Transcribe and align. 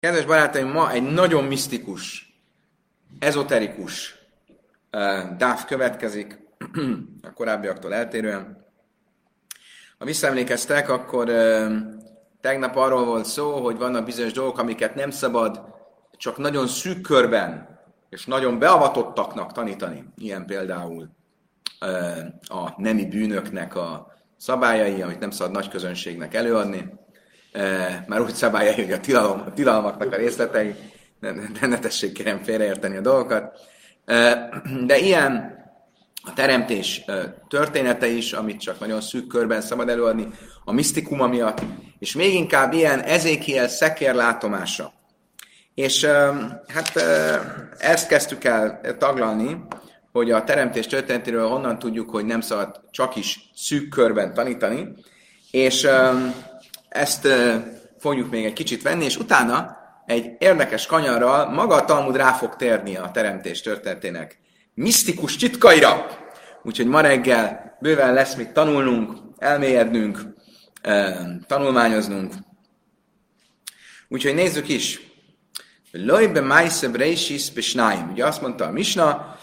Kedves 0.00 0.24
barátaim, 0.24 0.68
ma 0.68 0.92
egy 0.92 1.02
nagyon 1.02 1.44
misztikus, 1.44 2.34
ezoterikus 3.18 4.14
uh, 4.92 5.36
dáv 5.36 5.64
következik, 5.64 6.38
a 7.28 7.32
korábbiaktól 7.32 7.94
eltérően. 7.94 8.66
Ha 9.98 10.04
visszaemlékeztek, 10.04 10.88
akkor 10.88 11.28
uh, 11.28 11.76
tegnap 12.40 12.76
arról 12.76 13.04
volt 13.04 13.24
szó, 13.24 13.62
hogy 13.62 13.76
vannak 13.76 14.04
bizonyos 14.04 14.32
dolgok, 14.32 14.58
amiket 14.58 14.94
nem 14.94 15.10
szabad 15.10 15.60
csak 16.16 16.38
nagyon 16.38 16.66
szűk 16.66 17.00
körben 17.00 17.78
és 18.08 18.26
nagyon 18.26 18.58
beavatottaknak 18.58 19.52
tanítani. 19.52 20.04
Ilyen 20.16 20.46
például 20.46 21.08
uh, 21.80 22.58
a 22.60 22.74
nemi 22.76 23.06
bűnöknek 23.06 23.74
a 23.74 24.14
szabályai, 24.36 25.02
amit 25.02 25.20
nem 25.20 25.30
szabad 25.30 25.52
nagy 25.52 25.68
közönségnek 25.68 26.34
előadni 26.34 26.99
már 28.06 28.20
úgy 28.20 28.34
szabálja, 28.34 28.74
hogy 28.74 28.92
a, 28.92 29.00
tilalom, 29.00 29.42
a 29.46 29.52
tilalmaknak 29.52 30.12
a 30.12 30.16
részletei, 30.16 30.74
ne, 31.20 31.30
ne, 31.60 31.66
ne 31.66 31.78
tessék 31.78 32.12
kérem 32.12 32.42
félreérteni 32.42 32.96
a 32.96 33.00
dolgokat. 33.00 33.58
De 34.86 34.98
ilyen 34.98 35.58
a 36.22 36.32
teremtés 36.32 37.04
története 37.48 38.06
is, 38.06 38.32
amit 38.32 38.60
csak 38.60 38.80
nagyon 38.80 39.00
szűk 39.00 39.26
körben 39.26 39.60
szabad 39.60 39.88
előadni, 39.88 40.28
a 40.64 40.72
misztikuma 40.72 41.26
miatt, 41.26 41.62
és 41.98 42.14
még 42.14 42.34
inkább 42.34 42.72
ilyen 42.72 43.00
ezékiel 43.00 43.68
szekér 43.68 44.14
látomása. 44.14 44.92
És 45.74 46.04
hát 46.66 46.96
ezt 47.78 48.08
kezdtük 48.08 48.44
el 48.44 48.80
taglalni, 48.98 49.64
hogy 50.12 50.30
a 50.30 50.44
teremtés 50.44 50.86
történetéről 50.86 51.48
honnan 51.48 51.78
tudjuk, 51.78 52.10
hogy 52.10 52.24
nem 52.24 52.40
szabad 52.40 52.80
csak 52.90 53.16
is 53.16 53.50
szűk 53.54 53.88
körben 53.88 54.34
tanítani, 54.34 54.94
és 55.50 55.88
ezt 56.90 57.28
fogjuk 57.98 58.30
még 58.30 58.44
egy 58.44 58.52
kicsit 58.52 58.82
venni, 58.82 59.04
és 59.04 59.16
utána 59.16 59.78
egy 60.06 60.30
érdekes 60.38 60.86
kanyarral 60.86 61.50
maga 61.50 61.74
a 61.74 61.84
Talmud 61.84 62.16
rá 62.16 62.32
fog 62.32 62.56
térni 62.56 62.96
a 62.96 63.10
teremtés 63.10 63.60
történetének 63.60 64.38
misztikus 64.74 65.36
titkaira. 65.36 66.06
Úgyhogy 66.62 66.86
ma 66.86 67.00
reggel 67.00 67.76
bőven 67.80 68.12
lesz 68.12 68.34
mit 68.34 68.52
tanulnunk, 68.52 69.12
elmélyednünk, 69.38 70.18
tanulmányoznunk. 71.46 72.34
Úgyhogy 74.08 74.34
nézzük 74.34 74.68
is. 74.68 75.00
Lojbe 75.92 76.40
Maise 76.40 76.88
Breishis 76.88 77.50
Besnaim. 77.50 78.10
Ugye 78.10 78.26
azt 78.26 78.40
mondta 78.40 78.64
a 78.64 78.70
Misna, 78.70 79.38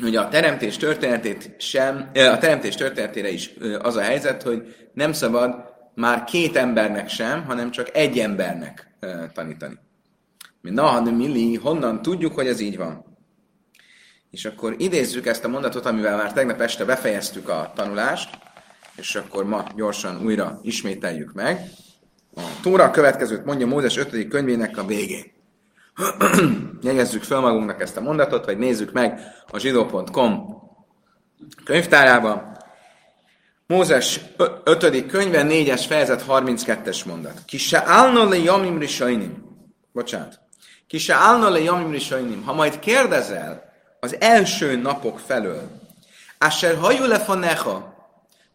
hogy 0.00 0.16
a 0.16 0.28
teremtés 0.28 0.76
történetét 0.76 1.54
sem, 1.58 2.10
a 2.14 2.38
teremtés 2.38 2.74
történetére 2.74 3.30
is 3.30 3.50
az 3.82 3.96
a 3.96 4.00
helyzet, 4.00 4.42
hogy 4.42 4.88
nem 4.92 5.12
szabad 5.12 5.69
már 6.00 6.24
két 6.24 6.56
embernek 6.56 7.08
sem, 7.08 7.44
hanem 7.44 7.70
csak 7.70 7.96
egy 7.96 8.18
embernek 8.18 8.94
tanítani. 9.34 9.78
Na, 10.60 11.00
de 11.00 11.10
milli, 11.10 11.54
honnan 11.54 12.02
tudjuk, 12.02 12.34
hogy 12.34 12.46
ez 12.46 12.60
így 12.60 12.76
van? 12.76 13.04
És 14.30 14.44
akkor 14.44 14.74
idézzük 14.78 15.26
ezt 15.26 15.44
a 15.44 15.48
mondatot, 15.48 15.86
amivel 15.86 16.16
már 16.16 16.32
tegnap 16.32 16.60
este 16.60 16.84
befejeztük 16.84 17.48
a 17.48 17.72
tanulást, 17.74 18.38
és 18.96 19.14
akkor 19.14 19.44
ma 19.44 19.64
gyorsan 19.76 20.24
újra 20.24 20.58
ismételjük 20.62 21.32
meg. 21.32 21.70
A 22.36 22.40
Tóra 22.62 22.84
a 22.84 22.90
következőt 22.90 23.44
mondja 23.44 23.66
Mózes 23.66 23.96
5. 23.96 24.28
könyvének 24.28 24.78
a 24.78 24.84
végén. 24.84 25.24
Jegyezzük 26.82 27.22
fel 27.22 27.40
magunknak 27.40 27.80
ezt 27.80 27.96
a 27.96 28.00
mondatot, 28.00 28.44
vagy 28.44 28.58
nézzük 28.58 28.92
meg 28.92 29.20
a 29.50 29.58
zsidó.com 29.58 30.62
könyvtárában. 31.64 32.49
Mózes 33.70 34.20
5. 34.64 35.06
könyve, 35.06 35.44
4-es 35.48 35.84
fejezet, 35.88 36.24
32-es 36.28 37.06
mondat. 37.06 37.42
Ki 37.46 37.58
se 37.58 37.82
állna 37.86 38.28
le 38.28 38.36
jamim 38.36 38.78
risainim. 38.78 39.44
Bocsánat. 39.92 40.40
Ki 40.86 40.98
se 40.98 41.14
állna 41.14 41.48
le 41.48 41.60
jamim 41.60 41.90
risainim. 41.90 42.42
Ha 42.44 42.52
majd 42.52 42.78
kérdezel 42.78 43.72
az 44.00 44.16
első 44.20 44.76
napok 44.76 45.18
felől, 45.18 45.70
Asher 46.38 46.76
hajú 46.76 47.04
le 47.04 47.18
fanecha, 47.18 47.94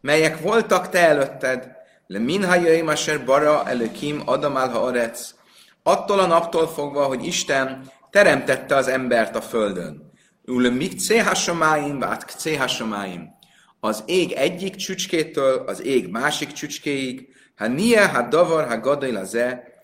melyek 0.00 0.40
voltak 0.40 0.88
te 0.88 0.98
előtted, 0.98 1.70
le 2.06 2.18
minhajaim 2.18 2.88
asher 2.88 3.24
bara 3.24 3.68
előkim 3.68 4.22
adam 4.24 4.54
ha 4.54 4.78
arec, 4.86 5.34
attól 5.82 6.18
a 6.18 6.26
naptól 6.26 6.68
fogva, 6.68 7.04
hogy 7.04 7.26
Isten 7.26 7.90
teremtette 8.10 8.76
az 8.76 8.88
embert 8.88 9.36
a 9.36 9.40
földön. 9.40 10.12
Ule 10.44 10.70
mik 10.70 10.98
céhasomáim, 10.98 11.98
vát 11.98 12.34
céhasomáim 12.38 13.35
az 13.80 14.02
ég 14.06 14.32
egyik 14.32 14.74
csücskétől 14.74 15.64
az 15.66 15.84
ég 15.84 16.08
másik 16.08 16.52
csücskéig, 16.52 17.28
ha 17.56 17.66
nie, 17.66 18.08
ha 18.08 18.22
davar, 18.22 18.66
ha 18.66 18.80
gadai 18.80 19.18
ze, 19.22 19.74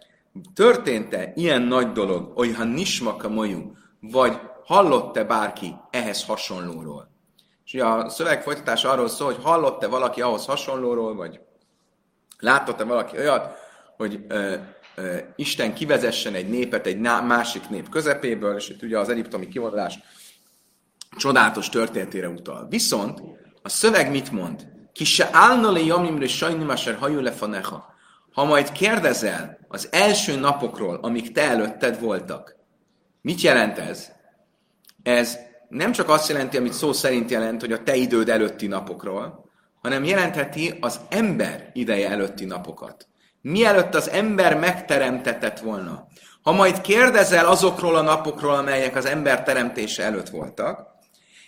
történt-e 0.54 1.32
ilyen 1.34 1.62
nagy 1.62 1.92
dolog, 1.92 2.32
hogy 2.34 2.54
ha 2.54 2.64
nismaka 2.64 3.28
mojú, 3.28 3.76
vagy 4.00 4.38
hallott-e 4.64 5.24
bárki 5.24 5.74
ehhez 5.90 6.24
hasonlóról? 6.24 7.10
És 7.64 7.74
ugye 7.74 7.84
a 7.84 8.08
szöveg 8.08 8.42
folytatás 8.42 8.84
arról 8.84 9.08
szól, 9.08 9.32
hogy 9.32 9.42
hallott-e 9.42 9.86
valaki 9.86 10.20
ahhoz 10.20 10.46
hasonlóról, 10.46 11.14
vagy 11.14 11.40
látott-e 12.38 12.84
valaki 12.84 13.16
olyat, 13.16 13.54
hogy 13.96 14.24
ö, 14.28 14.54
ö, 14.94 15.16
Isten 15.36 15.74
kivezessen 15.74 16.34
egy 16.34 16.48
népet 16.48 16.86
egy 16.86 16.98
másik 16.98 17.68
nép 17.68 17.88
közepéből, 17.88 18.56
és 18.56 18.68
itt 18.68 18.82
ugye 18.82 18.98
az 18.98 19.08
egyiptomi 19.08 19.48
kivonulás 19.48 19.98
csodálatos 21.16 21.68
történetére 21.68 22.28
utal. 22.28 22.66
Viszont 22.68 23.22
a 23.62 23.68
szöveg 23.68 24.10
mit 24.10 24.30
mond? 24.30 24.66
Ki 24.92 25.04
se 25.04 25.28
állna 25.32 25.70
le 25.70 25.80
jamimre 25.80 26.26
sajnim 26.26 26.68
asher 26.68 26.94
hajó 26.94 27.20
lefaneha. 27.20 27.94
Ha 28.32 28.44
majd 28.44 28.72
kérdezel 28.72 29.58
az 29.68 29.88
első 29.90 30.38
napokról, 30.38 30.98
amik 31.02 31.32
te 31.32 31.42
előtted 31.42 32.00
voltak, 32.00 32.56
mit 33.20 33.40
jelent 33.40 33.78
ez? 33.78 34.08
Ez 35.02 35.38
nem 35.68 35.92
csak 35.92 36.08
azt 36.08 36.28
jelenti, 36.28 36.56
amit 36.56 36.72
szó 36.72 36.92
szerint 36.92 37.30
jelent, 37.30 37.60
hogy 37.60 37.72
a 37.72 37.82
te 37.82 37.94
időd 37.94 38.28
előtti 38.28 38.66
napokról, 38.66 39.50
hanem 39.82 40.04
jelentheti 40.04 40.78
az 40.80 41.00
ember 41.08 41.70
ideje 41.72 42.10
előtti 42.10 42.44
napokat. 42.44 43.06
Mielőtt 43.40 43.94
az 43.94 44.10
ember 44.10 44.58
megteremtetett 44.58 45.58
volna. 45.58 46.06
Ha 46.42 46.52
majd 46.52 46.80
kérdezel 46.80 47.46
azokról 47.46 47.96
a 47.96 48.02
napokról, 48.02 48.54
amelyek 48.54 48.96
az 48.96 49.04
ember 49.04 49.42
teremtése 49.42 50.02
előtt 50.02 50.28
voltak, 50.28 50.91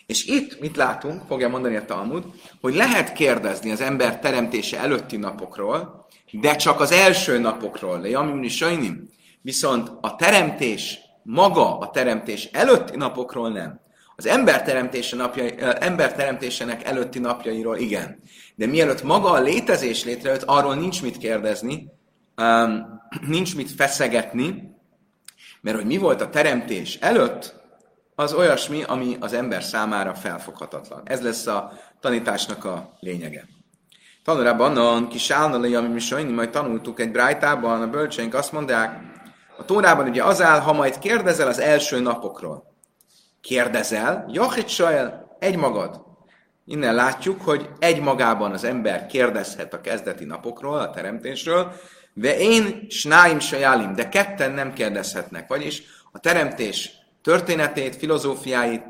és 0.07 0.25
itt 0.25 0.61
mit 0.61 0.77
látunk, 0.77 1.23
fogja 1.29 1.49
mondani 1.49 1.77
a 1.77 1.85
Talmud, 1.85 2.25
hogy 2.61 2.75
lehet 2.75 3.13
kérdezni 3.13 3.71
az 3.71 3.81
ember 3.81 4.19
teremtése 4.19 4.79
előtti 4.79 5.17
napokról, 5.17 6.07
de 6.31 6.57
csak 6.57 6.81
az 6.81 6.93
első 6.93 7.39
napokról, 7.39 8.01
le 8.01 8.09
jamimni 8.09 8.49
sajnim. 8.49 9.09
Viszont 9.41 9.91
a 10.01 10.17
teremtés, 10.17 10.99
maga 11.23 11.79
a 11.79 11.91
teremtés 11.91 12.49
előtti 12.53 12.97
napokról 12.97 13.51
nem. 13.51 13.81
Az 14.17 14.27
ember, 14.27 14.63
teremtése 14.63 15.17
napjai, 15.17 15.55
ember 15.59 16.15
teremtésének 16.15 16.85
előtti 16.85 17.19
napjairól 17.19 17.77
igen. 17.77 18.19
De 18.55 18.67
mielőtt 18.67 19.03
maga 19.03 19.31
a 19.31 19.41
létezés 19.41 20.05
létrejött, 20.05 20.43
arról 20.43 20.75
nincs 20.75 21.03
mit 21.03 21.19
kérdezni, 21.19 21.89
nincs 23.27 23.57
mit 23.57 23.71
feszegetni, 23.71 24.73
mert 25.61 25.77
hogy 25.77 25.87
mi 25.87 25.97
volt 25.97 26.21
a 26.21 26.31
teremtés 26.31 26.99
előtt, 27.01 27.63
az 28.15 28.33
olyasmi, 28.33 28.83
ami 28.83 29.17
az 29.21 29.33
ember 29.33 29.63
számára 29.63 30.15
felfoghatatlan. 30.15 31.03
Ez 31.05 31.23
lesz 31.23 31.47
a 31.47 31.73
tanításnak 32.01 32.65
a 32.65 32.97
lényege. 33.01 33.45
Tanulában 34.25 34.77
a 34.77 35.09
kis 35.09 35.31
állna 35.31 35.79
ami 35.79 35.89
mi 35.89 35.99
sajni, 35.99 36.33
majd 36.33 36.51
tanultuk 36.51 37.01
egy 37.01 37.11
brájtában, 37.11 37.83
a 37.83 37.91
bölcseink 37.91 38.35
azt 38.35 38.53
mondják, 38.53 39.01
a 39.59 39.65
Tórában 39.65 40.09
ugye 40.09 40.25
az 40.25 40.43
áll, 40.43 40.61
ha 40.61 40.73
majd 40.73 40.99
kérdezel 40.99 41.49
az 41.49 41.59
első 41.59 42.01
napokról. 42.01 42.73
Kérdezel, 43.41 44.25
Jachit 44.29 44.69
Sajel, 44.69 45.37
egy 45.39 45.57
magad. 45.57 46.03
Innen 46.65 46.95
látjuk, 46.95 47.43
hogy 47.43 47.69
egy 47.79 48.01
magában 48.01 48.53
az 48.53 48.65
ember 48.65 49.07
kérdezhet 49.07 49.75
a 49.75 49.81
kezdeti 49.81 50.25
napokról, 50.25 50.79
a 50.79 50.91
teremtésről, 50.91 51.73
de 52.13 52.39
én 52.39 52.87
snáim 52.89 53.39
sajálim, 53.39 53.95
de 53.95 54.09
ketten 54.09 54.53
nem 54.53 54.73
kérdezhetnek. 54.73 55.49
Vagyis 55.49 55.83
a 56.13 56.19
teremtés 56.19 57.04
történetét, 57.25 57.97
filozófiáit, 57.97 58.83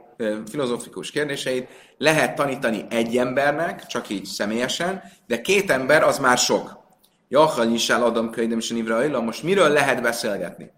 filozófikus 0.50 1.10
kérdéseit 1.10 1.68
lehet 1.98 2.34
tanítani 2.34 2.86
egy 2.90 3.16
embernek, 3.16 3.86
csak 3.86 4.08
így 4.08 4.24
személyesen, 4.24 5.02
de 5.26 5.40
két 5.40 5.70
ember 5.70 6.02
az 6.02 6.18
már 6.18 6.38
sok. 6.38 6.82
Jachal 7.28 7.72
is 7.72 7.90
adom 7.90 8.30
könyvem 8.30 8.58
Nivra 8.68 9.20
most 9.20 9.42
miről 9.42 9.68
lehet 9.68 10.02
beszélgetni? 10.02 10.70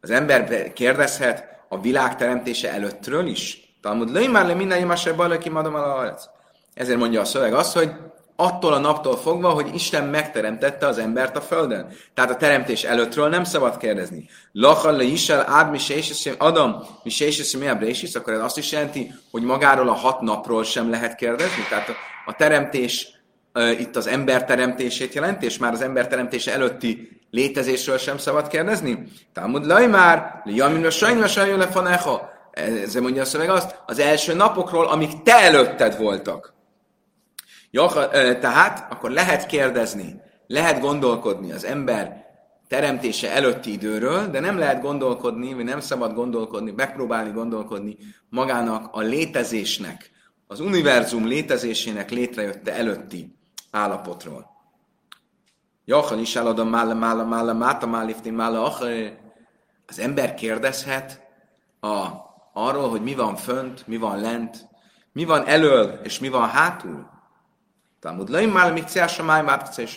Az 0.00 0.10
ember 0.10 0.72
kérdezhet 0.72 1.64
a 1.68 1.80
világ 1.80 2.16
teremtése 2.16 2.72
előttről 2.72 3.26
is. 3.26 3.74
Talmud 3.80 4.10
löj 4.10 4.26
már 4.26 4.46
le 4.46 4.54
minden 4.54 4.80
imásra 4.80 5.14
bajlakim 5.14 5.56
adom 5.56 5.76
el 5.76 6.18
Ezért 6.74 6.98
mondja 6.98 7.20
a 7.20 7.24
szöveg 7.24 7.54
azt, 7.54 7.76
hogy 7.76 7.90
attól 8.36 8.72
a 8.72 8.78
naptól 8.78 9.16
fogva, 9.16 9.48
hogy 9.48 9.74
Isten 9.74 10.04
megteremtette 10.04 10.86
az 10.86 10.98
embert 10.98 11.36
a 11.36 11.40
földön. 11.40 11.86
Tehát 12.14 12.30
a 12.30 12.36
teremtés 12.36 12.82
előttről 12.82 13.28
nem 13.28 13.44
szabad 13.44 13.76
kérdezni. 13.76 14.28
Lachal 14.52 14.96
le 14.96 15.02
isel 15.02 15.44
ád 15.48 15.70
mi 15.70 15.78
Adam 16.38 16.86
mi 17.02 17.10
mi 17.58 17.66
akkor 18.14 18.32
ez 18.32 18.40
azt 18.40 18.58
is 18.58 18.72
jelenti, 18.72 19.14
hogy 19.30 19.42
magáról 19.42 19.88
a 19.88 19.92
hat 19.92 20.20
napról 20.20 20.64
sem 20.64 20.90
lehet 20.90 21.14
kérdezni. 21.14 21.62
Tehát 21.68 21.88
a, 22.26 22.32
teremtés 22.32 23.08
itt 23.78 23.96
az 23.96 24.06
ember 24.06 24.44
teremtését 24.44 25.14
jelenti, 25.14 25.44
és 25.44 25.58
már 25.58 25.72
az 25.72 25.82
ember 25.82 26.08
teremtése 26.08 26.52
előtti 26.52 27.20
létezésről 27.30 27.98
sem 27.98 28.18
szabad 28.18 28.48
kérdezni? 28.48 29.04
Talmud 29.32 29.66
laj 29.66 29.86
már, 29.86 30.42
jamin 30.44 30.86
a 30.86 30.90
sajnva 30.90 31.26
sajnva 31.26 31.56
lefaneha. 31.56 32.32
Ezzel 32.52 33.02
mondja 33.02 33.22
a 33.22 33.24
szöveg 33.24 33.50
azt, 33.50 33.80
az 33.86 33.98
első 33.98 34.34
napokról, 34.34 34.86
amik 34.86 35.22
te 35.22 35.34
előtted 35.34 35.96
voltak. 35.96 36.53
Tehát 38.40 38.92
akkor 38.92 39.10
lehet 39.10 39.46
kérdezni, 39.46 40.20
lehet 40.46 40.80
gondolkodni 40.80 41.52
az 41.52 41.64
ember 41.64 42.24
teremtése 42.68 43.32
előtti 43.32 43.72
időről, 43.72 44.26
de 44.26 44.40
nem 44.40 44.58
lehet 44.58 44.82
gondolkodni, 44.82 45.54
vagy 45.54 45.64
nem 45.64 45.80
szabad 45.80 46.14
gondolkodni, 46.14 46.72
megpróbálni 46.76 47.30
gondolkodni 47.30 47.96
magának 48.28 48.88
a 48.92 49.00
létezésnek, 49.00 50.10
az 50.46 50.60
univerzum 50.60 51.26
létezésének 51.26 52.10
létrejötte 52.10 52.74
előtti 52.74 53.36
állapotról. 53.70 54.52
Jachan 55.84 56.18
is 56.18 56.36
eladom 56.36 56.68
mála, 56.68 56.94
mála, 56.94 57.24
mála, 57.24 57.52
máta 57.52 57.86
málifni, 57.86 58.30
mála, 58.30 58.78
az 59.86 59.98
ember 59.98 60.34
kérdezhet 60.34 61.22
a, 61.80 62.06
arról, 62.52 62.88
hogy 62.88 63.02
mi 63.02 63.14
van 63.14 63.36
fönt, 63.36 63.86
mi 63.86 63.96
van 63.96 64.20
lent, 64.20 64.68
mi 65.12 65.24
van 65.24 65.46
elől, 65.46 66.00
és 66.02 66.18
mi 66.18 66.28
van 66.28 66.48
hátul. 66.48 67.13
Talmud 68.04 68.28
laim 68.28 68.50
már, 68.50 68.72
mik 68.72 68.86
májm, 69.24 69.48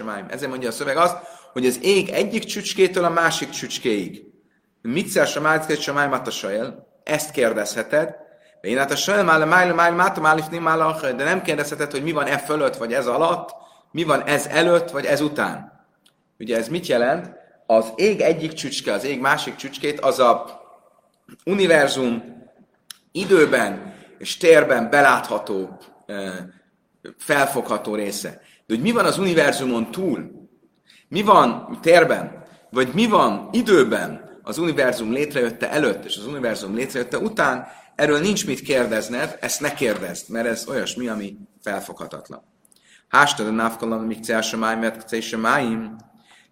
májm. 0.03 0.25
Ezért 0.29 0.49
mondja 0.49 0.69
a 0.69 0.71
szöveg 0.71 0.97
azt, 0.97 1.17
hogy 1.53 1.65
az 1.65 1.79
ég 1.81 2.09
egyik 2.09 2.43
csücskétől 2.43 3.03
a 3.03 3.09
másik 3.09 3.49
csücskéig. 3.49 4.23
Mit 4.81 5.07
szer 5.07 5.27
a 5.35 5.39
májt, 5.39 5.65
a 5.87 5.91
a 6.27 6.31
sajel? 6.31 6.87
Ezt 7.03 7.31
kérdezheted. 7.31 8.15
Én 8.61 8.77
hát 8.77 8.91
a 8.91 8.95
sajel 8.95 9.23
mála, 9.23 9.45
májla, 9.45 9.73
májla, 9.73 9.95
máta 9.95 10.21
málifni, 10.21 10.57
mála, 10.57 10.85
de 11.15 11.23
nem 11.23 11.41
kérdezheted, 11.41 11.91
hogy 11.91 12.03
mi 12.03 12.11
van 12.11 12.25
e 12.25 12.37
fölött, 12.37 12.77
vagy 12.77 12.93
ez 12.93 13.07
alatt, 13.07 13.49
mi 13.91 14.03
van 14.03 14.23
ez 14.23 14.45
előtt, 14.45 14.91
vagy 14.91 15.05
ez 15.05 15.21
után. 15.21 15.85
Ugye 16.39 16.57
ez 16.57 16.67
mit 16.67 16.87
jelent? 16.87 17.31
Az 17.65 17.93
ég 17.95 18.21
egyik 18.21 18.53
csücske, 18.53 18.93
az 18.93 19.03
ég 19.03 19.19
másik 19.19 19.55
csücskét, 19.55 19.99
az 19.99 20.19
a 20.19 20.61
univerzum 21.45 22.23
időben 23.11 23.95
és 24.17 24.37
térben 24.37 24.89
belátható, 24.89 25.77
felfogható 27.17 27.95
része. 27.95 28.29
De 28.65 28.73
hogy 28.73 28.81
mi 28.81 28.91
van 28.91 29.05
az 29.05 29.17
univerzumon 29.17 29.91
túl, 29.91 30.49
mi 31.07 31.21
van 31.21 31.77
térben, 31.81 32.45
vagy 32.69 32.89
mi 32.93 33.07
van 33.07 33.49
időben 33.51 34.39
az 34.41 34.57
univerzum 34.57 35.11
létrejötte 35.11 35.71
előtt, 35.71 36.05
és 36.05 36.17
az 36.17 36.25
univerzum 36.25 36.75
létrejötte 36.75 37.17
után, 37.17 37.67
erről 37.95 38.19
nincs 38.19 38.45
mit 38.45 38.61
kérdezned, 38.61 39.37
ezt 39.41 39.61
ne 39.61 39.73
kérdezd, 39.73 40.29
mert 40.29 40.47
ez 40.47 40.67
olyasmi, 40.67 41.07
ami 41.07 41.37
felfoghatatlan. 41.61 42.43
Hástad 43.07 43.47
a 43.47 43.51
návkalam, 43.51 44.03
mik 44.03 44.23
célsamáim, 44.23 44.79
mert 44.79 45.07
célsamáim, 45.07 45.95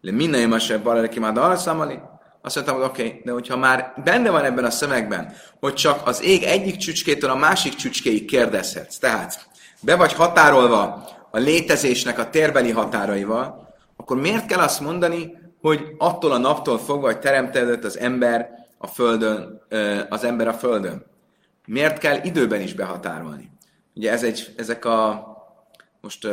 le 0.02 0.12
minden 0.12 0.52
a 0.52 0.60
se 0.60 0.78
baleleki 0.78 1.20
már 1.20 1.38
alszamali, 1.38 2.00
azt 2.42 2.56
mondtam, 2.56 2.76
hogy 2.76 2.86
oké, 2.86 3.08
okay, 3.08 3.22
de 3.24 3.32
hogyha 3.32 3.58
már 3.58 3.94
benne 4.04 4.30
van 4.30 4.44
ebben 4.44 4.66
a 4.66 4.70
szövegben, 4.70 5.34
hogy 5.60 5.74
csak 5.74 6.08
az 6.08 6.24
ég 6.24 6.44
egyik 6.44 6.78
csücskétől 6.78 7.30
a 7.30 7.36
másik 7.36 7.76
csücskéig 7.76 8.26
kérdezhetsz, 8.26 8.98
tehát 8.98 9.48
be 9.86 9.96
vagy 9.96 10.14
határolva 10.14 11.06
a 11.32 11.38
létezésnek 11.38 12.20
a 12.20 12.30
térbeli 12.30 12.72
határaival, 12.72 13.74
akkor 13.96 14.18
miért 14.18 14.46
kell 14.46 14.60
azt 14.60 14.80
mondani, 14.80 15.38
hogy 15.62 15.96
attól 15.98 16.32
a 16.32 16.38
naptól 16.38 16.78
fogva, 16.78 17.06
hogy 17.06 17.20
teremtődött 17.20 17.84
az 17.84 17.98
ember 17.98 18.50
a 18.78 18.88
földön, 18.88 19.62
az 20.10 20.24
ember 20.24 20.48
a 20.48 20.54
földön? 20.54 21.06
Miért 21.66 21.98
kell 21.98 22.20
időben 22.24 22.62
is 22.62 22.74
behatárolni? 22.74 23.52
Ugye 23.96 24.12
ez 24.12 24.24
egy, 24.24 24.54
ezek 24.58 24.86
a 24.86 25.34
most 26.02 26.28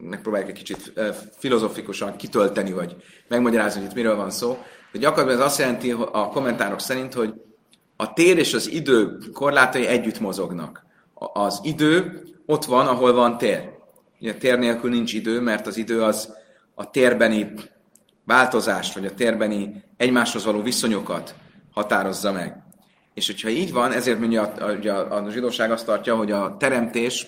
megpróbáljuk 0.00 0.50
egy 0.50 0.56
kicsit 0.56 0.92
filozofikusan 1.38 2.16
kitölteni, 2.16 2.72
vagy 2.72 2.96
megmagyarázni, 3.28 3.80
hogy 3.80 3.88
itt 3.88 3.96
miről 3.96 4.16
van 4.16 4.30
szó. 4.30 4.58
De 4.92 4.98
gyakorlatilag 4.98 5.40
ez 5.40 5.46
azt 5.46 5.58
jelenti 5.58 5.90
a 5.90 6.28
kommentárok 6.28 6.80
szerint, 6.80 7.14
hogy 7.14 7.34
a 7.96 8.12
tér 8.12 8.38
és 8.38 8.54
az 8.54 8.70
idő 8.70 9.18
korlátai 9.32 9.86
együtt 9.86 10.20
mozognak. 10.20 10.84
Az 11.14 11.60
idő 11.62 12.22
ott 12.46 12.64
van, 12.64 12.86
ahol 12.86 13.12
van 13.12 13.38
tér. 13.38 13.70
Ugye 14.20 14.34
tér 14.34 14.58
nélkül 14.58 14.90
nincs 14.90 15.12
idő, 15.12 15.40
mert 15.40 15.66
az 15.66 15.76
idő 15.76 16.02
az 16.02 16.34
a 16.74 16.90
térbeni 16.90 17.52
változást, 18.24 18.94
vagy 18.94 19.06
a 19.06 19.14
térbeni 19.14 19.84
egymáshoz 19.96 20.44
való 20.44 20.62
viszonyokat 20.62 21.34
határozza 21.72 22.32
meg. 22.32 22.56
És 23.14 23.26
hogyha 23.26 23.48
így 23.48 23.72
van, 23.72 23.92
ezért 23.92 24.18
mondja 24.18 24.42
a, 24.42 24.88
a, 24.88 25.24
a 25.24 25.30
zsidóság 25.30 25.70
azt 25.70 25.86
tartja, 25.86 26.16
hogy 26.16 26.30
a 26.30 26.56
teremtés 26.56 27.26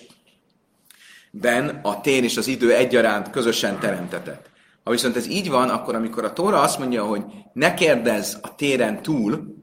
ben 1.31 1.79
a 1.83 2.01
tér 2.01 2.23
és 2.23 2.37
az 2.37 2.47
idő 2.47 2.73
egyaránt 2.73 3.29
közösen 3.29 3.79
teremtetett. 3.79 4.49
Ha 4.83 4.91
viszont 4.91 5.15
ez 5.15 5.27
így 5.27 5.49
van, 5.49 5.69
akkor 5.69 5.95
amikor 5.95 6.23
a 6.23 6.33
Tóra 6.33 6.61
azt 6.61 6.79
mondja, 6.79 7.05
hogy 7.05 7.23
ne 7.53 7.73
kérdezz 7.73 8.35
a 8.41 8.55
téren 8.55 9.01
túl, 9.01 9.58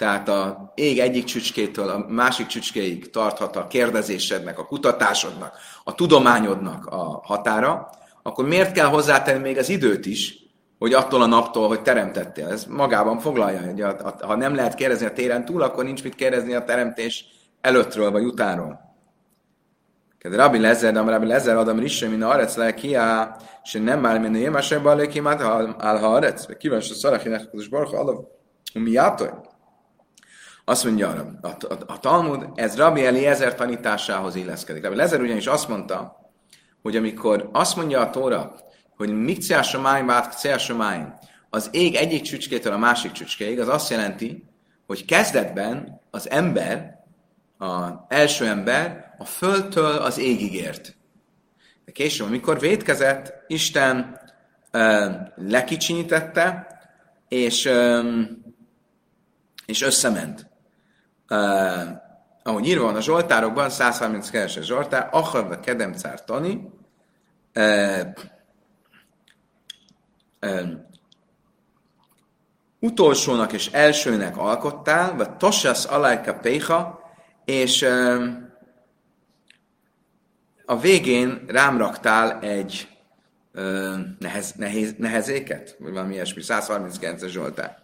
tehát 0.00 0.28
a 0.28 0.72
ég 0.74 0.98
egyik 0.98 1.24
csücskétől 1.24 1.88
a 1.88 2.04
másik 2.08 2.46
csücskéig 2.46 3.10
tarthat 3.10 3.56
a 3.56 3.66
kérdezésednek, 3.66 4.58
a 4.58 4.66
kutatásodnak, 4.66 5.56
a 5.84 5.94
tudományodnak 5.94 6.86
a 6.86 7.22
határa, 7.24 7.90
akkor 8.22 8.46
miért 8.46 8.72
kell 8.72 8.86
hozzátenni 8.86 9.40
még 9.40 9.58
az 9.58 9.68
időt 9.68 10.06
is, 10.06 10.34
hogy 10.78 10.92
attól 10.92 11.22
a 11.22 11.26
naptól, 11.26 11.68
hogy 11.68 11.82
teremtettél? 11.82 12.46
Ez 12.46 12.64
magában 12.64 13.18
foglalja, 13.18 13.60
hogy 13.60 13.80
a, 13.80 13.88
a, 13.88 14.26
ha 14.26 14.36
nem 14.36 14.54
lehet 14.54 14.74
kérdezni 14.74 15.06
a 15.06 15.12
téren 15.12 15.44
túl, 15.44 15.62
akkor 15.62 15.84
nincs 15.84 16.02
mit 16.02 16.14
kérdezni 16.14 16.54
a 16.54 16.64
teremtés 16.64 17.24
előttről 17.60 18.10
vagy 18.10 18.24
utánról. 18.24 18.80
Ked 20.18 20.34
Rabbi 20.34 20.58
Lezer, 20.58 20.92
de 20.92 21.00
Rabbi 21.00 21.26
Lezer 21.26 21.56
Adam 21.56 21.78
Risse, 21.78 22.08
min 22.08 22.22
arec 22.22 22.56
le 22.56 22.74
se 23.62 23.78
nem 23.78 24.00
már 24.00 24.20
minden 24.20 24.52
másebb 24.52 24.82
balé 24.82 25.06
kimát 25.06 25.42
ha 25.42 26.14
arec, 26.14 26.56
kíváncsi 26.56 26.92
a 26.92 26.94
szarachinek, 26.94 27.48
az 27.52 27.68
barha 27.68 27.98
alav, 27.98 28.16
miátoj. 28.72 29.30
Azt 30.70 30.84
mondja 30.84 31.08
arra, 31.08 31.38
a, 31.40 31.46
a, 31.46 31.76
a 31.86 31.98
Talmud, 31.98 32.46
ez 32.54 32.76
Rabbi 32.76 33.06
Eliezer 33.06 33.54
tanításához 33.54 34.34
illeszkedik. 34.34 34.82
Rabbi 34.82 34.96
Lezer 34.96 35.20
ugyanis 35.20 35.46
azt 35.46 35.68
mondta, 35.68 36.30
hogy 36.82 36.96
amikor 36.96 37.48
azt 37.52 37.76
mondja 37.76 38.00
a 38.00 38.10
Tóra, 38.10 38.54
hogy 38.96 39.22
mikciás 39.22 39.68
somáim, 39.68 40.06
bátciás 40.06 40.64
somáim, 40.64 41.14
az 41.48 41.68
ég 41.72 41.94
egyik 41.94 42.22
csücskétől 42.22 42.72
a 42.72 42.78
másik 42.78 43.12
csücskéig, 43.12 43.60
az 43.60 43.68
azt 43.68 43.90
jelenti, 43.90 44.44
hogy 44.86 45.04
kezdetben 45.04 46.00
az 46.10 46.30
ember, 46.30 46.98
az 47.58 47.92
első 48.08 48.46
ember 48.46 49.14
a 49.18 49.24
földtől 49.24 49.96
az 49.96 50.18
égig 50.18 50.54
ért. 50.54 50.96
De 51.84 51.92
később, 51.92 52.26
amikor 52.26 52.58
védkezett, 52.58 53.32
Isten 53.46 54.20
uh, 54.72 55.14
lekicsinyítette, 55.36 56.66
és, 57.28 57.64
um, 57.64 58.42
és 59.66 59.82
összement. 59.82 60.49
Uh, 61.30 61.88
ahogy 62.42 62.66
írva 62.66 62.84
van 62.84 62.96
a 62.96 63.00
Zsoltárokban, 63.00 63.68
132-es 63.70 64.62
Zsoltár, 64.62 65.08
Acharva 65.10 65.60
kedem 65.60 65.94
tani, 66.26 66.70
uh, 67.54 68.06
uh, 70.40 70.68
utolsónak 72.80 73.52
és 73.52 73.66
elsőnek 73.66 74.36
alkottál, 74.36 75.16
vagy 75.16 75.36
Tosas 75.36 75.84
alajka 75.84 76.34
péha, 76.34 77.00
és 77.44 77.82
a 80.64 80.78
végén 80.78 81.44
rám 81.46 81.78
raktál 81.78 82.38
egy 82.40 82.88
nehez, 84.18 84.52
nehéz, 84.52 84.94
nehezéket, 84.98 85.76
vagy 85.78 85.92
valami 85.92 86.14
ilyesmi, 86.14 86.42
139-es 86.44 87.28
Zsoltár. 87.28 87.79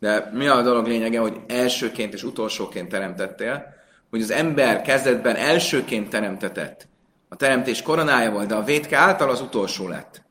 De 0.00 0.30
mi 0.32 0.46
a 0.46 0.62
dolog 0.62 0.86
lényege, 0.86 1.18
hogy 1.18 1.40
elsőként 1.46 2.14
és 2.14 2.22
utolsóként 2.22 2.88
teremtettél, 2.88 3.74
hogy 4.10 4.22
az 4.22 4.30
ember 4.30 4.82
kezdetben 4.82 5.36
elsőként 5.36 6.08
teremtetett, 6.08 6.88
a 7.28 7.36
teremtés 7.36 7.82
koronája 7.82 8.30
volt, 8.30 8.48
de 8.48 8.54
a 8.54 8.62
vétke 8.62 8.96
által 8.96 9.30
az 9.30 9.40
utolsó 9.40 9.88
lett. 9.88 10.22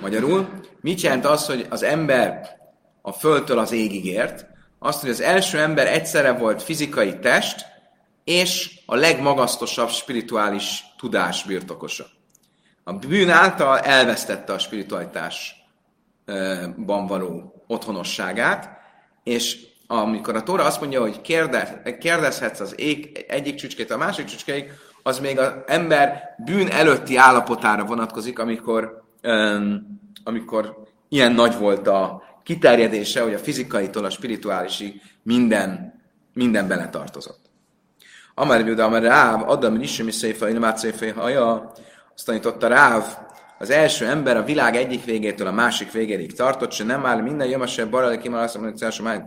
Magyarul, 0.00 0.48
mit 0.80 1.00
jelent 1.00 1.24
az, 1.24 1.46
hogy 1.46 1.66
az 1.68 1.82
ember 1.82 2.58
a 3.02 3.12
földtől 3.12 3.58
az 3.58 3.72
égig 3.72 4.06
ért? 4.06 4.46
Azt, 4.78 5.00
hogy 5.00 5.10
az 5.10 5.20
első 5.20 5.58
ember 5.58 5.86
egyszerre 5.86 6.32
volt 6.32 6.62
fizikai 6.62 7.18
test, 7.18 7.66
és 8.24 8.80
a 8.86 8.94
legmagasztosabb 8.94 9.90
spirituális 9.90 10.84
tudás 10.98 11.44
birtokosa. 11.44 12.06
A 12.84 12.92
bűn 12.92 13.30
által 13.30 13.78
elvesztette 13.78 14.52
a 14.52 14.58
spiritualitásban 14.58 17.06
való 17.06 17.64
otthonosságát, 17.66 18.79
és 19.22 19.68
amikor 19.86 20.36
a 20.36 20.42
Tóra 20.42 20.64
azt 20.64 20.80
mondja, 20.80 21.00
hogy 21.00 21.20
kérdez, 21.20 21.68
kérdezhetsz 22.00 22.60
az 22.60 22.80
ég 22.80 23.24
egyik 23.28 23.54
csücskét 23.54 23.90
a 23.90 23.96
másik 23.96 24.24
csücskéig, 24.24 24.70
az 25.02 25.18
még 25.18 25.38
az 25.38 25.52
ember 25.66 26.34
bűn 26.44 26.68
előtti 26.68 27.16
állapotára 27.16 27.84
vonatkozik, 27.84 28.38
amikor, 28.38 29.02
um, 29.22 30.00
amikor 30.24 30.82
ilyen 31.08 31.32
nagy 31.32 31.58
volt 31.58 31.86
a 31.86 32.22
kiterjedése, 32.42 33.22
hogy 33.22 33.34
a 33.34 33.38
fizikaitól 33.38 34.04
a 34.04 34.10
spirituálisig 34.10 35.02
minden, 35.22 36.00
minden 36.34 36.68
beletartozott. 36.68 37.40
Amár 38.34 38.66
Juda, 38.66 38.84
Amár 38.84 39.02
Ráv, 39.02 39.48
Adam 39.48 39.74
Nisem 39.74 40.08
is 40.08 40.14
Széfa, 40.14 40.48
Inomát 40.48 40.78
Széfa, 40.78 41.20
Haja, 41.20 41.72
azt 42.14 42.26
tanította 42.26 42.66
Ráv 42.68 43.18
az 43.60 43.70
első 43.70 44.06
ember 44.06 44.36
a 44.36 44.42
világ 44.42 44.76
egyik 44.76 45.04
végétől 45.04 45.46
a 45.46 45.52
másik 45.52 45.92
végéig 45.92 46.34
tartott, 46.34 46.72
se 46.72 46.84
nem 46.84 47.06
áll 47.06 47.20
minden 47.20 47.48
jömesebb 47.48 47.90
barali 47.90 48.18
kimal 48.18 48.42
azt 48.42 48.58
mondja, 48.58 48.88
hogy 48.90 49.00
máj, 49.02 49.22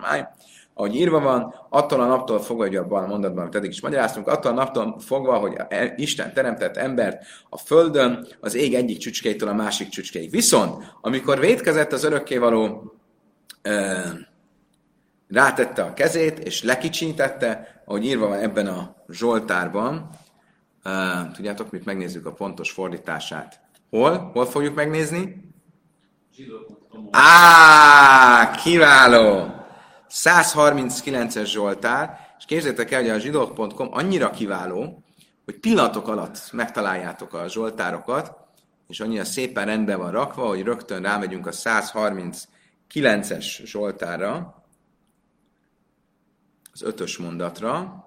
máj, 0.00 0.26
ahogy 0.74 0.94
írva 0.94 1.20
van, 1.20 1.54
attól 1.68 2.00
a 2.00 2.06
naptól 2.06 2.40
fogva, 2.40 2.62
hogy 2.62 2.76
abban 2.76 3.04
a 3.04 3.06
mondatban, 3.06 3.42
amit 3.42 3.54
eddig 3.54 3.70
is 3.70 3.80
magyaráztunk, 3.80 4.28
attól 4.28 4.52
a 4.52 4.54
naptól 4.54 5.00
fogva, 5.00 5.38
hogy 5.38 5.56
Isten 5.96 6.32
teremtett 6.32 6.76
embert 6.76 7.22
a 7.48 7.58
földön, 7.58 8.26
az 8.40 8.54
ég 8.54 8.74
egyik 8.74 8.98
csücskétől 8.98 9.48
a 9.48 9.54
másik 9.54 9.88
csücskéig. 9.88 10.30
Viszont, 10.30 10.84
amikor 11.00 11.38
vétkezett 11.38 11.92
az 11.92 12.04
örökkévaló, 12.04 12.94
rátette 15.28 15.82
a 15.82 15.94
kezét, 15.94 16.38
és 16.38 16.62
lekicsintette, 16.62 17.82
ahogy 17.84 18.04
írva 18.04 18.28
van 18.28 18.38
ebben 18.38 18.66
a 18.66 18.94
Zsoltárban, 19.08 20.10
Uh, 20.84 21.32
tudjátok, 21.32 21.70
mit 21.70 21.84
megnézzük 21.84 22.26
a 22.26 22.32
pontos 22.32 22.70
fordítását. 22.70 23.60
Hol? 23.90 24.30
Hol 24.32 24.46
fogjuk 24.46 24.74
megnézni? 24.74 25.52
Á, 27.10 28.50
kiváló! 28.50 29.54
139-es 30.10 31.46
Zsoltár, 31.46 32.18
és 32.38 32.44
képzeljétek 32.44 32.90
el, 32.90 33.00
hogy 33.00 33.10
a 33.10 33.18
zsidók.com 33.18 33.88
annyira 33.90 34.30
kiváló, 34.30 35.02
hogy 35.44 35.58
pillanatok 35.58 36.08
alatt 36.08 36.52
megtaláljátok 36.52 37.34
a 37.34 37.48
Zsoltárokat, 37.48 38.36
és 38.86 39.00
annyira 39.00 39.24
szépen 39.24 39.66
rendben 39.66 39.98
van 39.98 40.10
rakva, 40.10 40.46
hogy 40.46 40.62
rögtön 40.62 41.02
rámegyünk 41.02 41.46
a 41.46 41.50
139-es 41.50 43.64
Zsoltára, 43.64 44.62
az 46.72 46.82
ötös 46.82 47.16
mondatra, 47.16 48.04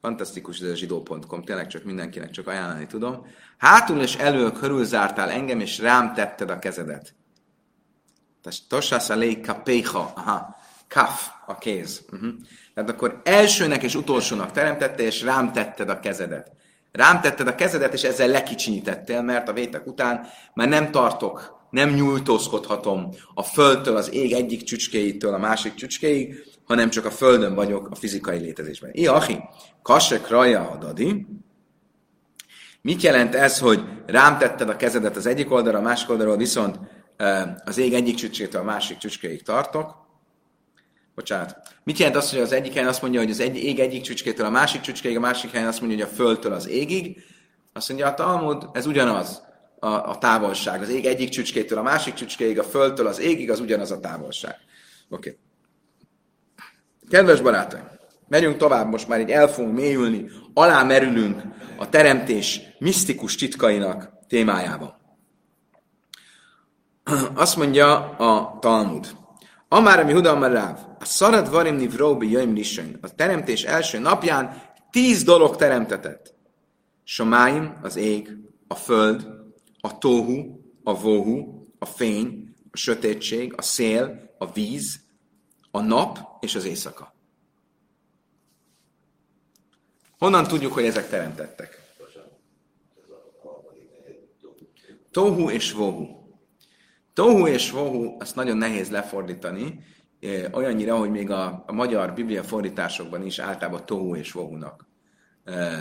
Fantasztikus 0.00 0.60
ez 0.60 0.70
a 0.70 0.74
zsidó.com, 0.74 1.42
tényleg 1.42 1.66
csak 1.66 1.84
mindenkinek 1.84 2.30
csak 2.30 2.46
ajánlani 2.46 2.86
tudom. 2.86 3.26
Hátul 3.58 4.00
és 4.00 4.16
elől 4.16 4.52
körül 4.52 4.84
zártál 4.84 5.30
engem, 5.30 5.60
és 5.60 5.78
rám 5.78 6.14
tetted 6.14 6.50
a 6.50 6.58
kezedet. 6.58 7.14
Tosász 8.68 9.08
a 9.08 9.16
kapéha, 9.42 10.12
aha, 10.14 10.56
kaf, 10.88 11.28
a 11.46 11.58
kéz. 11.58 12.04
Uh-huh. 12.12 12.30
Tehát 12.74 12.90
akkor 12.90 13.20
elsőnek 13.24 13.82
és 13.82 13.94
utolsónak 13.94 14.52
teremtette, 14.52 15.02
és 15.02 15.22
rám 15.22 15.52
tetted 15.52 15.88
a 15.88 16.00
kezedet. 16.00 16.52
Rám 16.92 17.20
tetted 17.20 17.48
a 17.48 17.54
kezedet, 17.54 17.92
és 17.92 18.02
ezzel 18.02 18.28
lekicsinyítettél, 18.28 19.22
mert 19.22 19.48
a 19.48 19.52
vétek 19.52 19.86
után 19.86 20.26
már 20.54 20.68
nem 20.68 20.90
tartok, 20.90 21.57
nem 21.70 21.90
nyújtózkodhatom 21.90 23.08
a 23.34 23.42
földtől, 23.42 23.96
az 23.96 24.12
ég 24.12 24.32
egyik 24.32 24.62
csücskéitől 24.62 25.34
a 25.34 25.38
másik 25.38 25.74
csücskéig, 25.74 26.46
hanem 26.64 26.90
csak 26.90 27.04
a 27.04 27.10
földön 27.10 27.54
vagyok 27.54 27.88
a 27.90 27.94
fizikai 27.94 28.38
létezésben. 28.38 28.90
I, 28.92 29.06
achi, 29.06 29.38
kasek 29.82 30.28
raja 30.28 30.70
adadi. 30.70 31.26
Mit 32.82 33.02
jelent 33.02 33.34
ez, 33.34 33.58
hogy 33.58 33.84
rám 34.06 34.38
tetted 34.38 34.68
a 34.68 34.76
kezedet 34.76 35.16
az 35.16 35.26
egyik 35.26 35.52
oldalra, 35.52 35.78
a 35.78 35.82
másik 35.82 36.10
oldalról, 36.10 36.36
viszont 36.36 36.78
az 37.64 37.78
ég 37.78 37.94
egyik 37.94 38.14
csücskétől 38.14 38.60
a 38.60 38.64
másik 38.64 38.96
csücskéig 38.96 39.42
tartok? 39.42 40.06
Bocsánat. 41.14 41.56
Mit 41.84 41.98
jelent 41.98 42.16
az, 42.16 42.30
hogy 42.30 42.40
az 42.40 42.52
egyik 42.52 42.72
helyen 42.72 42.88
azt 42.88 43.02
mondja, 43.02 43.20
hogy 43.20 43.30
az 43.30 43.40
egy, 43.40 43.56
ég 43.56 43.78
egyik 43.78 44.02
csücskétől 44.02 44.46
a 44.46 44.50
másik 44.50 44.80
csücskéig, 44.80 45.16
a 45.16 45.20
másik 45.20 45.50
helyen 45.50 45.68
azt 45.68 45.80
mondja, 45.80 45.98
hogy 45.98 46.12
a 46.12 46.16
földtől 46.16 46.52
az 46.52 46.68
égig? 46.68 47.24
Azt 47.72 47.88
mondja, 47.88 48.06
a 48.06 48.14
Talmud, 48.14 48.68
ez 48.72 48.86
ugyanaz 48.86 49.47
a, 49.78 49.88
a 49.88 50.18
távolság. 50.18 50.82
Az 50.82 50.88
ég 50.88 51.06
egyik 51.06 51.28
csücskétől 51.28 51.78
a 51.78 51.82
másik 51.82 52.14
csücskéig, 52.14 52.58
a 52.58 52.64
földtől 52.64 53.06
az 53.06 53.20
égig, 53.20 53.50
az 53.50 53.60
ugyanaz 53.60 53.90
a 53.90 54.00
távolság. 54.00 54.56
Oké. 55.08 55.28
Okay. 55.28 55.40
Kedves 57.10 57.40
barátaim, 57.40 57.84
megyünk 58.28 58.56
tovább, 58.56 58.88
most 58.88 59.08
már 59.08 59.20
így 59.20 59.30
el 59.30 59.48
fogunk 59.48 59.74
mélyülni, 59.74 60.30
alámerülünk 60.54 61.42
a 61.76 61.88
teremtés 61.88 62.60
misztikus 62.78 63.34
titkainak 63.34 64.10
témájában. 64.26 64.96
Azt 67.34 67.56
mondja 67.56 68.10
a 68.16 68.58
Talmud. 68.60 69.16
Amár, 69.68 70.00
ami 70.00 70.12
Huda 70.12 70.48
Ráv, 70.48 70.78
a 70.98 71.04
szarad 71.04 71.50
varim 71.50 71.76
nivróbi 71.76 72.30
jöjm 72.30 72.58
A 73.00 73.14
teremtés 73.14 73.62
első 73.62 73.98
napján 73.98 74.62
tíz 74.90 75.22
dolog 75.22 75.56
teremtetett. 75.56 76.34
Somáim, 77.04 77.72
az 77.82 77.96
ég, 77.96 78.36
a 78.68 78.74
föld, 78.74 79.37
a 79.88 79.98
tóhu, 79.98 80.60
a 80.84 81.00
vóhu, 81.00 81.66
a 81.78 81.84
fény, 81.84 82.56
a 82.70 82.76
sötétség, 82.76 83.52
a 83.56 83.62
szél, 83.62 84.34
a 84.38 84.52
víz, 84.52 85.00
a 85.70 85.80
nap 85.80 86.18
és 86.40 86.54
az 86.54 86.64
éjszaka. 86.64 87.14
Honnan 90.18 90.46
tudjuk, 90.46 90.72
hogy 90.72 90.84
ezek 90.84 91.08
teremtettek? 91.08 91.86
Tohu 95.10 95.50
és 95.50 95.72
vohu. 95.72 96.06
Tohu 97.12 97.46
és 97.46 97.70
vohu, 97.70 98.16
azt 98.18 98.34
nagyon 98.34 98.56
nehéz 98.56 98.90
lefordítani, 98.90 99.84
eh, 100.20 100.44
olyannyira, 100.52 100.96
hogy 100.96 101.10
még 101.10 101.30
a, 101.30 101.64
a 101.66 101.72
magyar 101.72 102.14
biblia 102.14 102.42
fordításokban 102.42 103.26
is 103.26 103.38
általában 103.38 103.86
tohu 103.86 104.16
és 104.16 104.32
vohunak 104.32 104.88
e, 105.44 105.78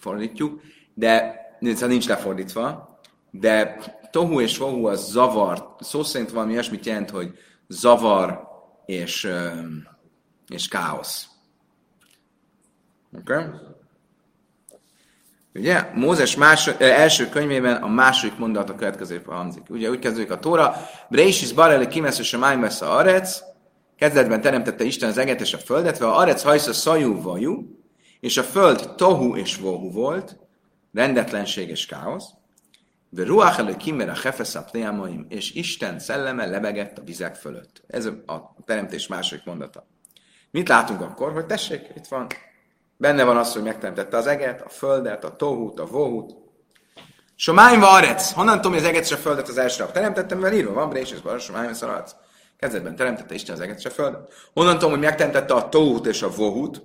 fordítjuk, 0.00 0.60
de 0.94 1.36
szóval 1.60 1.88
nincs 1.88 2.08
lefordítva, 2.08 2.93
de 3.40 3.76
tohu 4.10 4.40
és 4.40 4.58
vohu 4.58 4.86
az 4.86 5.10
zavar, 5.10 5.74
szó 5.80 6.02
szerint 6.02 6.30
valami 6.30 6.52
olyasmit 6.52 6.86
jelent, 6.86 7.10
hogy 7.10 7.38
zavar 7.68 8.48
és, 8.86 9.28
és 10.48 10.68
káosz. 10.68 11.28
Oké? 13.12 13.32
Okay? 13.32 13.44
Ugye? 15.54 15.90
Mózes 15.94 16.36
más, 16.36 16.66
első 16.78 17.28
könyvében 17.28 17.82
a 17.82 17.88
második 17.88 18.38
mondat 18.38 18.70
a 18.70 18.74
következő 18.74 19.22
hangzik. 19.26 19.62
Ugye 19.68 19.90
úgy 19.90 19.98
kezdődik 19.98 20.30
a 20.30 20.38
Tóra, 20.38 20.76
Breisis 21.10 21.52
barele 21.52 21.88
kimesz 21.88 22.32
a 22.32 22.38
májmesz 22.38 22.80
a 22.80 22.96
arec, 22.96 23.40
kezdetben 23.96 24.40
teremtette 24.40 24.84
Isten 24.84 25.08
az 25.08 25.18
eget 25.18 25.40
és 25.40 25.54
a 25.54 25.58
földet, 25.58 26.00
a 26.00 26.18
arec 26.18 26.42
hajsza 26.42 26.72
szajú 26.72 27.22
vajú, 27.22 27.78
és 28.20 28.36
a 28.36 28.42
föld 28.42 28.94
tohu 28.96 29.36
és 29.36 29.56
vohu 29.56 29.90
volt, 29.90 30.36
rendetlenség 30.92 31.68
és 31.68 31.86
káosz, 31.86 32.26
de 33.14 33.24
ruach 33.24 33.58
elő 33.58 33.76
a 34.08 34.20
hefesz 34.22 34.58
és 35.28 35.52
Isten 35.52 35.98
szelleme 35.98 36.46
lebegett 36.46 36.98
a 36.98 37.02
vizek 37.04 37.34
fölött. 37.34 37.82
Ez 37.86 38.06
a 38.06 38.54
teremtés 38.64 39.06
második 39.06 39.44
mondata. 39.44 39.86
Mit 40.50 40.68
látunk 40.68 41.00
akkor? 41.00 41.32
Hogy 41.32 41.46
tessék, 41.46 41.90
itt 41.96 42.06
van. 42.06 42.26
Benne 42.96 43.24
van 43.24 43.36
az, 43.36 43.52
hogy 43.52 43.62
megteremtette 43.62 44.16
az 44.16 44.26
eget, 44.26 44.60
a 44.60 44.68
földet, 44.68 45.24
a 45.24 45.36
tohut, 45.36 45.80
a 45.80 45.86
vohut. 45.86 46.34
Somáim 47.36 47.82
arec. 47.82 48.32
Honnan 48.32 48.56
tudom, 48.56 48.72
hogy 48.72 48.80
az 48.80 48.88
eget 48.88 49.04
és 49.04 49.12
a 49.12 49.16
földet 49.16 49.48
az 49.48 49.58
első 49.58 49.82
nap 49.82 49.92
teremtettem, 49.92 50.38
mert 50.38 50.54
írva 50.54 50.72
van, 50.72 50.96
és 50.96 51.20
Bar, 51.20 51.40
Somáim 51.40 51.72
arec. 51.80 52.14
Kezdetben 52.56 52.96
teremtette 52.96 53.34
Isten 53.34 53.54
az 53.54 53.60
eget 53.60 53.78
és 53.78 53.84
a 53.84 53.90
földet. 53.90 54.32
Honnan 54.54 54.74
tudom, 54.74 54.90
hogy 54.90 55.00
megteremtette 55.00 55.54
a 55.54 55.68
tohut 55.68 56.06
és 56.06 56.22
a 56.22 56.30
vohut, 56.30 56.82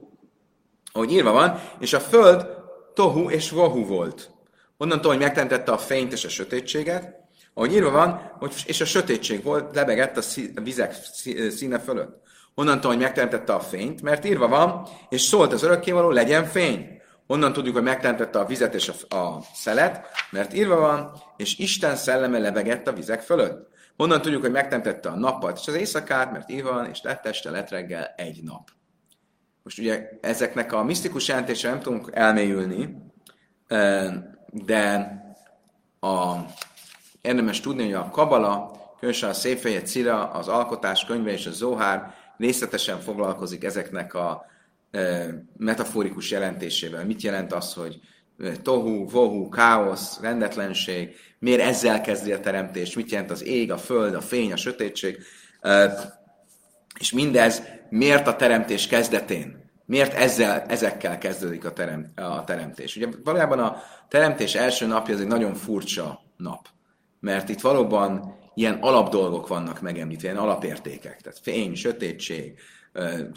ahogy 0.91 1.11
írva 1.11 1.31
van, 1.31 1.61
és 1.79 1.93
a 1.93 1.99
föld 1.99 2.47
tohu 2.93 3.29
és 3.29 3.49
vohu 3.49 3.85
volt. 3.85 4.37
Onnantól, 4.81 5.11
hogy 5.11 5.21
megteremtette 5.21 5.71
a 5.71 5.77
fényt 5.77 6.11
és 6.11 6.25
a 6.25 6.29
sötétséget, 6.29 7.15
ahogy 7.53 7.73
írva 7.73 7.91
van, 7.91 8.31
hogy 8.39 8.53
és 8.65 8.81
a 8.81 8.85
sötétség 8.85 9.43
volt, 9.43 9.75
lebegett 9.75 10.17
a 10.17 10.21
vizek 10.61 10.95
színe 11.49 11.79
fölött. 11.79 12.21
Onnantól, 12.55 12.91
hogy 12.91 13.01
megteremtette 13.01 13.53
a 13.53 13.59
fényt, 13.59 14.01
mert 14.01 14.25
írva 14.25 14.47
van, 14.47 14.87
és 15.09 15.21
szólt 15.21 15.53
az 15.53 15.63
örökkévaló, 15.63 16.09
legyen 16.09 16.45
fény. 16.45 17.01
Onnan 17.27 17.53
tudjuk, 17.53 17.73
hogy 17.73 17.83
megteremtette 17.83 18.39
a 18.39 18.45
vizet 18.45 18.73
és 18.73 18.91
a, 19.09 19.15
a 19.15 19.41
szelet, 19.53 20.05
mert 20.31 20.53
írva 20.53 20.75
van, 20.75 21.11
és 21.37 21.57
Isten 21.57 21.95
szelleme 21.95 22.39
lebegett 22.39 22.87
a 22.87 22.93
vizek 22.93 23.21
fölött. 23.21 23.67
Onnan 23.97 24.21
tudjuk, 24.21 24.41
hogy 24.41 24.51
megteremtette 24.51 25.09
a 25.09 25.17
nappal 25.17 25.53
és 25.55 25.67
az 25.67 25.73
éjszakát, 25.73 26.31
mert 26.31 26.51
írva 26.51 26.73
van, 26.73 26.85
és 26.85 27.01
lett 27.01 27.25
este, 27.25 27.49
lett 27.49 27.69
reggel 27.69 28.13
egy 28.17 28.43
nap. 28.43 28.69
Most 29.63 29.79
ugye 29.79 30.09
ezeknek 30.21 30.73
a 30.73 30.83
misztikus 30.83 31.27
jelentésre 31.27 31.69
nem 31.69 31.79
tudunk 31.79 32.09
elmélyülni, 32.13 32.97
de 34.51 35.17
a, 35.99 36.35
érdemes 37.21 37.59
tudni, 37.59 37.83
hogy 37.83 37.93
a 37.93 38.09
Kabala, 38.09 38.79
különösen 38.99 39.29
a 39.29 39.33
Széfeje 39.33 39.81
Cira, 39.81 40.31
az 40.31 40.47
Alkotás 40.47 41.05
könyve 41.05 41.31
és 41.31 41.45
a 41.45 41.51
Zohár 41.51 42.13
részletesen 42.37 42.99
foglalkozik 42.99 43.63
ezeknek 43.63 44.13
a 44.13 44.45
e, 44.91 45.27
metaforikus 45.57 46.31
jelentésével. 46.31 47.05
Mit 47.05 47.21
jelent 47.21 47.53
az, 47.53 47.73
hogy 47.73 47.99
e, 48.39 48.51
tohu, 48.51 49.09
vohu, 49.09 49.49
káosz, 49.49 50.19
rendetlenség, 50.21 51.15
miért 51.39 51.61
ezzel 51.61 52.01
kezdi 52.01 52.31
a 52.31 52.39
teremtés, 52.39 52.95
mit 52.95 53.11
jelent 53.11 53.31
az 53.31 53.43
ég, 53.43 53.71
a 53.71 53.77
föld, 53.77 54.13
a 54.13 54.21
fény, 54.21 54.51
a 54.51 54.57
sötétség, 54.57 55.17
e, 55.61 55.93
és 56.99 57.11
mindez 57.11 57.63
miért 57.89 58.27
a 58.27 58.35
teremtés 58.35 58.87
kezdetén 58.87 59.58
Miért 59.89 60.13
ezzel, 60.13 60.63
ezekkel 60.67 61.17
kezdődik 61.17 61.65
a, 61.65 61.73
terem, 61.73 62.11
a 62.15 62.43
teremtés? 62.43 62.95
Ugye 62.95 63.07
valójában 63.23 63.59
a 63.59 63.81
teremtés 64.07 64.55
első 64.55 64.85
napja 64.85 65.13
az 65.13 65.21
egy 65.21 65.27
nagyon 65.27 65.53
furcsa 65.53 66.21
nap, 66.37 66.67
mert 67.19 67.49
itt 67.49 67.61
valóban 67.61 68.35
ilyen 68.53 68.77
alapdolgok 68.81 69.47
vannak 69.47 69.81
megemlítve, 69.81 70.27
ilyen 70.27 70.41
alapértékek, 70.41 71.21
tehát 71.21 71.39
fény, 71.41 71.75
sötétség, 71.75 72.59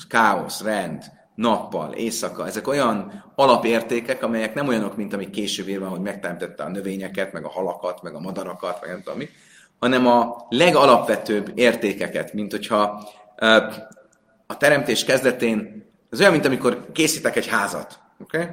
káosz, 0.08 0.62
rend, 0.62 1.02
nappal, 1.34 1.92
éjszaka, 1.92 2.46
ezek 2.46 2.68
olyan 2.68 3.24
alapértékek, 3.34 4.22
amelyek 4.22 4.54
nem 4.54 4.68
olyanok, 4.68 4.96
mint 4.96 5.12
amik 5.12 5.30
később 5.30 5.68
írva, 5.68 5.88
hogy 5.88 6.00
megteremtette 6.00 6.62
a 6.62 6.68
növényeket, 6.68 7.32
meg 7.32 7.44
a 7.44 7.50
halakat, 7.50 8.02
meg 8.02 8.14
a 8.14 8.20
madarakat, 8.20 8.80
meg 8.80 8.90
nem 8.90 9.02
tudom 9.02 9.18
mi, 9.18 9.28
hanem 9.78 10.06
a 10.06 10.46
legalapvetőbb 10.48 11.52
értékeket, 11.54 12.32
mint 12.32 12.50
hogyha 12.50 13.08
a 14.46 14.56
teremtés 14.56 15.04
kezdetén, 15.04 15.90
ez 16.12 16.20
olyan, 16.20 16.32
mint 16.32 16.44
amikor 16.44 16.86
készítek 16.92 17.36
egy 17.36 17.46
házat. 17.46 18.00
Okay? 18.18 18.46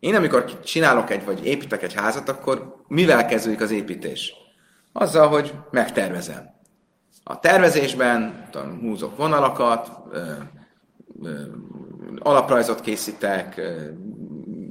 Én 0.00 0.14
amikor 0.14 0.60
csinálok 0.60 1.10
egy, 1.10 1.24
vagy 1.24 1.46
építek 1.46 1.82
egy 1.82 1.94
házat, 1.94 2.28
akkor 2.28 2.76
mivel 2.88 3.26
kezdődik 3.26 3.60
az 3.60 3.70
építés? 3.70 4.32
Azzal, 4.92 5.28
hogy 5.28 5.54
megtervezem. 5.70 6.54
A 7.24 7.40
tervezésben 7.40 8.48
tudom, 8.50 8.80
húzok 8.80 9.16
vonalakat, 9.16 9.90
ö, 10.10 10.32
ö, 11.22 11.42
alaprajzot 12.18 12.80
készítek, 12.80 13.56
ö, 13.56 13.88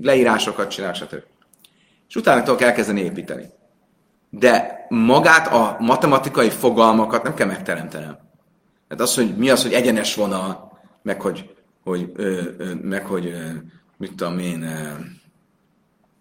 leírásokat 0.02 0.70
csinálok, 0.70 0.96
stb. 0.96 1.24
És 2.08 2.16
utána 2.16 2.44
tudok 2.44 2.62
elkezdeni 2.62 3.02
építeni. 3.02 3.50
De 4.30 4.86
magát 4.90 5.54
a 5.54 5.78
matematikai 5.80 6.50
fogalmakat 6.50 7.24
nem 7.24 7.34
kell 7.34 7.48
megteremtenem. 7.48 8.18
Tehát 8.88 9.04
az, 9.04 9.16
hogy 9.16 9.38
mi 9.38 9.50
az, 9.50 9.62
hogy 9.62 9.74
egyenes 9.74 10.16
vonal, 10.16 10.80
meg 11.02 11.22
hogy, 11.22 11.53
hogy, 11.84 12.12
ö, 12.16 12.42
ö, 12.58 12.74
meg 12.82 13.06
hogy 13.06 13.26
ö, 13.26 13.40
mit 13.98 14.16
tudom 14.16 14.40
én, 14.40 14.62
ö, 14.62 14.90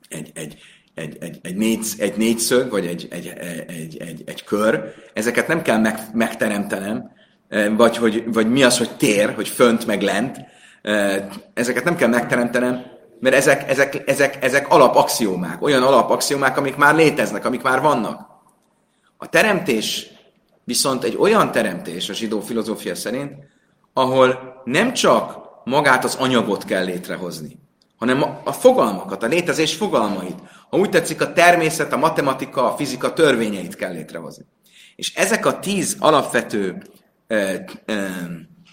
egy, 0.09 0.31
egy, 0.35 0.57
egy, 0.95 1.17
egy, 1.21 1.39
egy, 1.43 1.57
négy, 1.57 1.87
egy 1.99 2.17
négyszög, 2.17 2.71
vagy 2.71 2.87
egy, 2.87 3.09
egy, 3.11 3.27
egy, 3.67 3.97
egy, 3.97 4.23
egy 4.27 4.45
kör, 4.45 4.95
ezeket 5.13 5.49
nem 5.49 5.63
kell 5.63 5.79
meg, 5.79 5.99
megteremtenem, 6.13 7.11
vagy, 7.77 7.97
hogy, 7.97 8.25
vagy 8.27 8.51
mi 8.51 8.63
az, 8.63 8.79
hogy 8.79 8.97
tér, 8.97 9.35
hogy 9.35 9.49
fönt 9.49 9.87
meg 9.87 10.03
lent, 10.03 10.39
ezeket 11.55 11.85
nem 11.85 11.97
kell 11.97 12.09
megteremtenem, 12.09 12.85
mert 13.21 13.35
ezek, 13.35 13.69
ezek, 13.69 14.03
ezek, 14.07 14.45
ezek 14.45 14.69
alapaxiómák, 14.69 15.63
olyan 15.63 15.83
alapaxiómák, 15.83 16.57
amik 16.57 16.77
már 16.77 16.95
léteznek, 16.95 17.45
amik 17.45 17.63
már 17.63 17.81
vannak. 17.81 18.27
A 19.17 19.29
teremtés 19.29 20.11
viszont 20.65 21.05
egy 21.05 21.17
olyan 21.17 21.53
teremtés 21.53 22.09
a 22.09 22.13
zsidó 22.13 22.41
filozófia 22.41 22.95
szerint, 22.95 23.33
ahol 23.93 24.61
nem 24.65 24.93
csak 24.93 25.39
magát 25.65 26.05
az 26.05 26.15
anyagot 26.15 26.65
kell 26.65 26.85
létrehozni, 26.85 27.59
hanem 27.97 28.23
a, 28.45 28.53
fogalmakat, 28.53 29.23
a 29.23 29.27
létezés 29.27 29.75
fogalmait. 29.75 30.39
Ha 30.71 30.77
úgy 30.77 30.91
tetszik, 30.91 31.21
a 31.21 31.33
természet, 31.33 31.93
a 31.93 31.97
matematika, 31.97 32.73
a 32.73 32.77
fizika 32.77 33.13
törvényeit 33.13 33.77
kell 33.77 33.93
létrehozni. 33.93 34.45
És 34.97 35.15
ezek 35.15 35.47
a 35.47 35.59
tíz 35.59 35.97
alapvető 35.99 36.83
ö, 37.27 37.55
ö, 37.85 38.05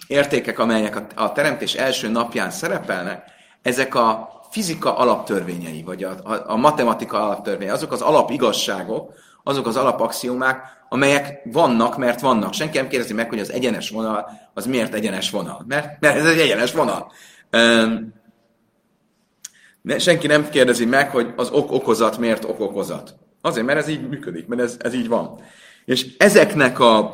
értékek, 0.06 0.58
amelyek 0.58 0.96
a, 0.96 1.06
a 1.14 1.32
teremtés 1.32 1.74
első 1.74 2.08
napján 2.08 2.50
szerepelnek, 2.50 3.30
ezek 3.62 3.94
a 3.94 4.28
fizika 4.50 4.96
alaptörvényei, 4.96 5.82
vagy 5.82 6.04
a, 6.04 6.10
a, 6.10 6.42
a 6.46 6.56
matematika 6.56 7.24
alaptörvényei, 7.24 7.74
azok 7.74 7.92
az 7.92 8.00
alapigazságok, 8.00 9.12
azok 9.50 9.66
az 9.66 9.76
alapaxiomák, 9.76 10.62
amelyek 10.88 11.40
vannak, 11.44 11.96
mert 11.96 12.20
vannak. 12.20 12.52
Senki 12.52 12.76
nem 12.76 12.88
kérdezi 12.88 13.12
meg, 13.12 13.28
hogy 13.28 13.38
az 13.38 13.52
egyenes 13.52 13.90
vonal, 13.90 14.30
az 14.54 14.66
miért 14.66 14.94
egyenes 14.94 15.30
vonal. 15.30 15.64
Mert, 15.68 16.00
mert 16.00 16.16
ez 16.16 16.26
egy 16.26 16.38
egyenes 16.38 16.72
vonal. 16.72 17.12
Um, 17.52 18.14
senki 19.98 20.26
nem 20.26 20.48
kérdezi 20.48 20.84
meg, 20.84 21.10
hogy 21.10 21.32
az 21.36 21.50
ok-okozat 21.50 22.18
miért 22.18 22.44
ok-okozat. 22.44 23.14
Azért, 23.40 23.66
mert 23.66 23.78
ez 23.78 23.88
így 23.88 24.08
működik, 24.08 24.46
mert 24.46 24.60
ez, 24.60 24.76
ez 24.78 24.94
így 24.94 25.08
van. 25.08 25.40
És 25.84 26.16
ezeknek 26.18 26.78
a 26.78 27.12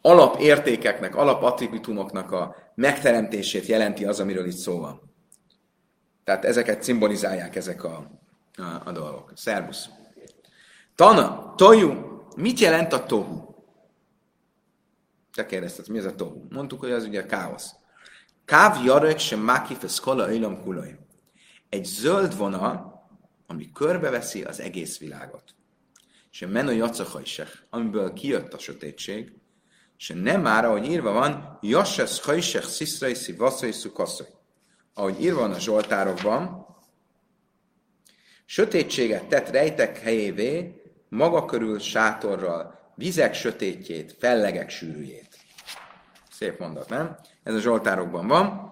alapértékeknek, 0.00 1.16
alapattributumoknak 1.16 2.32
a 2.32 2.56
megteremtését 2.74 3.66
jelenti 3.66 4.04
az, 4.04 4.20
amiről 4.20 4.46
itt 4.46 4.56
szó 4.56 4.78
van. 4.78 5.00
Tehát 6.24 6.44
ezeket 6.44 6.82
szimbolizálják 6.82 7.56
ezek 7.56 7.84
a, 7.84 8.10
a, 8.56 8.82
a 8.84 8.92
dolgok. 8.92 9.32
Szervusz! 9.34 9.88
Tana, 11.00 11.54
toju, 11.56 11.92
mit 12.36 12.58
jelent 12.58 12.92
a 12.92 13.06
tohu? 13.06 13.54
Te 15.32 15.46
kérdezted, 15.46 15.88
mi 15.88 15.98
ez 15.98 16.04
a 16.04 16.14
tohu? 16.14 16.46
Mondtuk, 16.50 16.80
hogy 16.80 16.90
az 16.90 17.04
ugye 17.04 17.20
a 17.20 17.26
káosz. 17.26 17.74
Káv 18.44 18.84
jarek 18.84 19.18
sem 19.18 19.40
mákif 19.40 19.84
szkola 19.86 20.32
ilam 20.32 20.62
kulaj 20.62 20.98
egy 21.68 21.84
zöld 21.84 22.36
vonal, 22.36 23.02
ami 23.46 23.72
körbeveszi 23.72 24.42
az 24.42 24.60
egész 24.60 24.98
világot. 24.98 25.54
És 26.30 26.46
menő 26.48 26.72
jacachajsech, 26.72 27.52
amiből 27.70 28.12
kijött 28.12 28.52
a 28.52 28.58
sötétség, 28.58 29.32
és 29.98 30.12
nem 30.14 30.40
már, 30.40 30.64
ahogy 30.64 30.90
írva 30.90 31.12
van, 31.12 31.58
Jasses 31.62 32.20
hajsech 32.20 32.66
sziszrai 32.66 33.14
szivaszai 33.14 33.72
szukaszai. 33.72 34.26
Ahogy 34.94 35.22
írva 35.22 35.40
van 35.40 35.52
a 35.52 35.58
Zsoltárokban, 35.58 36.66
sötétséget 38.44 39.28
tett 39.28 39.48
rejtek 39.48 39.98
helyévé, 39.98 40.79
maga 41.10 41.44
körül 41.44 41.78
sátorral, 41.78 42.78
vizek 42.94 43.34
sötétjét, 43.34 44.16
fellegek 44.18 44.70
sűrűjét. 44.70 45.38
Szép 46.30 46.58
mondat, 46.58 46.88
nem? 46.88 47.16
Ez 47.42 47.54
a 47.54 47.60
Zsoltárokban 47.60 48.26
van. 48.26 48.70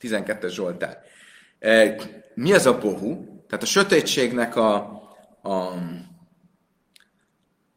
12-es 0.00 0.50
Zsoltár. 0.50 1.02
Mi 2.34 2.52
az 2.52 2.66
a 2.66 2.78
bohu? 2.78 3.24
Tehát 3.46 3.62
a 3.62 3.66
sötétségnek 3.66 4.56
a, 4.56 5.02
a, 5.42 5.52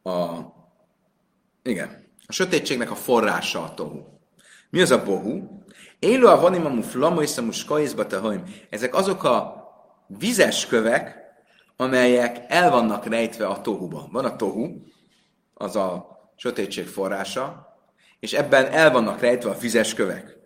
a 0.10 0.46
igen, 1.64 2.06
a 2.28 2.32
sötétségnek 2.32 2.92
a 2.92 2.96
forrása 2.96 3.64
a 3.64 3.74
tohu. 3.74 4.04
Mi 4.70 4.82
az 4.82 4.92
a 4.92 5.04
bohu? 5.04 5.62
Élő 6.00 6.26
a 6.26 6.40
vanimamu 6.40 6.82
flamoiszamu 6.82 7.52
skajizba 7.52 8.08
tehoim. 8.08 8.44
Ezek 8.70 8.96
azok 8.96 9.24
a 9.24 9.66
vizes 10.08 10.66
kövek, 10.66 11.27
amelyek 11.78 12.46
el 12.48 12.70
vannak 12.70 13.06
rejtve 13.06 13.48
a 13.48 13.62
tohuban. 13.62 14.10
Van 14.12 14.26
a 14.26 14.36
tohu, 14.36 14.68
az 15.54 15.76
a 15.76 16.18
sötétség 16.36 16.88
forrása, 16.88 17.76
és 18.20 18.34
ebben 18.34 18.66
el 18.66 18.92
vannak 18.92 19.20
rejtve 19.20 19.50
a 19.50 19.58
vizes 19.58 19.94
kövek. 19.94 20.38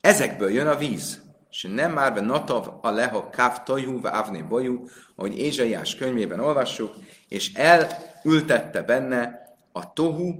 Ezekből 0.00 0.50
jön 0.50 0.66
a 0.66 0.76
víz 0.76 1.24
és 1.56 1.68
nem 1.74 1.92
már 1.92 2.14
be 2.14 2.20
natav 2.20 2.68
a 2.80 2.90
leha 2.90 3.30
káv 3.30 3.62
tojú, 3.62 4.00
avné 4.02 4.42
bojú, 4.42 4.84
ahogy 5.14 5.38
Ézsaiás 5.38 5.94
könyvében 5.94 6.40
olvassuk, 6.40 6.94
és 7.28 7.52
elültette 7.54 8.82
benne 8.82 9.54
a 9.72 9.92
tohu 9.92 10.34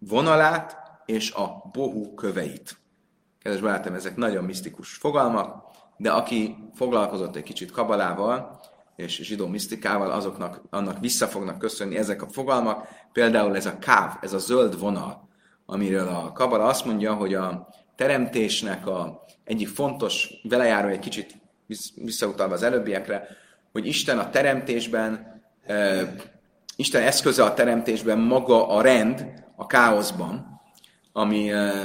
vonalát 0.00 0.76
és 1.06 1.32
a 1.32 1.70
bohu 1.72 2.14
köveit. 2.14 2.78
Kedves 3.42 3.60
barátom, 3.60 3.94
ezek 3.94 4.16
nagyon 4.16 4.44
misztikus 4.44 4.94
fogalmak, 4.94 5.64
de 5.96 6.10
aki 6.10 6.56
foglalkozott 6.74 7.36
egy 7.36 7.42
kicsit 7.42 7.70
kabalával 7.70 8.60
és 9.00 9.20
zsidó 9.22 9.46
misztikával, 9.46 10.10
azoknak 10.10 10.62
annak 10.70 11.00
vissza 11.00 11.26
fognak 11.26 11.58
köszönni 11.58 11.96
ezek 11.96 12.22
a 12.22 12.28
fogalmak. 12.28 12.88
Például 13.12 13.56
ez 13.56 13.66
a 13.66 13.78
káv, 13.78 14.12
ez 14.20 14.32
a 14.32 14.38
zöld 14.38 14.78
vonal, 14.78 15.28
amiről 15.66 16.08
a 16.08 16.32
kabala 16.32 16.64
azt 16.64 16.84
mondja, 16.84 17.14
hogy 17.14 17.34
a 17.34 17.68
teremtésnek 17.96 18.86
a 18.86 19.24
egyik 19.44 19.68
fontos 19.68 20.28
velejáró 20.42 20.88
egy 20.88 20.98
kicsit 20.98 21.38
visszautalva 21.94 22.54
az 22.54 22.62
előbbiekre, 22.62 23.26
hogy 23.72 23.86
Isten 23.86 24.18
a 24.18 24.30
teremtésben, 24.30 25.42
uh, 25.68 26.00
Isten 26.76 27.02
eszköze 27.02 27.44
a 27.44 27.54
teremtésben 27.54 28.18
maga 28.18 28.68
a 28.68 28.82
rend 28.82 29.26
a 29.56 29.66
káoszban, 29.66 30.60
ami, 31.12 31.52
uh, 31.52 31.84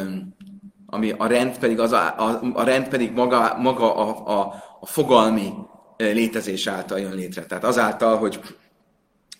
ami 0.85 1.11
a 1.11 1.27
rend 1.27 1.57
pedig, 1.57 1.79
az 1.79 1.91
a, 1.91 2.15
a, 2.17 2.39
a 2.53 2.63
rend 2.63 2.87
pedig 2.87 3.11
maga, 3.11 3.57
maga 3.57 3.95
a, 3.95 4.39
a, 4.39 4.53
a 4.79 4.85
fogalmi 4.85 5.53
létezés 5.97 6.67
által 6.67 6.99
jön 6.99 7.15
létre. 7.15 7.45
Tehát 7.45 7.63
azáltal, 7.63 8.17
hogy 8.17 8.39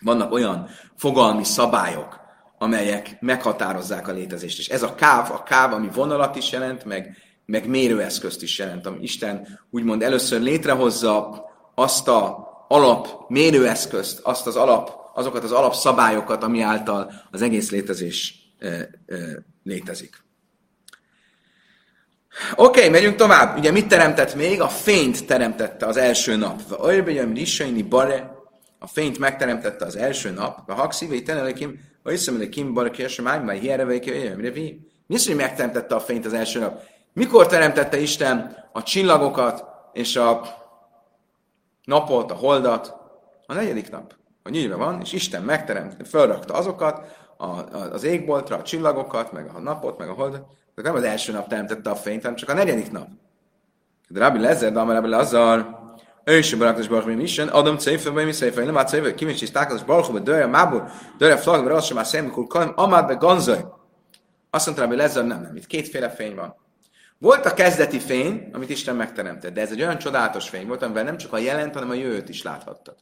vannak 0.00 0.32
olyan 0.32 0.68
fogalmi 0.96 1.44
szabályok, 1.44 2.20
amelyek 2.58 3.16
meghatározzák 3.20 4.08
a 4.08 4.12
létezést. 4.12 4.58
És 4.58 4.68
ez 4.68 4.82
a 4.82 4.94
káv, 4.94 5.30
a 5.30 5.42
káv, 5.42 5.72
ami 5.72 5.88
vonalat 5.94 6.36
is 6.36 6.52
jelent, 6.52 6.84
meg 6.84 7.16
meg 7.46 7.68
mérőeszközt 7.68 8.42
is 8.42 8.58
jelent, 8.58 8.86
ami 8.86 9.02
Isten 9.02 9.60
úgymond 9.70 10.02
először 10.02 10.40
létrehozza 10.40 11.44
azt 11.74 12.08
a 12.08 12.48
alap 12.68 13.24
mérőeszközt, 13.28 14.20
azt 14.22 14.46
az 14.46 14.56
alap, 14.56 15.10
azokat 15.14 15.44
az 15.44 15.52
alapszabályokat, 15.52 16.42
ami 16.42 16.60
által 16.60 17.12
az 17.30 17.42
egész 17.42 17.70
létezés 17.70 18.34
e, 18.58 18.68
e, 18.68 18.88
létezik. 19.62 20.24
Oké, 22.54 22.78
okay, 22.78 22.88
megyünk 22.90 23.16
tovább. 23.16 23.58
Ugye 23.58 23.70
mit 23.70 23.88
teremtett 23.88 24.34
még? 24.34 24.60
A 24.60 24.68
fényt 24.68 25.26
teremtette 25.26 25.86
az 25.86 25.96
első 25.96 26.36
nap. 26.36 26.60
Olyan 26.78 27.32
risaini 27.32 27.82
bare, 27.82 28.36
a 28.78 28.86
fényt 28.86 29.18
megteremtette 29.18 29.84
az 29.84 29.96
első 29.96 30.30
nap. 30.30 30.70
A 30.70 30.74
hakszívei 30.74 31.22
tenelekim, 31.22 31.80
a 32.02 32.10
iszemelekim 32.10 32.74
bare 32.74 32.90
kérsem, 32.90 33.44
majd 33.44 33.60
hiereveike, 33.60 34.34
mi 35.06 35.14
az, 35.14 35.26
hogy 35.26 35.36
megteremtette 35.36 35.94
a 35.94 36.00
fényt 36.00 36.26
az 36.26 36.32
első 36.32 36.58
nap? 36.58 36.82
Mikor 37.12 37.46
teremtette 37.46 37.98
Isten 37.98 38.56
a 38.72 38.82
csillagokat 38.82 39.64
és 39.92 40.16
a 40.16 40.42
napot, 41.84 42.30
a 42.30 42.34
holdat? 42.34 42.94
A 43.46 43.54
negyedik 43.54 43.90
nap. 43.90 44.14
A 44.42 44.48
nyilván 44.48 44.78
van, 44.78 45.00
és 45.00 45.12
Isten 45.12 45.42
megteremtette, 45.42 46.04
felrakta 46.04 46.54
azokat, 46.54 47.16
a, 47.36 47.46
a, 47.46 47.90
az 47.92 48.04
égboltra, 48.04 48.56
a 48.56 48.62
csillagokat, 48.62 49.32
meg 49.32 49.50
a 49.54 49.60
napot, 49.60 49.98
meg 49.98 50.08
a 50.08 50.12
holdat, 50.12 50.46
nem 50.82 50.94
az 50.94 51.02
első 51.02 51.32
nap 51.32 51.48
teremtette 51.48 51.90
a 51.90 51.94
fényt, 51.94 52.22
hanem 52.22 52.36
csak 52.36 52.48
a 52.48 52.54
negyedik 52.54 52.90
nap. 52.90 53.08
De 54.08 54.20
Rabbi 54.20 54.38
Lezer, 54.38 54.72
de 54.72 54.80
Rabbi 54.80 55.08
Lazar, 55.08 55.76
ő 56.24 56.38
is 56.38 56.54
barakos 56.54 56.88
baruch 56.88 57.06
mi 57.06 57.22
isen, 57.22 57.48
Adam 57.48 57.78
ceife, 57.78 58.10
vagy 58.10 58.24
mi 58.24 58.32
ceife, 58.32 58.64
nem 58.64 58.76
át 58.76 58.88
ceife, 58.88 59.14
kimis 59.14 59.42
is 59.42 59.50
tákados 59.50 59.82
baruch, 59.82 60.10
vagy 60.10 60.22
dörje 60.22 60.46
mábur, 60.46 60.90
dörje 61.18 61.36
flag, 61.36 61.62
vagy 61.62 61.72
azt 61.72 61.86
sem 61.86 61.96
már 61.96 62.06
szemikul, 62.06 62.46
kalim, 62.46 62.72
amád 62.74 63.06
be 63.06 63.14
ganzaj. 63.14 63.64
Azt 64.50 64.66
mondta 64.66 64.84
Rabbi 64.84 64.96
Lezer, 64.96 65.26
nem, 65.26 65.42
nem, 65.42 65.56
itt 65.56 65.66
kétféle 65.66 66.10
fény 66.10 66.34
van. 66.34 66.54
Volt 67.18 67.46
a 67.46 67.54
kezdeti 67.54 67.98
fény, 67.98 68.50
amit 68.52 68.70
Isten 68.70 68.96
megteremtett, 68.96 69.54
de 69.54 69.60
ez 69.60 69.70
egy 69.70 69.80
olyan 69.80 69.98
csodálatos 69.98 70.48
fény 70.48 70.66
volt, 70.66 70.82
amivel 70.82 71.04
nem 71.04 71.16
csak 71.16 71.32
a 71.32 71.38
jelent, 71.38 71.74
hanem 71.74 71.90
a 71.90 71.94
jövőt 71.94 72.28
is 72.28 72.42
láthattad. 72.42 72.96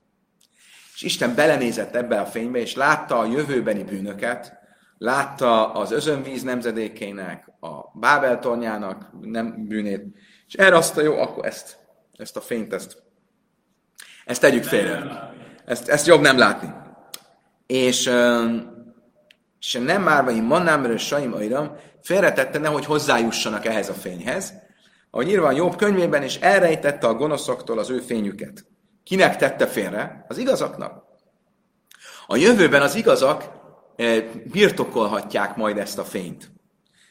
És 0.95 1.03
Isten 1.03 1.35
belenézett 1.35 1.95
ebbe 1.95 2.21
a 2.21 2.27
fénybe, 2.27 2.59
és 2.59 2.75
látta 2.75 3.19
a 3.19 3.25
jövőbeni 3.25 3.83
bűnöket, 3.83 4.64
látta 4.99 5.73
az 5.73 5.93
özönvíz 5.93 6.43
nemzedékének, 6.43 7.53
a 7.61 7.99
Bábel 7.99 8.39
tornyának 8.39 9.11
nem 9.21 9.67
bűnét, 9.69 10.05
és 10.47 10.55
erre 10.55 10.77
azt 10.77 10.97
a 10.97 11.03
jó, 11.03 11.19
akkor 11.19 11.47
ezt, 11.47 11.79
ezt 12.13 12.37
a 12.37 12.41
fényt, 12.41 12.73
ezt, 12.73 13.03
ezt 14.25 14.41
tegyük 14.41 14.65
félre. 14.65 15.33
Ezt, 15.65 15.89
ezt 15.89 16.07
jobb 16.07 16.21
nem 16.21 16.39
látni. 16.39 16.73
És, 17.67 18.11
és 19.61 19.73
nem 19.73 20.03
már 20.03 20.25
vagy 20.25 20.43
mannám, 20.43 20.81
mert 20.81 20.99
saim 20.99 21.35
airam, 21.35 21.77
félretette 22.03 22.59
nehogy 22.59 22.85
hozzájussanak 22.85 23.67
ehhez 23.67 23.89
a 23.89 23.95
fényhez, 23.95 24.53
ahogy 25.11 25.29
írva 25.29 25.47
a 25.47 25.53
Jobb 25.53 25.77
könyvében, 25.77 26.23
és 26.23 26.37
elrejtette 26.37 27.07
a 27.07 27.15
gonoszoktól 27.15 27.79
az 27.79 27.91
ő 27.91 27.99
fényüket. 27.99 28.65
Kinek 29.05 29.37
tette 29.37 29.67
félre? 29.67 30.25
Az 30.29 30.39
igazaknak. 30.39 31.05
A 32.27 32.37
jövőben 32.37 32.83
az 32.83 32.95
igazak 32.95 33.54
birtokolhatják 34.45 35.57
majd 35.57 35.79
ezt 35.79 35.99
a 35.99 36.05
fényt. 36.05 36.53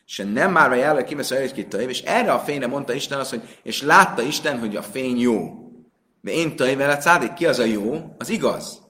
És 0.06 0.24
nem 0.34 0.52
már 0.52 0.72
a 0.72 0.76
jelleg 0.76 1.04
kivesz 1.04 1.32
a 1.32 1.36
és 1.78 2.02
erre 2.02 2.32
a 2.34 2.39
fényre 2.39 2.67
mondta 2.67 2.93
Isten 2.93 3.19
azt, 3.19 3.30
hogy 3.30 3.60
és 3.63 3.82
látta 3.82 4.22
Isten, 4.22 4.60
hogy 4.60 4.76
a 4.76 4.82
fény 4.82 5.19
jó. 5.19 5.63
De 6.22 6.32
én 6.32 6.56
taj 6.56 6.76
vele 6.76 6.98
cádik, 6.98 7.34
ki 7.34 7.46
az 7.46 7.60
a 7.60 7.65
jó? 7.65 8.15
Az 8.17 8.30
igaz. 8.30 8.84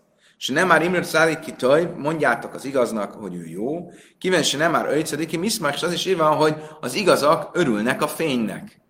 És 0.44 0.50
nem 0.50 0.68
már 0.68 0.82
Imre 0.82 1.04
szállít 1.04 1.40
ki 1.40 1.54
taj, 1.54 1.94
mondjátok 1.98 2.54
az 2.54 2.66
igaznak, 2.66 3.12
hogy 3.12 3.36
ő 3.36 3.46
jó. 3.46 3.92
Kiven 4.18 4.44
se 4.44 4.58
nem 4.58 4.72
már 4.72 4.86
öjtszedik 4.86 5.28
ki, 5.28 5.38
miszmás, 5.38 5.84
az 5.84 5.94
is 5.94 6.06
írva, 6.06 6.30
hogy 6.30 6.56
az 6.80 6.94
igazak 6.94 7.50
örülnek 7.58 8.02
a 8.02 8.08
fénynek. 8.08 8.82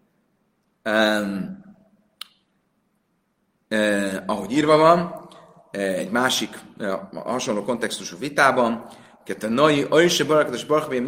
Um, 0.83 1.63
eh, 3.67 4.23
ahogy 4.25 4.51
írva 4.51 4.77
van, 4.77 4.99
eh, 4.99 5.22
egy 5.81 6.09
másik 6.09 6.59
eh, 6.79 6.99
hasonló 7.13 7.63
kontextusú 7.63 8.17
vitában, 8.17 8.85
Kette 9.23 9.49
nai, 9.49 9.85
Aisha 9.89 10.25
Barakatos 10.25 10.65
Barakabém 10.65 11.07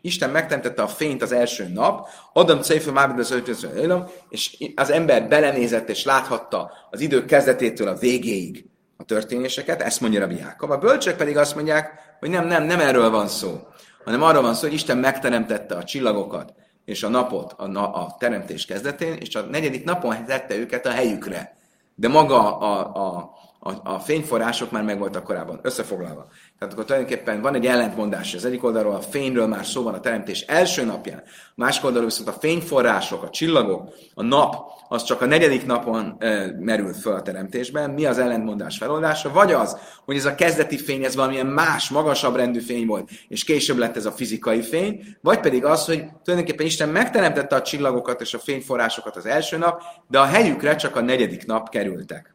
Isten 0.00 0.30
megteremtette 0.30 0.82
a 0.82 0.88
fényt 0.88 1.22
az 1.22 1.32
első 1.32 1.68
nap, 1.68 2.08
Adam 2.32 2.62
Ceifa 2.62 2.92
Mábed 2.92 3.18
az 3.18 3.30
ötöző 3.30 4.04
és 4.28 4.56
az 4.74 4.90
ember 4.90 5.28
belenézett 5.28 5.88
és 5.88 6.04
láthatta 6.04 6.72
az 6.90 7.00
idők 7.00 7.26
kezdetétől 7.26 7.88
a 7.88 7.94
végéig 7.94 8.64
a 8.96 9.04
történéseket, 9.04 9.82
ezt 9.82 10.00
mondja 10.00 10.20
Rabbi 10.20 10.36
Jákob. 10.36 10.70
A 10.70 10.78
bölcsök 10.78 11.16
pedig 11.16 11.36
azt 11.36 11.54
mondják, 11.54 11.92
hogy 12.18 12.30
nem, 12.30 12.46
nem, 12.46 12.62
nem 12.64 12.80
erről 12.80 13.10
van 13.10 13.28
szó, 13.28 13.60
hanem 14.04 14.22
arról 14.22 14.42
van 14.42 14.54
szó, 14.54 14.60
hogy 14.60 14.72
Isten 14.72 14.98
megteremtette 14.98 15.74
a 15.74 15.84
csillagokat 15.84 16.54
és 16.84 17.02
a 17.02 17.08
napot 17.08 17.52
a, 17.52 17.78
a 17.78 18.16
teremtés 18.18 18.64
kezdetén, 18.64 19.12
és 19.12 19.34
a 19.34 19.42
negyedik 19.42 19.84
napon 19.84 20.24
tette 20.24 20.56
őket 20.56 20.86
a 20.86 20.90
helyükre. 20.90 21.56
De 21.94 22.08
maga 22.08 22.58
a, 22.58 22.94
a, 22.94 23.32
a, 23.64 23.92
a 23.94 23.98
fényforrások 23.98 24.70
már 24.70 24.82
megvoltak 24.82 25.24
korábban, 25.24 25.58
összefoglalva. 25.62 26.26
Tehát 26.58 26.74
akkor 26.74 26.84
tulajdonképpen 26.84 27.40
van 27.40 27.54
egy 27.54 27.66
ellentmondás. 27.66 28.34
Az 28.34 28.44
egyik 28.44 28.64
oldalról 28.64 28.94
a 28.94 29.00
fényről 29.00 29.46
már 29.46 29.66
szó 29.66 29.82
van 29.82 29.94
a 29.94 30.00
teremtés 30.00 30.40
első 30.40 30.84
napján, 30.84 31.22
a 31.26 31.52
másik 31.54 31.84
oldalról 31.84 32.08
viszont 32.08 32.28
a 32.28 32.32
fényforrások, 32.40 33.22
a 33.22 33.30
csillagok, 33.30 33.88
a 34.14 34.22
nap, 34.22 34.54
az 34.88 35.02
csak 35.02 35.20
a 35.20 35.26
negyedik 35.26 35.66
napon 35.66 36.16
e, 36.18 36.56
merül 36.58 36.92
föl 36.92 37.14
a 37.14 37.22
teremtésben. 37.22 37.90
Mi 37.90 38.04
az 38.04 38.18
ellentmondás 38.18 38.76
feloldása? 38.76 39.30
Vagy 39.30 39.52
az, 39.52 39.76
hogy 40.04 40.16
ez 40.16 40.24
a 40.24 40.34
kezdeti 40.34 40.78
fény, 40.78 41.04
ez 41.04 41.14
valamilyen 41.14 41.46
más, 41.46 41.90
magasabb 41.90 42.36
rendű 42.36 42.60
fény 42.60 42.86
volt, 42.86 43.10
és 43.28 43.44
később 43.44 43.76
lett 43.76 43.96
ez 43.96 44.06
a 44.06 44.12
fizikai 44.12 44.62
fény, 44.62 45.16
vagy 45.20 45.40
pedig 45.40 45.64
az, 45.64 45.84
hogy 45.84 46.04
tulajdonképpen 46.24 46.66
Isten 46.66 46.88
megteremtette 46.88 47.56
a 47.56 47.62
csillagokat 47.62 48.20
és 48.20 48.34
a 48.34 48.38
fényforrásokat 48.38 49.16
az 49.16 49.26
első 49.26 49.56
nap, 49.56 49.82
de 50.08 50.18
a 50.18 50.24
helyükre 50.24 50.76
csak 50.76 50.96
a 50.96 51.00
negyedik 51.00 51.46
nap 51.46 51.68
kerültek. 51.68 52.34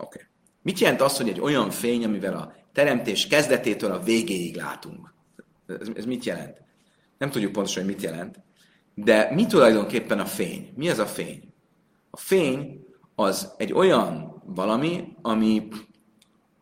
Oké. 0.00 0.18
Okay. 0.18 0.28
Mit 0.62 0.78
jelent 0.78 1.00
az, 1.00 1.16
hogy 1.16 1.28
egy 1.28 1.40
olyan 1.40 1.70
fény, 1.70 2.04
amivel 2.04 2.36
a 2.36 2.52
teremtés 2.72 3.26
kezdetétől 3.26 3.92
a 3.92 4.02
végéig 4.02 4.56
látunk? 4.56 5.14
Ez, 5.66 5.88
ez 5.94 6.04
mit 6.04 6.24
jelent? 6.24 6.62
Nem 7.18 7.30
tudjuk 7.30 7.52
pontosan, 7.52 7.84
hogy 7.84 7.92
mit 7.92 8.02
jelent. 8.02 8.40
De 8.94 9.30
mi 9.34 9.46
tulajdonképpen 9.46 10.18
a 10.18 10.26
fény? 10.26 10.72
Mi 10.76 10.88
az 10.88 10.98
a 10.98 11.06
fény? 11.06 11.54
A 12.10 12.16
fény 12.16 12.84
az 13.14 13.54
egy 13.56 13.72
olyan 13.72 14.42
valami, 14.46 15.16
ami 15.22 15.68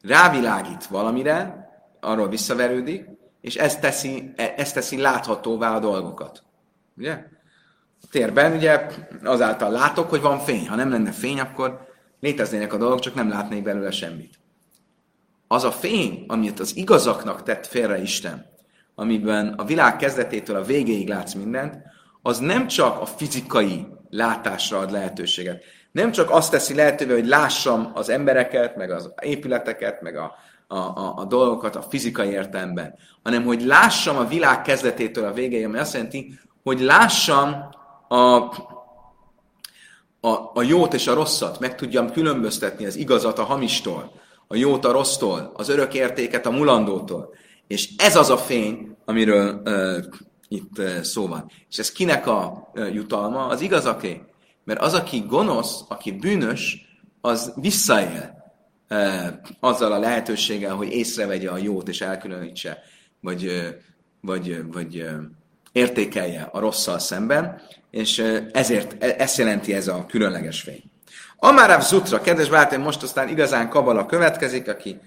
rávilágít 0.02 0.86
valamire, 0.86 1.66
arról 2.00 2.28
visszaverődik, 2.28 3.06
és 3.40 3.56
ez 3.56 3.76
teszi, 3.76 4.32
ez 4.36 4.72
teszi 4.72 4.96
láthatóvá 4.96 5.74
a 5.74 5.80
dolgokat. 5.80 6.44
Ugye? 6.96 7.12
A 8.02 8.06
térben 8.10 8.52
ugye 8.52 8.86
azáltal 9.24 9.70
látok, 9.70 10.08
hogy 10.08 10.20
van 10.20 10.38
fény. 10.38 10.68
Ha 10.68 10.74
nem 10.74 10.90
lenne 10.90 11.12
fény, 11.12 11.40
akkor 11.40 11.87
Léteznének 12.20 12.72
a 12.72 12.76
dolgok, 12.76 13.00
csak 13.00 13.14
nem 13.14 13.28
látnék 13.28 13.62
belőle 13.62 13.90
semmit. 13.90 14.38
Az 15.46 15.64
a 15.64 15.72
fény, 15.72 16.24
amit 16.26 16.60
az 16.60 16.76
igazaknak 16.76 17.42
tett 17.42 17.66
félre 17.66 18.00
Isten, 18.00 18.46
amiben 18.94 19.48
a 19.48 19.64
világ 19.64 19.96
kezdetétől 19.96 20.56
a 20.56 20.64
végéig 20.64 21.08
látsz 21.08 21.34
mindent, 21.34 21.76
az 22.22 22.38
nem 22.38 22.66
csak 22.66 23.00
a 23.00 23.06
fizikai 23.06 23.86
látásra 24.10 24.78
ad 24.78 24.90
lehetőséget. 24.90 25.62
Nem 25.92 26.10
csak 26.10 26.30
azt 26.30 26.50
teszi 26.50 26.74
lehetővé, 26.74 27.12
hogy 27.12 27.26
lássam 27.26 27.90
az 27.94 28.08
embereket, 28.08 28.76
meg 28.76 28.90
az 28.90 29.12
épületeket, 29.22 30.02
meg 30.02 30.16
a, 30.16 30.34
a, 30.66 30.76
a, 30.76 31.14
a 31.16 31.24
dolgokat 31.24 31.76
a 31.76 31.82
fizikai 31.82 32.28
értelemben, 32.28 32.94
hanem 33.22 33.44
hogy 33.44 33.62
lássam 33.62 34.16
a 34.16 34.24
világ 34.24 34.62
kezdetétől 34.62 35.24
a 35.24 35.32
végéig, 35.32 35.64
ami 35.64 35.78
azt 35.78 35.92
jelenti, 35.92 36.38
hogy 36.62 36.80
lássam 36.80 37.68
a, 38.08 38.38
a, 40.20 40.28
a 40.54 40.62
jót 40.62 40.94
és 40.94 41.06
a 41.06 41.14
rosszat, 41.14 41.58
meg 41.58 41.74
tudjam 41.74 42.10
különböztetni 42.10 42.86
az 42.86 42.96
igazat 42.96 43.38
a 43.38 43.44
hamistól, 43.44 44.12
a 44.46 44.56
jót 44.56 44.84
a 44.84 44.92
rossztól, 44.92 45.52
az 45.54 45.68
örök 45.68 45.94
értéket 45.94 46.46
a 46.46 46.50
mulandótól. 46.50 47.34
És 47.66 47.88
ez 47.96 48.16
az 48.16 48.30
a 48.30 48.36
fény, 48.36 48.96
amiről 49.04 49.62
uh, 49.64 50.04
itt 50.48 50.78
uh, 50.78 51.00
szó 51.00 51.26
van. 51.26 51.50
És 51.70 51.78
ez 51.78 51.92
kinek 51.92 52.26
a 52.26 52.70
uh, 52.74 52.94
jutalma? 52.94 53.46
Az 53.46 53.60
igazaké. 53.60 54.22
Mert 54.64 54.80
az, 54.80 54.94
aki 54.94 55.24
gonosz, 55.26 55.84
aki 55.88 56.12
bűnös, 56.12 56.86
az 57.20 57.52
visszaél 57.56 58.54
uh, 58.90 59.26
azzal 59.60 59.92
a 59.92 59.98
lehetőséggel, 59.98 60.74
hogy 60.74 60.88
észrevegye 60.88 61.50
a 61.50 61.56
jót 61.56 61.88
és 61.88 62.00
elkülönítse, 62.00 62.78
vagy, 63.20 63.44
uh, 63.44 63.66
vagy, 64.20 64.72
vagy 64.72 65.04
értékelje 65.72 66.48
a 66.52 66.58
rosszal 66.58 66.98
szemben, 66.98 67.60
és 67.90 68.18
ezért 68.52 69.02
e, 69.02 69.14
ezt 69.18 69.38
jelenti 69.38 69.74
ez 69.74 69.88
a 69.88 70.06
különleges 70.08 70.60
fény. 70.60 70.82
Amárav 71.36 71.82
Zutra, 71.82 72.20
kedves 72.20 72.48
barátaim, 72.48 72.80
most 72.80 73.02
aztán 73.02 73.28
igazán 73.28 73.68
Kabala 73.68 74.06
következik, 74.06 74.68
aki 74.68 75.00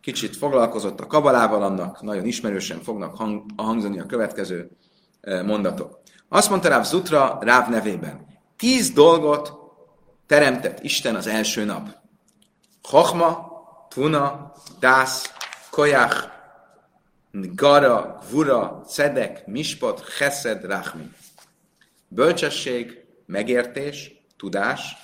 kicsit 0.00 0.36
foglalkozott 0.36 1.00
a 1.00 1.06
Kabalával, 1.06 1.62
annak 1.62 2.02
nagyon 2.02 2.24
ismerősen 2.24 2.80
fognak 2.82 3.16
hang, 3.16 3.44
hangzani 3.56 4.00
a 4.00 4.06
következő 4.06 4.70
mondatok. 5.44 6.00
Azt 6.28 6.50
mondta 6.50 6.68
Ráv 6.68 6.84
Zutra 6.84 7.38
Ráv 7.40 7.68
nevében. 7.68 8.26
Tíz 8.56 8.90
dolgot 8.90 9.52
teremtett 10.26 10.82
Isten 10.82 11.14
az 11.14 11.26
első 11.26 11.64
nap. 11.64 11.88
Chachma, 12.82 13.50
Tuna, 13.88 14.52
Dász, 14.78 15.32
Kojach, 15.70 16.31
Gara, 17.32 18.18
Vura, 18.30 18.82
Cedek, 18.86 19.46
Mispot, 19.46 20.04
Chesed, 20.18 20.64
Rachmi. 20.64 21.10
Bölcsesség, 22.08 23.04
megértés, 23.26 24.24
tudás, 24.36 24.96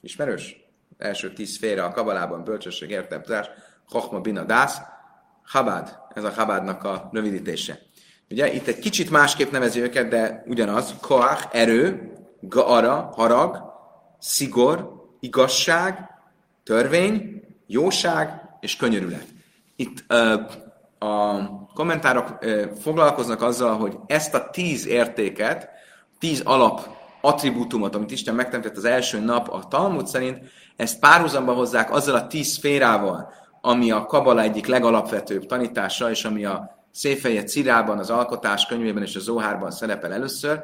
ismerős? 0.00 0.56
Első 0.98 1.32
tíz 1.32 1.58
félre 1.58 1.84
a 1.84 1.90
kabalában 1.90 2.44
bölcsesség, 2.44 2.90
értem, 2.90 3.22
tudás, 3.22 3.46
Chochma, 3.88 4.20
Bina, 4.20 4.44
Dász, 4.44 4.78
Chabad, 5.46 5.98
ez 6.14 6.24
a 6.24 6.32
Chabádnak 6.32 6.84
a 6.84 7.08
rövidítése. 7.12 7.78
Ugye 8.30 8.52
itt 8.52 8.66
egy 8.66 8.78
kicsit 8.78 9.10
másképp 9.10 9.50
nevezi 9.50 9.80
őket, 9.80 10.08
de 10.08 10.44
ugyanaz, 10.46 10.94
Koach, 11.00 11.48
erő, 11.52 12.12
Gaara, 12.40 13.10
harag, 13.14 13.72
szigor, 14.18 15.08
igazság, 15.20 16.10
törvény, 16.62 17.42
jóság. 17.66 18.48
És 18.60 18.76
könyörület. 18.76 19.26
Itt 19.76 20.04
uh, 20.08 20.40
a 21.02 21.48
kommentárok 21.74 22.38
foglalkoznak 22.80 23.42
azzal, 23.42 23.76
hogy 23.76 23.96
ezt 24.06 24.34
a 24.34 24.50
tíz 24.50 24.86
értéket, 24.86 25.68
tíz 26.18 26.40
alap 26.40 26.88
attribútumot, 27.20 27.94
amit 27.94 28.10
Isten 28.10 28.34
megteremtett 28.34 28.76
az 28.76 28.84
első 28.84 29.20
nap 29.20 29.48
a 29.48 29.64
Talmud 29.68 30.06
szerint, 30.06 30.38
ezt 30.76 30.98
párhuzamba 30.98 31.52
hozzák 31.52 31.92
azzal 31.92 32.14
a 32.14 32.26
tíz 32.26 32.46
szférával, 32.46 33.32
ami 33.60 33.90
a 33.90 34.06
Kabala 34.06 34.40
egyik 34.40 34.66
legalapvetőbb 34.66 35.46
tanítása, 35.46 36.10
és 36.10 36.24
ami 36.24 36.44
a 36.44 36.78
Széfeje 36.90 37.42
Cirában, 37.42 37.98
az 37.98 38.10
Alkotás 38.10 38.66
könyvében 38.66 39.02
és 39.02 39.16
a 39.16 39.20
Zohárban 39.20 39.70
szerepel 39.70 40.12
először. 40.12 40.60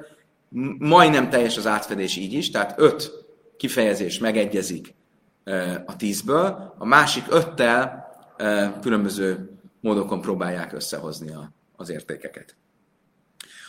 Majdnem 0.79 1.31
teljes 1.31 1.57
az 1.57 1.67
átfedés 1.67 2.17
így 2.17 2.33
is, 2.33 2.51
tehát 2.51 2.75
öt 2.77 3.13
kifejezés 3.57 4.19
megegyezik 4.19 4.95
a 5.87 5.97
tízből, 5.97 6.75
a 6.79 6.85
másik 6.85 7.25
öttel 7.29 8.07
különböző 8.81 9.56
módokon 9.87 10.21
próbálják 10.21 10.73
összehozni 10.73 11.31
a, 11.31 11.53
az 11.77 11.91
értékeket. 11.91 12.57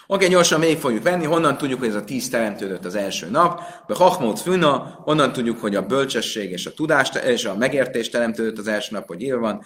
Oké, 0.10 0.24
okay, 0.24 0.28
gyorsan 0.28 0.60
még 0.60 0.78
fogjuk 0.78 1.04
venni, 1.04 1.26
honnan 1.26 1.58
tudjuk, 1.58 1.80
hogy 1.80 1.88
ez 1.88 1.96
a 1.96 2.04
tíz 2.04 2.30
teremtődött 2.30 2.86
az 2.86 2.96
első 2.96 3.30
nap. 3.30 3.62
Be 3.88 3.96
Hachmót 3.96 4.40
Fűna, 4.40 5.00
honnan 5.04 5.32
tudjuk, 5.32 5.60
hogy 5.60 5.76
a 5.76 5.86
bölcsesség 5.86 6.52
és 6.52 6.66
a 6.66 6.74
tudás 6.74 7.12
és 7.26 7.46
a 7.46 7.56
megértés 7.56 8.10
teremtődött 8.10 8.58
az 8.58 8.68
első 8.68 8.96
nap, 8.96 9.08
hogy 9.08 9.22
írva 9.22 9.40
van. 9.40 9.66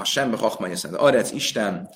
A 0.00 0.04
Sembe 0.04 0.36
Hachmany, 0.36 0.74
Arec, 0.92 1.30
Isten 1.30 1.88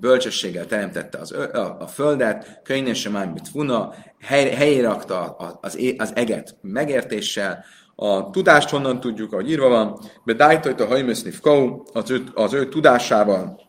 bölcsességgel 0.00 0.66
teremtette 0.66 1.18
az, 1.18 1.32
a, 1.32 1.76
a 1.80 1.86
földet, 1.86 2.60
könyvén 2.64 2.94
sem 2.94 3.30
mit 3.30 3.48
funa, 3.48 3.94
hely, 4.20 4.50
helyére 4.50 4.88
rakta 4.88 5.36
az, 5.60 5.78
az 5.96 6.12
eget 6.14 6.56
megértéssel, 6.60 7.64
a 7.96 8.30
tudást 8.30 8.68
honnan 8.68 9.00
tudjuk, 9.00 9.32
ahogy 9.32 9.50
írva 9.50 9.68
van, 9.68 9.98
be 10.24 10.32
dájtajt 10.32 10.80
a 10.80 10.86
hajmösznif 10.86 11.40
kau, 11.40 11.82
az 11.92 12.10
ő, 12.10 12.24
az 12.34 12.52
ő 12.52 12.68
tudásával 12.68 13.60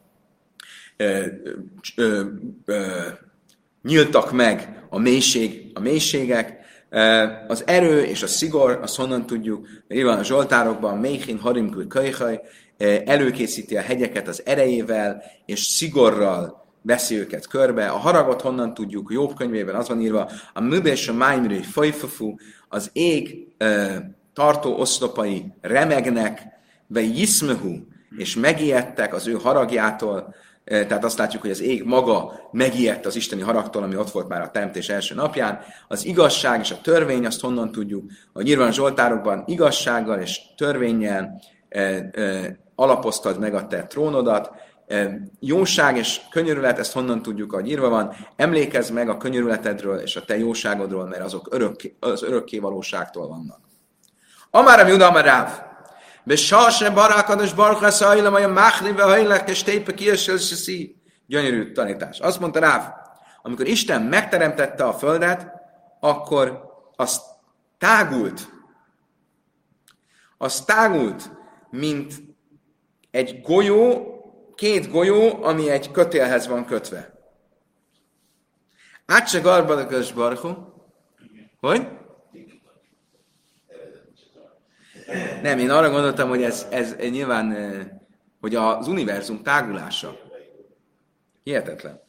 ö, 0.98 1.26
ö, 1.96 2.22
ö, 2.66 2.88
nyíltak 3.82 4.32
meg 4.32 4.86
a 4.90 5.00
mélység, 5.00 5.72
a 5.74 5.80
mélységek, 5.80 6.64
az 7.48 7.64
erő 7.68 8.04
és 8.04 8.24
a 8.24 8.28
szigor, 8.28 8.80
azt 8.82 8.96
honnan 8.96 9.26
tudjuk, 9.26 9.68
írva 9.88 10.12
a 10.12 10.24
Zsoltárokban, 10.24 10.98
Méhin 10.98 11.40
harimkül 11.40 11.88
kölyhaj, 11.88 12.42
előkészíti 13.06 13.78
a 13.78 13.82
hegyeket 13.82 14.28
az 14.28 14.42
erejével, 14.46 15.24
és 15.46 15.60
szigorral 15.60 16.66
veszi 16.82 17.16
őket 17.16 17.48
körbe. 17.48 17.88
A 17.88 17.98
haragot 17.98 18.42
honnan 18.42 18.74
tudjuk? 18.74 19.12
Jobb 19.12 19.36
könyvében 19.36 19.76
az 19.76 19.88
van 19.88 20.02
írva, 20.02 20.30
a 20.54 20.62
mübés 20.62 21.08
a 21.08 21.14
májmrő 21.14 21.60
fajfafú, 21.60 22.36
az 22.76 22.90
ég 22.94 23.48
tartó 24.34 24.80
oszlopai 24.80 25.46
remegnek, 25.62 26.42
be 26.88 27.02
jiszmehu, 27.02 27.76
és 28.18 28.36
megijedtek 28.36 29.14
az 29.14 29.28
ő 29.28 29.34
haragjától, 29.34 30.36
tehát 30.64 31.04
azt 31.04 31.18
látjuk, 31.18 31.42
hogy 31.42 31.52
az 31.52 31.62
ég 31.62 31.84
maga 31.84 32.50
megijedt 32.52 33.06
az 33.06 33.16
isteni 33.16 33.42
haragtól, 33.42 33.84
ami 33.84 33.96
ott 33.96 34.12
volt 34.12 34.28
már 34.28 34.42
a 34.42 34.52
teremtés 34.52 34.90
első 34.90 35.16
napján. 35.16 35.60
Az 35.88 36.06
igazság 36.06 36.60
és 36.60 36.72
a 36.72 36.82
törvény, 36.82 37.26
azt 37.26 37.42
honnan 37.42 37.72
tudjuk, 37.72 38.12
a 38.34 38.42
nyilván 38.42 38.72
Zsoltárokban 38.72 39.44
igazsággal 39.48 40.20
és 40.20 40.40
törvényel 40.58 41.42
alapoztad 42.76 43.40
meg 43.40 43.54
a 43.54 43.68
te 43.68 43.84
trónodat, 43.84 44.52
jóság 45.40 45.98
és 45.98 46.22
könyörület, 46.30 46.80
ezt 46.80 46.94
honnan 46.94 47.22
tudjuk, 47.22 47.52
hogy 47.52 47.70
írva 47.70 47.90
van, 47.90 48.16
emlékezz 48.36 48.90
meg 48.90 49.10
a 49.10 49.18
könyörületedről 49.18 50.00
és 50.00 50.16
a 50.16 50.26
te 50.26 50.38
jóságodról, 50.38 51.08
mert 51.08 51.24
azok 51.24 51.48
örök, 51.52 51.76
az 52.00 52.24
örökké 52.24 52.60
valóságtól 52.60 53.28
vannak. 53.28 53.60
Amár 54.50 54.80
a 54.80 54.88
Juda 54.88 55.08
Amaráv, 55.08 55.62
be 56.24 56.36
sasre 56.36 56.90
barákados 56.90 57.54
barka 57.54 57.92
szajla, 57.92 58.30
majd 58.30 58.44
a 58.44 58.48
máhni 58.48 58.92
be 58.92 59.04
hajlek, 59.04 59.50
és 59.50 59.64
tépe 59.64 59.94
kiesel 59.94 60.38
szí. 60.38 60.96
Gyönyörű 61.28 61.72
tanítás. 61.72 62.20
Azt 62.20 62.40
mondta 62.40 62.60
Ráv, 62.60 62.94
amikor 63.42 63.68
Isten 63.68 64.02
megteremtette 64.02 64.84
a 64.84 64.94
földet, 64.94 65.52
akkor 66.00 66.62
az 66.96 67.22
tágult, 67.78 68.50
az 70.38 70.62
tágult, 70.66 71.32
mint 71.70 72.14
egy 73.12 73.42
golyó, 73.42 74.15
két 74.56 74.92
golyó, 74.92 75.44
ami 75.44 75.70
egy 75.70 75.92
kötélhez 75.92 76.48
van 76.48 76.66
kötve. 76.66 77.14
Átse 79.06 79.40
garbadakas 79.40 80.14
barhu. 80.14 80.54
Hogy? 81.60 81.88
Nem, 85.42 85.60
én 85.60 85.70
arra 85.70 85.90
gondoltam, 85.90 86.30
hogy 86.30 86.44
ez, 86.44 86.68
ez 86.70 86.96
nyilván, 86.96 87.56
hogy 88.42 88.56
az 88.56 88.88
univerzum 88.88 89.44
tágulása. 89.44 90.18
Hihetetlen. 91.44 92.02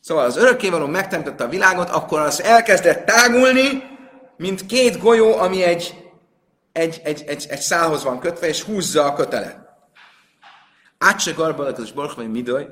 Szóval 0.00 0.24
az 0.24 0.36
örökkévaló 0.36 0.86
megteremtette 0.86 1.44
a 1.44 1.48
világot, 1.48 1.90
akkor 1.90 2.20
az 2.20 2.42
elkezdett 2.42 3.06
tágulni, 3.06 3.82
mint 4.36 4.66
két 4.66 4.98
golyó, 4.98 5.36
ami 5.36 5.62
egy, 5.62 6.10
egy, 6.72 7.00
egy, 7.04 7.24
egy, 7.26 7.46
egy 7.48 7.60
szálhoz 7.60 8.04
van 8.04 8.18
kötve, 8.18 8.46
és 8.46 8.62
húzza 8.62 9.04
a 9.04 9.12
kötelet. 9.12 9.67
Átse 10.98 11.32
garbalatos 11.32 11.92
borch, 11.92 12.16
vagy 12.16 12.30
midoj, 12.30 12.68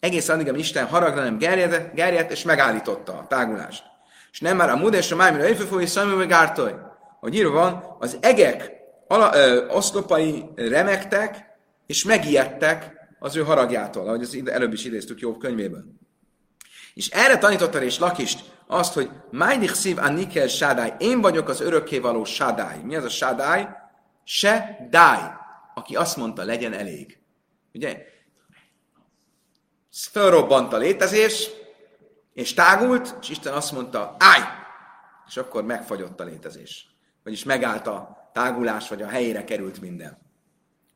egész 0.00 0.28
addig, 0.28 0.48
amíg 0.48 0.60
Isten 0.60 0.86
haragra 0.86 1.22
nem 1.22 1.38
gerjedt, 1.38 1.94
gerjedt, 1.94 2.30
és 2.30 2.42
megállította 2.42 3.12
a 3.12 3.26
tágulást. 3.26 3.84
És 4.32 4.40
nem 4.40 4.56
már 4.56 4.70
a 4.70 4.76
mud 4.76 4.94
és 4.94 5.12
a 5.12 5.16
májmira 5.16 5.48
éjfőfúj, 5.48 5.84
szajmű 5.84 6.14
vagy 6.14 6.26
gártoj. 6.26 6.74
Hogy 7.20 7.34
írva 7.34 7.52
van, 7.52 7.96
az 7.98 8.18
egek 8.20 8.72
ala, 9.08 9.36
ö, 9.36 9.66
oszlopai 9.68 10.44
remektek, 10.54 11.44
és 11.86 12.04
megijedtek 12.04 12.94
az 13.18 13.36
ő 13.36 13.42
haragjától, 13.42 14.06
ahogy 14.06 14.22
az 14.22 14.42
előbb 14.44 14.72
is 14.72 14.84
idéztük 14.84 15.20
Jobb 15.20 15.38
könyvéből. 15.38 15.84
És 16.94 17.08
erre 17.08 17.38
tanította 17.38 17.82
és 17.82 17.98
Lakist 17.98 18.44
azt, 18.66 18.94
hogy 18.94 19.10
Májdik 19.30 19.74
szív 19.74 19.98
a 19.98 20.08
Nikel 20.08 20.46
Sádály, 20.46 20.94
én 20.98 21.20
vagyok 21.20 21.48
az 21.48 21.60
örökkévaló 21.60 22.24
Sádály. 22.24 22.80
Mi 22.82 22.96
az 22.96 23.04
a 23.04 23.08
Sádály? 23.08 23.68
Se 24.24 24.76
dáj, 24.90 25.20
aki 25.74 25.96
azt 25.96 26.16
mondta, 26.16 26.44
legyen 26.44 26.72
elég. 26.72 27.15
Ugye? 27.76 28.06
Fölrobbant 30.10 30.72
a 30.72 30.76
létezés, 30.76 31.50
és 32.32 32.54
tágult, 32.54 33.16
és 33.20 33.28
Isten 33.28 33.52
azt 33.52 33.72
mondta, 33.72 34.16
állj! 34.18 34.42
És 35.26 35.36
akkor 35.36 35.64
megfagyott 35.64 36.20
a 36.20 36.24
létezés. 36.24 36.88
Vagyis 37.24 37.44
megállt 37.44 37.86
a 37.86 38.30
tágulás, 38.32 38.88
vagy 38.88 39.02
a 39.02 39.08
helyére 39.08 39.44
került 39.44 39.80
minden. 39.80 40.18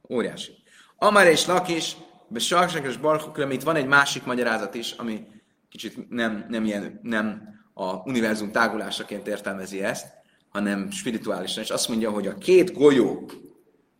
Óriási. 0.09 0.53
Amar 0.97 1.27
és 1.27 1.47
Lakis, 1.47 1.97
Besarsak 2.29 2.87
és 2.87 2.97
Barchukra, 2.97 3.51
itt 3.51 3.63
van 3.63 3.77
egy 3.77 3.87
másik 3.87 4.25
magyarázat 4.25 4.75
is, 4.75 4.93
ami 4.93 5.27
kicsit 5.69 6.09
nem, 6.09 6.47
nem, 6.49 6.65
ilyen, 6.65 7.01
nem 7.03 7.43
a 7.75 7.95
univerzum 7.95 8.53
tágulásaként 8.53 9.27
értelmezi 9.27 9.83
ezt, 9.83 10.07
hanem 10.49 10.91
spirituálisan, 10.91 11.63
és 11.63 11.71
azt 11.71 11.89
mondja, 11.89 12.11
hogy 12.11 12.27
a 12.27 12.39
két 12.39 12.73
golyó, 12.73 13.31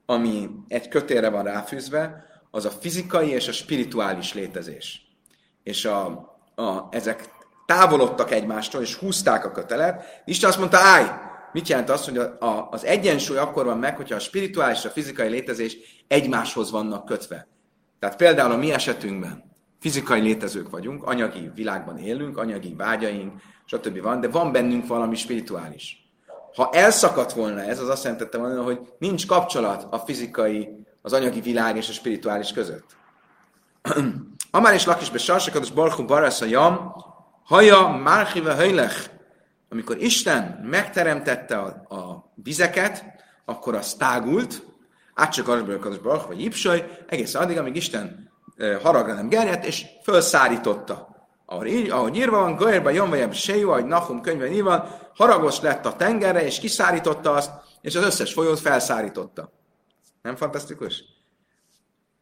ami 0.07 0.49
egy 0.69 0.89
kötélre 0.89 1.29
van 1.29 1.45
ráfűzve, 1.45 2.30
az 2.51 2.65
a 2.65 2.71
fizikai 2.71 3.29
és 3.29 3.49
a 3.49 3.53
spirituális 3.53 4.35
létezés. 4.35 5.03
És 5.63 5.85
a, 5.85 6.07
a, 6.55 6.87
ezek 6.91 7.31
távolodtak 7.67 8.31
egymástól, 8.31 8.83
és 8.83 8.95
húzták 8.95 9.45
a 9.45 9.53
kötelet. 9.53 10.23
Isten 10.25 10.49
azt 10.49 10.59
mondta, 10.59 10.79
állj! 10.79 11.07
Mit 11.53 11.69
jelent 11.69 11.91
az, 11.91 12.05
hogy 12.05 12.19
a, 12.19 12.37
a, 12.41 12.69
az 12.71 12.85
egyensúly 12.85 13.37
akkor 13.39 13.65
van 13.65 13.79
meg, 13.79 13.97
hogyha 13.97 14.15
a 14.15 14.19
spirituális 14.19 14.79
és 14.79 14.85
a 14.85 14.91
fizikai 14.91 15.29
létezés 15.29 15.77
egymáshoz 16.09 16.71
vannak 16.71 17.05
kötve. 17.05 17.47
Tehát 17.99 18.17
például 18.17 18.53
a 18.53 18.57
mi 18.57 18.73
esetünkben 18.73 19.51
fizikai 19.81 20.21
létezők 20.21 20.71
vagyunk, 20.71 21.05
anyagi 21.05 21.51
világban 21.55 21.99
élünk, 21.99 22.39
anyagi 22.39 22.75
vágyaink, 22.75 23.33
stb. 23.65 24.03
van, 24.03 24.21
de 24.21 24.29
van 24.29 24.53
bennünk 24.53 24.87
valami 24.87 25.17
spirituális. 25.17 26.11
Ha 26.55 26.71
elszakadt 26.73 27.33
volna 27.33 27.61
ez, 27.61 27.81
az 27.81 27.89
azt 27.89 28.05
jelentette 28.05 28.39
volna, 28.39 28.63
hogy 28.63 28.81
nincs 28.99 29.27
kapcsolat 29.27 29.87
a 29.91 29.99
fizikai 29.99 30.69
az 31.03 31.13
anyagi 31.13 31.41
világ 31.41 31.77
és 31.77 31.89
a 31.89 31.93
spirituális 31.93 32.53
között. 32.53 32.97
Amár 34.51 34.75
és 34.75 34.85
lakisbe 34.85 35.19
sarsakados 35.19 35.71
barchu 35.71 36.05
barasz 36.05 36.41
a 36.41 36.45
jam, 36.45 36.95
haja 37.45 37.89
márhive 37.89 38.55
höjlech. 38.55 39.11
Amikor 39.69 39.97
Isten 39.99 40.61
megteremtette 40.71 41.59
a, 41.59 41.67
a 41.97 42.33
vizeket, 42.35 43.05
akkor 43.45 43.75
az 43.75 43.95
tágult, 43.95 44.63
át 45.15 45.33
csak 45.33 45.49
arra 45.49 45.79
barach 45.79 46.27
vagy 46.27 46.41
ipsaj, 46.41 47.05
egész 47.09 47.35
addig, 47.35 47.59
amíg 47.59 47.77
Isten 47.77 48.31
haragra 48.83 49.15
nem 49.15 49.29
gerjedt, 49.29 49.65
és 49.65 49.87
felszárította. 50.03 51.09
Ahogy, 51.47 51.89
ahogy 51.91 52.17
írva 52.17 52.41
van, 52.41 52.57
Gajerben 52.57 52.95
Jomvajem 52.95 53.33
Sejó, 53.33 53.71
ahogy 53.71 53.85
Nahum 53.85 54.21
könyvben 54.21 54.53
írva, 54.53 54.89
haragos 55.15 55.61
lett 55.61 55.87
a 55.87 55.97
tengerre, 55.97 56.45
és 56.45 56.59
kiszárította 56.59 57.33
azt, 57.33 57.51
és 57.81 57.97
az 57.97 58.05
összes 58.05 58.33
folyót 58.33 58.61
felszárította. 58.61 59.53
Nem 60.23 60.37
fantasztikus? 60.37 61.05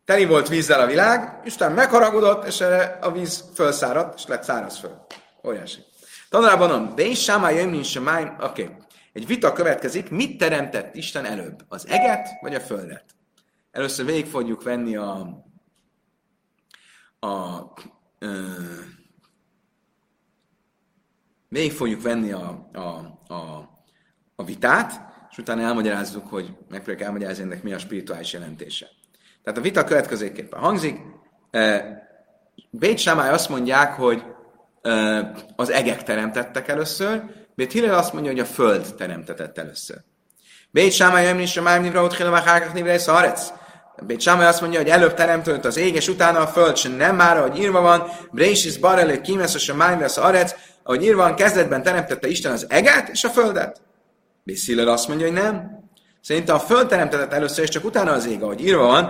Teli 0.04 0.24
volt 0.24 0.48
vízzel 0.48 0.80
a 0.80 0.86
világ, 0.86 1.40
Isten 1.44 1.72
megharagudott, 1.72 2.46
és 2.46 2.60
erre 2.60 2.98
a 3.00 3.12
víz 3.12 3.44
felszáradt, 3.54 4.18
és 4.18 4.26
lett 4.26 4.42
száraz 4.42 4.78
föl. 4.78 5.06
Óriási. 5.44 5.84
Tanulában 6.28 6.94
de 6.94 7.04
is 7.04 7.22
sámá 7.22 7.50
jön, 7.50 7.68
mint 7.68 7.84
sem 7.84 8.36
Oké. 8.40 8.76
Egy 9.12 9.26
vita 9.26 9.52
következik, 9.52 10.10
mit 10.10 10.38
teremtett 10.38 10.94
Isten 10.94 11.24
előbb? 11.24 11.64
Az 11.68 11.86
eget, 11.86 12.28
vagy 12.40 12.54
a 12.54 12.60
földet? 12.60 13.04
Először 13.70 14.04
végig 14.04 14.26
fogjuk 14.26 14.62
venni 14.62 14.96
a, 14.96 15.44
a 17.20 17.62
ö, 18.18 18.52
végig 21.48 21.72
fogjuk 21.72 22.02
venni 22.02 22.32
a, 22.32 22.68
a, 22.72 22.78
a, 23.34 23.68
a 24.36 24.44
vitát, 24.44 25.07
és 25.30 25.38
utána 25.38 25.62
elmagyarázzuk, 25.62 26.28
hogy 26.28 26.48
megpróbáljuk 26.68 27.06
elmagyarázni 27.06 27.42
ennek 27.42 27.62
mi 27.62 27.72
a 27.72 27.78
spirituális 27.78 28.32
jelentése. 28.32 28.86
Tehát 29.44 29.58
a 29.58 29.62
vita 29.62 29.84
következőképpen 29.84 30.60
hangzik. 30.60 31.00
Bét 32.70 32.98
Sámály 32.98 33.30
azt 33.30 33.48
mondják, 33.48 33.92
hogy 33.92 34.22
az 35.56 35.70
egek 35.70 36.02
teremtettek 36.02 36.68
először, 36.68 37.22
Bét 37.54 37.72
Hillel 37.72 37.98
azt 37.98 38.12
mondja, 38.12 38.30
hogy 38.30 38.40
a 38.40 38.44
föld 38.44 38.94
teremtetett 38.94 39.58
először. 39.58 39.96
Bét 40.70 40.92
Sámály 40.92 41.24
nem 41.24 41.38
is 41.38 41.56
a 41.56 41.62
Májmnivra 41.62 42.02
ott 42.02 42.14
Hillel 42.14 42.32
Vákákak 42.32 42.72
Nivre 42.72 42.98
Szarec. 42.98 43.52
Bét 44.06 44.20
Sámály 44.20 44.46
azt 44.46 44.60
mondja, 44.60 44.78
hogy 44.78 44.88
előbb 44.88 45.14
teremtődött 45.14 45.64
az 45.64 45.76
ég, 45.76 45.94
és 45.94 46.08
utána 46.08 46.38
a 46.38 46.46
föld, 46.46 46.72
és 46.74 46.82
nem 46.82 47.16
már, 47.16 47.36
ahogy 47.36 47.58
írva 47.58 47.80
van, 47.80 48.08
Brésis 48.30 48.78
Barelő 48.78 49.20
Kímesz, 49.20 49.68
a 49.68 49.74
Májmnivra 49.74 50.08
Szarec, 50.08 50.54
ahogy 50.82 51.02
írva 51.02 51.22
van, 51.22 51.34
kezdetben 51.34 51.82
teremtette 51.82 52.28
Isten 52.28 52.52
az 52.52 52.66
eget 52.68 53.08
és 53.08 53.24
a 53.24 53.28
földet. 53.28 53.80
Bét 54.48 54.64
Hillel 54.64 54.88
azt 54.88 55.08
mondja, 55.08 55.26
hogy 55.26 55.34
nem. 55.34 55.84
Szerintem 56.20 56.54
a 56.54 56.58
föld 56.58 56.88
teremtetett 56.88 57.32
először, 57.32 57.64
és 57.64 57.70
csak 57.70 57.84
utána 57.84 58.12
az 58.12 58.26
ég, 58.26 58.42
ahogy 58.42 58.64
írva 58.64 58.86
van, 58.86 59.04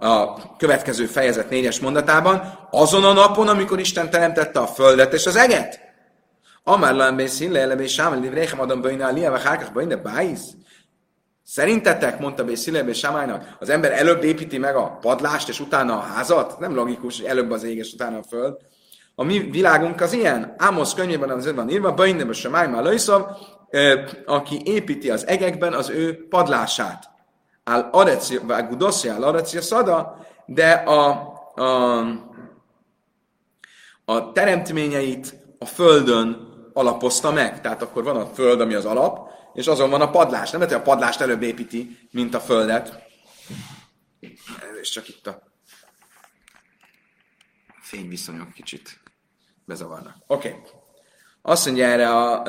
a 0.00 0.56
következő 0.56 1.06
fejezet 1.06 1.50
négyes 1.50 1.80
mondatában, 1.80 2.58
azon 2.70 3.04
a 3.04 3.12
napon, 3.12 3.48
amikor 3.48 3.80
Isten 3.80 4.10
teremtette 4.10 4.58
a 4.60 4.66
földet 4.66 5.12
és 5.12 5.26
az 5.26 5.36
eget. 5.36 5.80
Amár 6.64 6.94
lambé 6.94 7.26
színle, 7.26 7.60
elebé 7.60 7.86
sámel, 7.86 8.20
livréhem 8.20 8.60
adom 8.60 8.80
bőjne 8.80 9.06
a 9.06 9.10
liava, 9.10 9.38
hárkak 9.38 9.72
bőjne 9.72 9.96
bájsz. 9.96 10.50
Szerintetek, 11.44 12.18
mondta 12.18 12.44
Bé 12.44 12.54
Szilebé 12.54 12.92
Sámálynak, 12.92 13.56
az 13.60 13.68
ember 13.68 13.92
előbb 13.92 14.24
építi 14.24 14.58
meg 14.58 14.76
a 14.76 14.98
padlást, 15.00 15.48
és 15.48 15.60
utána 15.60 15.96
a 15.96 16.00
házat? 16.00 16.58
Nem 16.58 16.74
logikus, 16.74 17.20
hogy 17.20 17.26
előbb 17.26 17.50
az 17.50 17.64
ég, 17.64 17.76
és 17.76 17.92
utána 17.92 18.18
a 18.18 18.22
föld. 18.28 18.56
A 19.14 19.24
mi 19.24 19.38
világunk 19.38 20.00
az 20.00 20.12
ilyen. 20.12 20.54
Ámosz 20.58 20.94
könyvében 20.94 21.30
az 21.30 21.54
van 21.54 21.70
írva, 21.70 21.94
Bajnebe 21.94 22.32
Samály 22.32 22.70
Lajszov, 22.70 23.22
aki 24.26 24.60
építi 24.64 25.10
az 25.10 25.26
egekben 25.26 25.72
az 25.72 25.88
ő 25.88 26.28
padlását. 26.28 27.10
Áll 27.64 27.88
Arecia, 27.92 28.66
Gudoszi, 28.68 29.08
áll 29.08 29.24
Arecia 29.24 29.62
Szada, 29.62 30.26
de 30.46 30.72
a, 30.72 31.32
a, 31.54 31.98
a 34.04 34.32
teremtményeit 34.32 35.34
a 35.58 35.66
földön 35.66 36.52
alapozta 36.72 37.32
meg. 37.32 37.60
Tehát 37.60 37.82
akkor 37.82 38.04
van 38.04 38.16
a 38.16 38.26
föld, 38.26 38.60
ami 38.60 38.74
az 38.74 38.84
alap, 38.84 39.30
és 39.54 39.66
azon 39.66 39.90
van 39.90 40.00
a 40.00 40.10
padlás. 40.10 40.50
Nem 40.50 40.60
lehet, 40.60 40.76
hogy 40.76 40.84
a 40.84 40.90
padlást 40.90 41.20
előbb 41.20 41.42
építi, 41.42 42.08
mint 42.10 42.34
a 42.34 42.40
földet. 42.40 43.02
És 44.80 44.90
csak 44.90 45.08
itt 45.08 45.26
a 45.26 45.42
fényviszonyok 47.80 48.52
kicsit 48.52 49.00
bezavarnak. 49.64 50.16
Oké. 50.26 50.48
Okay. 50.48 50.60
Azt 51.46 51.66
mondja 51.66 51.86
erre 51.86 52.08
a 52.08 52.42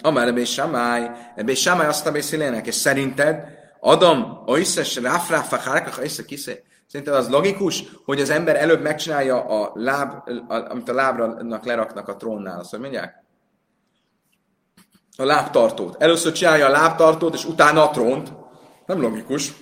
Amár 0.00 0.28
Ebé 0.28 0.44
Samály, 0.44 1.10
Ebé 1.34 1.54
Samály 1.54 1.86
azt 1.86 2.06
a 2.06 2.12
beszélének, 2.12 2.66
és 2.66 2.74
szerinted 2.74 3.44
Adam, 3.80 4.42
oiszes, 4.46 4.96
ráfráfa, 4.96 5.56
hárkach, 5.56 5.98
oisze, 5.98 6.24
kisze. 6.24 6.52
Szerinted 6.86 7.14
az 7.14 7.28
logikus, 7.28 7.84
hogy 8.04 8.20
az 8.20 8.30
ember 8.30 8.56
előbb 8.56 8.82
megcsinálja 8.82 9.44
a 9.44 9.72
láb, 9.74 10.12
amit 10.48 10.88
a 10.88 10.92
lábra 10.94 11.36
leraknak 11.62 12.08
a 12.08 12.16
trónnál, 12.16 12.58
azt 12.58 12.78
mondják? 12.78 13.24
A 15.16 15.24
lábtartót. 15.24 16.02
Először 16.02 16.32
csinálja 16.32 16.66
a 16.66 16.70
lábtartót, 16.70 17.34
és 17.34 17.44
utána 17.44 17.88
a 17.88 17.90
trónt. 17.90 18.32
Nem 18.86 19.00
logikus. 19.00 19.52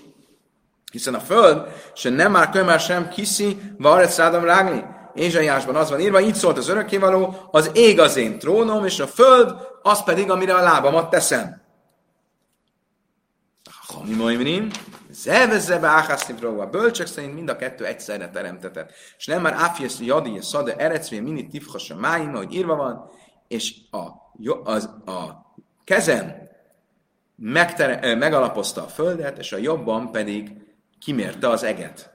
Hiszen 0.93 1.15
a 1.15 1.21
föld, 1.21 1.69
se 1.95 2.11
nem 2.11 2.33
már 2.33 2.51
kömmel 2.51 2.79
sem 2.79 3.09
kiszi, 3.09 3.61
varec 3.79 4.17
rádom 4.17 4.45
rágni. 4.45 4.85
Ézsaiásban 5.17 5.77
az 5.77 5.91
van 5.91 6.01
írva, 6.01 6.21
így 6.21 6.35
szólt 6.35 6.59
az 6.59 6.69
örökkévaló, 6.69 7.49
az 7.51 7.71
ég 7.75 8.01
az 8.01 8.17
én 8.17 8.39
trónom, 8.39 8.85
és 8.85 9.01
a 9.01 9.07
föld, 9.07 9.55
az 9.83 10.05
pedig, 10.05 10.31
amire 10.31 10.55
a 10.55 10.63
lábamat 10.63 11.11
teszem. 11.11 11.65
Mi 14.05 14.15
Moimrim, 14.15 14.71
Zevezebe 15.11 15.87
áhászni 15.87 16.45
a 16.45 16.67
bölcsek 16.67 17.07
szerint 17.07 17.35
mind 17.35 17.49
a 17.49 17.57
kettő 17.57 17.85
egyszerre 17.85 18.31
teremtetett. 18.31 18.93
És 19.19 19.27
nem 19.27 19.43
már 19.43 19.53
áfiesz 19.53 19.99
jadi, 20.01 20.39
szade, 20.41 20.77
erecvé, 20.77 21.21
mini 21.21 21.47
tifhasa 21.47 21.97
máim, 21.97 22.35
ahogy 22.35 22.55
írva 22.55 22.77
van, 22.77 23.11
és 23.49 23.75
a, 23.91 24.07
az, 24.65 24.85
a 25.07 25.55
kezem 25.85 26.35
megtere, 27.37 28.15
megalapozta 28.15 28.83
a 28.83 28.89
földet, 28.89 29.39
és 29.39 29.53
a 29.53 29.57
jobban 29.57 30.13
pedig 30.13 30.53
kimérte 30.99 31.49
az 31.49 31.63
eget. 31.63 32.11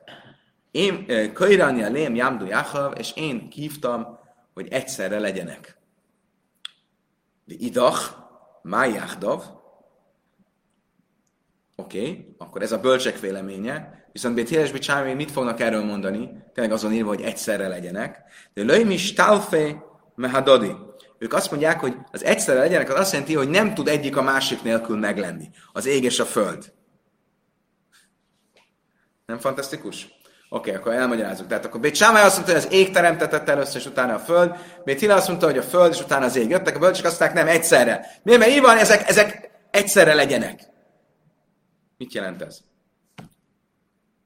Én 0.71 1.05
köjrani 1.33 1.83
a 1.83 1.89
lém 1.89 2.15
jámdu 2.15 2.45
jáhav, 2.45 2.93
és 2.97 3.11
én 3.15 3.49
kívtam, 3.49 4.19
hogy 4.53 4.67
egyszerre 4.67 5.19
legyenek. 5.19 5.77
De 7.45 7.55
idach, 7.57 8.15
májáhdav, 8.61 9.43
Oké, 11.81 12.35
akkor 12.37 12.61
ez 12.61 12.71
a 12.71 12.79
bölcsek 12.79 13.19
véleménye, 13.19 14.05
viszont 14.11 14.35
Bét 14.35 14.49
Híres 14.49 14.71
Bicsámi 14.71 15.13
mit 15.13 15.31
fognak 15.31 15.59
erről 15.59 15.83
mondani? 15.83 16.29
Tényleg 16.53 16.73
azon 16.73 16.93
írva, 16.93 17.07
hogy 17.07 17.21
egyszerre 17.21 17.67
legyenek. 17.67 18.21
De 18.53 18.63
löjmi 18.63 18.97
stálfé 18.97 19.77
mehadodi. 20.15 20.71
Ők 21.17 21.33
azt 21.33 21.51
mondják, 21.51 21.79
hogy 21.79 21.97
az 22.11 22.23
egyszerre 22.23 22.59
legyenek, 22.59 22.89
az 22.89 22.99
azt 22.99 23.11
jelenti, 23.11 23.35
hogy 23.35 23.49
nem 23.49 23.73
tud 23.73 23.87
egyik 23.87 24.17
a 24.17 24.21
másik 24.21 24.61
nélkül 24.61 24.97
meglenni. 24.97 25.49
Az 25.73 25.85
ég 25.85 26.03
és 26.03 26.19
a 26.19 26.25
föld. 26.25 26.73
Nem 29.25 29.37
fantasztikus? 29.37 30.07
Oké, 30.53 30.69
okay, 30.69 30.81
akkor 30.81 30.93
elmagyarázunk. 30.93 31.49
Tehát 31.49 31.65
akkor 31.65 31.79
Bét 31.79 31.95
Sámály 31.95 32.23
azt 32.23 32.35
mondta, 32.35 32.53
hogy 32.53 32.61
az 32.65 32.73
ég 32.73 32.91
teremtetett 32.91 33.49
először, 33.49 33.75
és 33.75 33.85
utána 33.85 34.13
a 34.13 34.19
föld. 34.19 34.55
Bét 34.83 34.99
Hila 34.99 35.15
azt 35.15 35.27
mondta, 35.27 35.45
hogy 35.45 35.57
a 35.57 35.63
föld, 35.63 35.91
és 35.93 36.01
utána 36.01 36.25
az 36.25 36.35
ég. 36.35 36.49
Jöttek 36.49 36.75
a 36.75 36.79
bölcsek, 36.79 37.05
azt 37.05 37.19
mondták, 37.19 37.43
nem, 37.43 37.53
egyszerre. 37.53 38.19
Miért? 38.23 38.39
Mert 38.39 38.51
így 38.51 38.61
van, 38.61 38.77
ezek, 38.77 39.09
ezek 39.09 39.51
egyszerre 39.69 40.13
legyenek. 40.13 40.59
Mit 41.97 42.13
jelent 42.13 42.41
ez? 42.41 42.59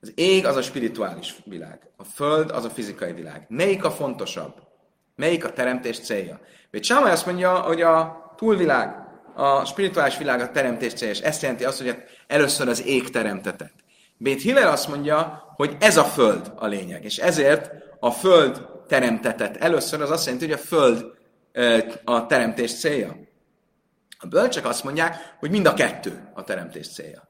Az 0.01 0.11
ég 0.15 0.45
az 0.45 0.55
a 0.55 0.61
spirituális 0.61 1.35
világ, 1.43 1.79
a 1.97 2.03
föld 2.03 2.51
az 2.51 2.65
a 2.65 2.69
fizikai 2.69 3.13
világ. 3.13 3.45
Melyik 3.49 3.83
a 3.83 3.91
fontosabb? 3.91 4.53
Melyik 5.15 5.45
a 5.45 5.53
teremtés 5.53 5.99
célja? 5.99 6.39
Vagy 6.71 6.83
Sámai 6.83 7.11
azt 7.11 7.25
mondja, 7.25 7.59
hogy 7.59 7.81
a 7.81 8.33
túlvilág, 8.37 8.95
a 9.35 9.65
spirituális 9.65 10.17
világ 10.17 10.39
a 10.39 10.51
teremtés 10.51 10.93
célja, 10.93 11.13
és 11.13 11.19
ezt 11.19 11.41
jelenti 11.41 11.65
azt, 11.65 11.81
hogy 11.81 12.03
először 12.27 12.67
az 12.67 12.85
ég 12.85 13.09
teremtetett. 13.09 13.73
Bét 14.17 14.41
Hiller 14.41 14.67
azt 14.67 14.87
mondja, 14.87 15.44
hogy 15.55 15.77
ez 15.79 15.97
a 15.97 16.03
föld 16.03 16.51
a 16.55 16.65
lényeg, 16.65 17.03
és 17.03 17.17
ezért 17.17 17.71
a 17.99 18.11
föld 18.11 18.67
teremtetett. 18.87 19.57
Először 19.57 20.01
az 20.01 20.11
azt 20.11 20.25
jelenti, 20.25 20.45
hogy 20.45 20.53
a 20.53 20.65
föld 20.65 21.05
a 22.03 22.25
teremtés 22.25 22.79
célja. 22.79 23.15
A 24.19 24.27
bölcsek 24.27 24.65
azt 24.65 24.83
mondják, 24.83 25.35
hogy 25.39 25.51
mind 25.51 25.65
a 25.65 25.73
kettő 25.73 26.31
a 26.33 26.43
teremtés 26.43 26.93
célja. 26.93 27.29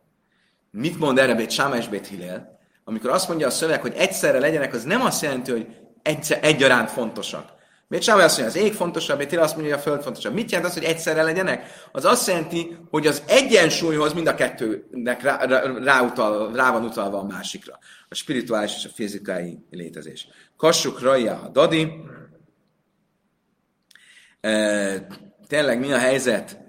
Mit 0.72 1.00
mond 1.00 1.18
erre 1.18 1.36
Bét 1.36 1.52
Sáma 1.52 1.78
és 1.78 1.88
Bét 1.88 2.08
Hillel? 2.08 2.60
Amikor 2.84 3.10
azt 3.10 3.28
mondja 3.28 3.48
a 3.48 3.50
szöveg, 3.50 3.82
hogy 3.82 3.94
egyszerre 3.96 4.40
legyenek, 4.40 4.74
az 4.74 4.84
nem 4.84 5.02
azt 5.02 5.22
jelenti, 5.22 5.52
hogy 5.52 5.78
egyszer, 6.02 6.40
egyaránt 6.42 6.92
fontosak. 6.92 7.54
Bét 7.88 8.02
Sáma 8.02 8.24
azt 8.24 8.38
mondja, 8.40 8.60
az 8.60 8.68
ég 8.68 8.74
fontosabb, 8.74 9.22
Hillel 9.22 9.44
azt 9.44 9.56
mondja, 9.56 9.74
hogy 9.74 9.84
a 9.84 9.88
föld 9.90 10.02
fontosabb. 10.02 10.34
Mit 10.34 10.52
jelent 10.52 10.70
az, 10.70 10.78
hogy 10.78 10.84
egyszerre 10.84 11.24
legyenek? 11.24 11.88
Az 11.92 12.06
azt 12.06 12.28
jelenti, 12.28 12.78
hogy 12.90 13.08
az 13.08 13.24
egyensúlyhoz 13.28 14.14
mind 14.14 14.28
a 14.28 14.36
kettőnek 14.36 15.22
rá, 15.22 15.46
rá, 15.46 15.62
rá, 15.62 16.02
utal, 16.02 16.54
rá 16.54 16.72
van 16.72 16.84
utalva 16.84 17.20
a 17.20 17.26
másikra. 17.26 17.80
A 18.10 18.16
spirituális 18.16 18.76
és 18.76 18.86
a 18.86 18.94
fizikai 18.94 19.60
létezés. 19.70 20.28
Kassuk 20.58 21.02
Raja 21.02 21.42
a 21.42 21.48
Dadi. 21.48 21.92
E, 24.42 25.08
tényleg 25.48 25.80
mi 25.80 25.92
a 25.92 25.98
helyzet 25.98 26.64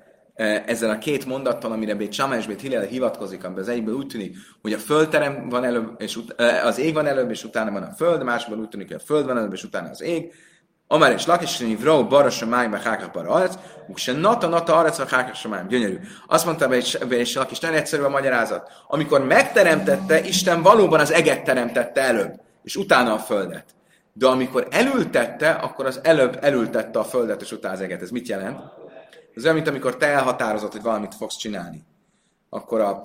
ezzel 0.66 0.90
a 0.90 0.98
két 0.98 1.26
mondattal, 1.26 1.72
amire 1.72 1.94
Bét 1.94 2.12
Sama 2.12 2.36
és 2.36 2.46
Bét 2.46 2.60
Hillel 2.60 2.86
hivatkozik, 2.86 3.44
amiben 3.44 3.62
az 3.62 3.68
egyben 3.68 3.94
úgy 3.94 4.06
tűnik, 4.06 4.36
hogy 4.62 4.72
a 4.72 4.78
földterem 4.78 5.48
van 5.48 5.64
előbb, 5.64 6.00
és 6.00 6.16
ut- 6.16 6.40
az 6.64 6.78
ég 6.78 6.94
van 6.94 7.06
előbb, 7.06 7.30
és 7.30 7.44
utána 7.44 7.70
van 7.70 7.82
a 7.82 7.92
föld, 7.92 8.22
másban 8.22 8.60
úgy 8.60 8.68
tűnik, 8.68 8.86
hogy 8.86 8.96
a 8.96 9.04
föld 9.04 9.26
van 9.26 9.38
előbb, 9.38 9.52
és 9.52 9.64
utána 9.64 9.88
az 9.88 10.02
ég. 10.02 10.32
Amár 10.88 11.12
és 11.12 11.26
lakis, 11.26 11.58
vró, 11.58 12.06
barra 12.06 12.46
máj, 12.46 12.68
meg 12.68 12.82
hákak 12.82 13.12
barra 13.12 13.30
arc, 13.30 13.54
se 13.94 14.12
nata, 14.12 14.46
nata 14.46 14.76
arc, 14.76 14.98
meg 14.98 15.08
hákak 15.08 15.48
máj, 15.48 15.62
gyönyörű. 15.68 15.98
Azt 16.26 16.44
mondta 16.44 16.68
be, 16.68 16.76
és 17.08 17.34
lakis, 17.34 17.58
nagyon 17.58 17.76
egyszerű 17.76 18.02
a 18.02 18.08
magyarázat. 18.08 18.70
Amikor 18.86 19.24
megteremtette, 19.24 20.20
Isten 20.20 20.62
valóban 20.62 21.00
az 21.00 21.12
eget 21.12 21.44
teremtette 21.44 22.00
előbb, 22.00 22.40
és 22.62 22.76
utána 22.76 23.12
a 23.12 23.18
földet. 23.18 23.64
De 24.12 24.26
amikor 24.26 24.66
elültette, 24.70 25.50
akkor 25.50 25.86
az 25.86 26.00
előbb 26.02 26.38
elültette 26.40 26.98
a 26.98 27.04
földet, 27.04 27.42
és 27.42 27.52
utána 27.52 27.74
az 27.74 27.80
eget. 27.80 28.02
Ez 28.02 28.10
mit 28.10 28.28
jelent? 28.28 28.58
Ez 29.34 29.42
olyan, 29.42 29.54
mint 29.54 29.68
amikor 29.68 29.96
te 29.96 30.06
elhatározod, 30.06 30.72
hogy 30.72 30.82
valamit 30.82 31.14
fogsz 31.14 31.36
csinálni. 31.36 31.84
Akkor 32.50 32.80
a, 32.80 33.02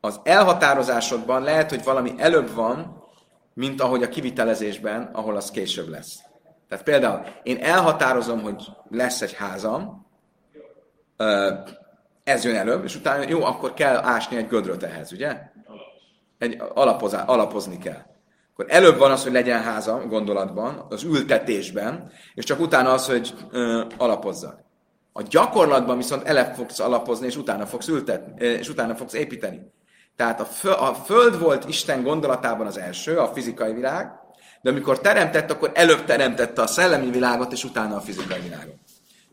az 0.00 0.20
elhatározásodban 0.22 1.42
lehet, 1.42 1.70
hogy 1.70 1.84
valami 1.84 2.14
előbb 2.18 2.54
van, 2.54 3.02
mint 3.54 3.80
ahogy 3.80 4.02
a 4.02 4.08
kivitelezésben, 4.08 5.10
ahol 5.12 5.36
az 5.36 5.50
később 5.50 5.88
lesz. 5.88 6.18
Tehát 6.72 6.86
például 6.86 7.24
én 7.42 7.58
elhatározom, 7.60 8.42
hogy 8.42 8.64
lesz 8.90 9.22
egy 9.22 9.34
házam, 9.34 10.06
ez 12.24 12.44
jön 12.44 12.54
előbb, 12.54 12.84
és 12.84 12.96
utána 12.96 13.28
jó, 13.28 13.44
akkor 13.44 13.74
kell 13.74 13.96
ásni 13.96 14.36
egy 14.36 14.46
gödröt 14.46 14.82
ehhez, 14.82 15.12
ugye? 15.12 15.40
Egy 16.38 16.62
alapozá, 16.74 17.22
alapozni 17.22 17.78
kell. 17.78 18.02
Akkor 18.52 18.66
előbb 18.68 18.98
van 18.98 19.10
az, 19.10 19.22
hogy 19.22 19.32
legyen 19.32 19.62
házam 19.62 20.08
gondolatban, 20.08 20.86
az 20.88 21.02
ültetésben, 21.02 22.10
és 22.34 22.44
csak 22.44 22.60
utána 22.60 22.92
az, 22.92 23.06
hogy 23.06 23.34
ö, 23.50 23.84
alapozzak. 23.98 24.60
A 25.12 25.22
gyakorlatban 25.22 25.96
viszont 25.96 26.26
ele 26.26 26.44
fogsz 26.44 26.80
alapozni, 26.80 27.26
és 27.26 27.36
utána 27.36 27.66
fogsz 27.66 27.88
ültetni, 27.88 28.44
és 28.44 28.68
utána 28.68 28.94
fogsz 28.94 29.14
építeni. 29.14 29.72
Tehát 30.16 30.40
a, 30.40 30.44
föl, 30.44 30.72
a 30.72 30.94
föld 30.94 31.38
volt 31.38 31.68
Isten 31.68 32.02
gondolatában 32.02 32.66
az 32.66 32.78
első, 32.78 33.18
a 33.18 33.26
fizikai 33.26 33.72
világ, 33.72 34.21
de 34.62 34.70
amikor 34.70 35.00
teremtett, 35.00 35.50
akkor 35.50 35.72
előbb 35.74 36.04
teremtette 36.04 36.62
a 36.62 36.66
szellemi 36.66 37.10
világot, 37.10 37.52
és 37.52 37.64
utána 37.64 37.96
a 37.96 38.00
fizikai 38.00 38.40
világot. 38.40 38.78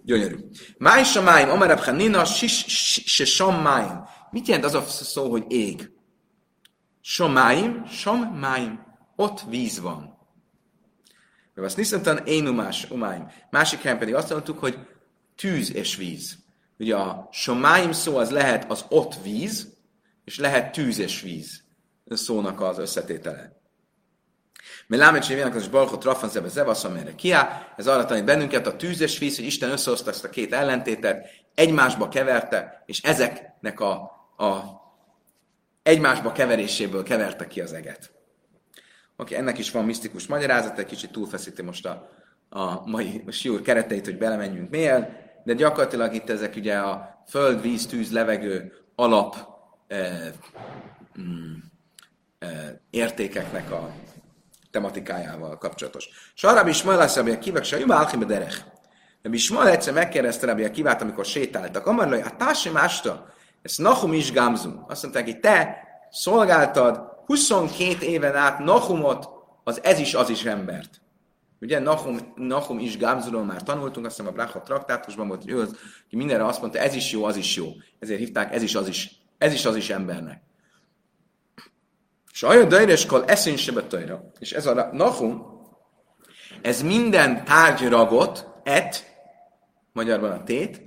Gyönyörű. 0.03 0.35
Máj 0.77 1.03
samáim, 1.03 1.49
amarab 1.49 1.85
nina, 1.95 2.25
se 2.25 3.25
sammáim. 3.25 4.03
Mit 4.31 4.47
jelent 4.47 4.65
az 4.65 4.73
a 4.73 4.81
szó, 4.81 5.29
hogy 5.29 5.45
ég? 5.47 5.91
Somáim, 7.01 7.85
sommáim. 7.85 8.87
Ott 9.15 9.41
víz 9.49 9.79
van. 9.79 10.17
Azt 11.55 11.77
niszontan 11.77 12.17
én 12.17 12.47
umás, 12.47 12.87
umáim. 12.89 13.27
Másik 13.49 13.81
helyen 13.81 13.97
pedig 13.97 14.15
azt 14.15 14.29
mondtuk, 14.29 14.59
hogy 14.59 14.77
tűz 15.35 15.73
és 15.75 15.95
víz. 15.95 16.37
Ugye 16.77 16.95
a 16.95 17.27
somáim 17.31 17.91
szó 17.91 18.17
az 18.17 18.29
lehet 18.29 18.71
az 18.71 18.85
ott 18.89 19.15
víz, 19.23 19.77
és 20.23 20.37
lehet 20.37 20.71
tűz 20.71 20.99
és 20.99 21.21
víz 21.21 21.63
szónak 22.15 22.61
az 22.61 22.77
összetétele. 22.77 23.58
Mert 24.89 25.01
lámet 25.01 25.23
sem 25.23 25.51
az 25.55 25.67
balchot 25.67 26.03
rafan 26.03 26.29
zebe 26.29 26.47
zevaszom 26.47 26.95
erre 26.95 27.15
kiá, 27.15 27.73
ez 27.77 27.87
arra 27.87 28.05
tanít 28.05 28.25
bennünket 28.25 28.67
a 28.67 28.75
tűz 28.75 29.01
és 29.01 29.17
víz, 29.17 29.35
hogy 29.35 29.45
Isten 29.45 29.71
összehozta 29.71 30.09
ezt 30.09 30.23
a 30.23 30.29
két 30.29 30.53
ellentétet, 30.53 31.27
egymásba 31.53 32.07
keverte, 32.07 32.83
és 32.85 33.01
ezeknek 33.01 33.79
a, 33.79 33.91
a 34.37 34.61
egymásba 35.83 36.31
keveréséből 36.31 37.03
keverte 37.03 37.47
ki 37.47 37.61
az 37.61 37.73
eget. 37.73 38.11
Oké, 39.17 39.35
ennek 39.35 39.57
is 39.57 39.71
van 39.71 39.85
misztikus 39.85 40.27
magyarázat, 40.27 40.79
egy 40.79 40.85
kicsit 40.85 41.11
túlfeszíti 41.11 41.61
most 41.61 41.85
a, 41.85 42.09
a 42.49 42.87
mai 42.89 43.23
siúr 43.27 43.61
kereteit, 43.61 44.05
hogy 44.05 44.17
belemenjünk 44.17 44.69
mélyen, 44.69 45.17
de 45.43 45.53
gyakorlatilag 45.53 46.13
itt 46.13 46.29
ezek 46.29 46.55
ugye 46.55 46.77
a 46.77 47.23
föld, 47.27 47.61
víz, 47.61 47.85
tűz, 47.85 48.11
levegő 48.11 48.73
alap 48.95 49.35
eh, 49.87 50.31
mm, 51.19 51.53
eh, 52.39 52.69
értékeknek 52.89 53.71
a 53.71 53.89
tematikájával 54.71 55.57
kapcsolatos. 55.57 56.09
Sarab 56.33 56.67
Ismael 56.67 56.97
lesz, 56.97 57.15
Rabbi 57.15 57.31
Akivak, 57.31 57.63
se 57.63 57.79
Juma 57.79 57.95
Alchim 57.95 58.27
Derech. 58.27 58.57
Rabbi 59.21 59.37
Ismael 59.37 59.67
egyszer 59.67 59.93
megkérdezte 59.93 60.45
Rabbi 60.45 60.63
Akivát, 60.63 61.01
amikor 61.01 61.25
sétáltak. 61.25 61.85
Amarlaj, 61.87 62.21
a 62.21 62.35
tási 62.37 62.69
másta, 62.69 63.33
ez 63.61 63.75
Nahum 63.77 64.13
is 64.13 64.33
Gamzum. 64.33 64.85
Azt 64.87 65.03
mondták, 65.03 65.23
hogy 65.23 65.39
te 65.39 65.77
szolgáltad 66.11 67.09
22 67.25 68.05
éven 68.05 68.35
át 68.35 68.59
Nahumot, 68.59 69.29
az 69.63 69.83
ez 69.83 69.99
is, 69.99 70.13
az 70.13 70.29
is 70.29 70.45
embert. 70.45 71.01
Ugye 71.61 71.79
Nahum, 71.79 72.33
Nahum 72.35 72.79
is 72.79 72.97
Gámzulon 72.97 73.45
már 73.45 73.63
tanultunk, 73.63 74.05
azt 74.05 74.15
hiszem 74.15 74.31
a 74.31 74.35
Bracha 74.35 74.61
traktátusban 74.61 75.27
volt, 75.27 75.41
hogy, 75.43 75.51
ő, 75.51 75.57
hogy 75.57 76.17
mindenre 76.17 76.45
azt 76.45 76.61
mondta, 76.61 76.79
ez 76.79 76.95
is 76.95 77.11
jó, 77.11 77.23
az 77.23 77.35
is 77.35 77.55
jó. 77.55 77.67
Ezért 77.99 78.19
hívták, 78.19 78.53
ez 78.53 78.61
is, 78.61 78.75
az 78.75 78.87
is, 78.87 79.21
ez 79.37 79.53
is, 79.53 79.65
az 79.65 79.75
is 79.75 79.89
embernek. 79.89 80.41
És 82.39 82.45
olyan 82.45 82.67
dajreskal 82.67 83.25
eszén 83.25 83.57
sebetajra. 83.57 84.31
És 84.39 84.51
ez 84.51 84.65
a 84.65 84.89
Nahum, 84.91 85.45
ez 86.61 86.81
minden 86.81 87.45
tárgyragot, 87.45 88.47
et, 88.63 89.05
magyarban 89.93 90.31
a 90.31 90.43
tét, 90.43 90.81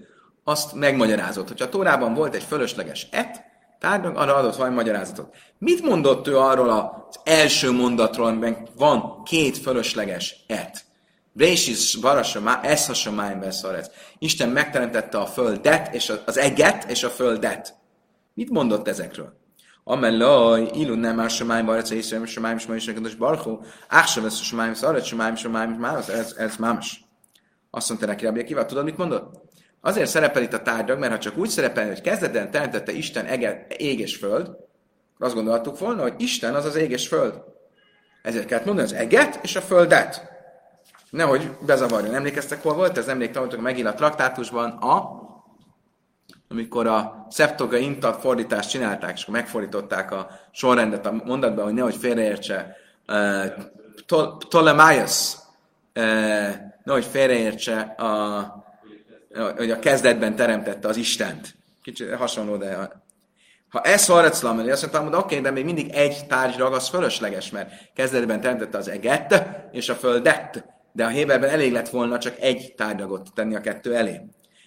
azt 0.45 0.75
megmagyarázott. 0.75 1.49
Hogyha 1.49 1.65
a 1.65 1.69
Tórában 1.69 2.15
volt 2.15 2.35
egy 2.35 2.43
fölösleges 2.43 3.07
et, 3.11 3.45
tárgynak, 3.79 4.17
arra 4.17 4.35
adott 4.35 4.57
valami 4.57 4.75
magyarázatot. 4.75 5.35
Mit 5.59 5.83
mondott 5.83 6.27
ő 6.27 6.39
arról 6.39 6.71
az 6.71 7.21
első 7.25 7.71
mondatról, 7.71 8.27
amiben 8.27 8.69
van 8.77 9.23
két 9.25 9.59
fölösleges 9.59 10.45
et? 10.47 10.85
Brésis 11.33 11.97
barasa, 11.97 12.61
ez 12.63 12.89
a 12.89 13.11
beszarec. 13.41 13.91
Isten 14.19 14.49
megteremtette 14.49 15.19
a 15.19 15.27
földet, 15.27 15.95
és 15.95 16.13
az 16.27 16.39
eget, 16.39 16.91
és 16.91 17.03
a 17.03 17.09
földet. 17.09 17.75
Mit 18.35 18.51
mondott 18.51 18.89
ezekről? 18.89 19.41
Amellaj, 19.85 20.71
ilu 20.75 20.95
nem 20.95 21.17
más 21.17 21.35
somáim 21.35 21.67
barec, 21.67 21.91
és 21.91 22.07
sem 22.07 22.25
somáim 22.25 22.59
majd 22.69 23.07
is 23.07 23.15
barchó, 23.15 23.65
a 23.89 24.07
somáim 24.31 24.75
szaret, 24.75 25.05
somáim, 25.05 25.35
somáim, 25.35 25.71
mámas, 25.71 26.09
ez, 26.09 26.57
mámas. 26.57 27.05
Azt 27.71 27.89
mondta 27.89 28.07
neki, 28.07 28.25
Rabbi 28.25 28.41
Akiva, 28.41 28.67
tudod, 28.67 28.85
mit 28.85 28.97
mondott? 28.97 29.41
Azért 29.81 30.11
szerepel 30.11 30.43
itt 30.43 30.53
a 30.53 30.63
tárgyak, 30.63 30.99
mert 30.99 31.13
ha 31.13 31.19
csak 31.19 31.37
úgy 31.37 31.49
szerepel, 31.49 31.87
hogy 31.87 32.01
kezdetben 32.01 32.51
teremtette 32.51 32.93
Isten 32.93 33.25
ege, 33.25 33.67
ég 33.79 34.01
és 34.01 34.17
föld, 34.17 34.51
azt 35.19 35.35
gondoltuk 35.35 35.79
volna, 35.79 36.03
hogy 36.03 36.15
Isten 36.17 36.55
az 36.55 36.65
az 36.65 36.77
ég 36.77 36.91
és 36.91 37.09
föld. 37.09 37.43
Ezért 38.23 38.47
kellett 38.47 38.65
mondani 38.65 38.87
az 38.87 38.95
eget 38.95 39.39
és 39.43 39.57
a 39.57 39.61
földet. 39.61 40.31
Nehogy 41.11 41.51
bezavarjon. 41.67 42.15
Emlékeztek, 42.15 42.63
hol 42.63 42.75
volt 42.75 42.99
ez? 42.99 43.09
Emléktanultuk 43.09 43.59
a 43.59 43.63
megillat 43.63 43.97
traktátusban 43.97 44.71
a 44.71 45.21
amikor 46.53 46.87
a 46.87 47.27
Szeptoga 47.31 47.77
Inta 47.77 48.13
fordítást 48.13 48.71
csinálták, 48.71 49.17
és 49.17 49.27
megfordították 49.27 50.13
a 50.13 50.31
sorrendet 50.51 51.07
a 51.07 51.23
mondatban, 51.25 51.65
hogy 51.65 51.75
nehogy 51.75 51.97
félreértse 51.97 52.77
uh, 53.09 53.47
Ptolemaios, 54.39 55.33
uh, 55.95 56.49
nehogy 56.85 57.05
félreértse 57.05 57.81
a, 57.81 58.65
hogy 59.57 59.71
a 59.71 59.79
kezdetben 59.79 60.37
teremtette 60.37 60.89
az 60.89 60.97
Istent. 60.97 61.55
Kicsit 61.83 62.15
hasonló, 62.15 62.57
de 62.57 63.01
ha 63.69 63.81
ez 63.81 64.07
harclam, 64.07 64.59
azt 64.59 64.83
mondtam, 64.83 65.05
hogy 65.05 65.15
oké, 65.15 65.25
okay, 65.25 65.41
de 65.41 65.51
még 65.51 65.65
mindig 65.65 65.91
egy 65.91 66.27
tárgyra 66.27 66.71
az 66.71 66.89
fölösleges, 66.89 67.51
mert 67.51 67.71
kezdetben 67.95 68.41
teremtette 68.41 68.79
az 68.79 68.89
eget 68.89 69.45
és 69.71 69.89
a 69.89 69.95
földet, 69.95 70.65
de 70.93 71.05
a 71.05 71.09
Héberben 71.09 71.51
elég 71.51 71.73
lett 71.73 71.89
volna 71.89 72.19
csak 72.19 72.35
egy 72.41 72.75
tárgyagot 72.77 73.29
tenni 73.35 73.55
a 73.55 73.61
kettő 73.61 73.95
elé. 73.95 74.21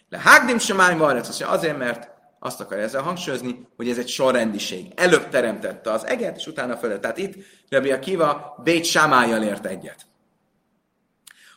Le 0.09 0.17
hágdim 0.17 0.57
semány 0.57 0.99
azt 0.99 1.41
azért, 1.41 1.77
mert 1.77 2.09
azt 2.39 2.61
akar 2.61 2.77
ezzel 2.77 3.01
hangsúlyozni, 3.01 3.67
hogy 3.75 3.89
ez 3.89 3.97
egy 3.97 4.07
sorrendiség. 4.07 4.91
Előbb 4.95 5.29
teremtette 5.29 5.91
az 5.91 6.05
eget, 6.05 6.37
és 6.37 6.47
utána 6.47 6.77
fölött. 6.77 7.01
Tehát 7.01 7.17
itt 7.17 7.33
Rabbi 7.69 7.91
Akiva 7.91 8.59
Bét 8.63 8.85
Samájjal 8.85 9.43
ért 9.43 9.65
egyet. 9.65 10.05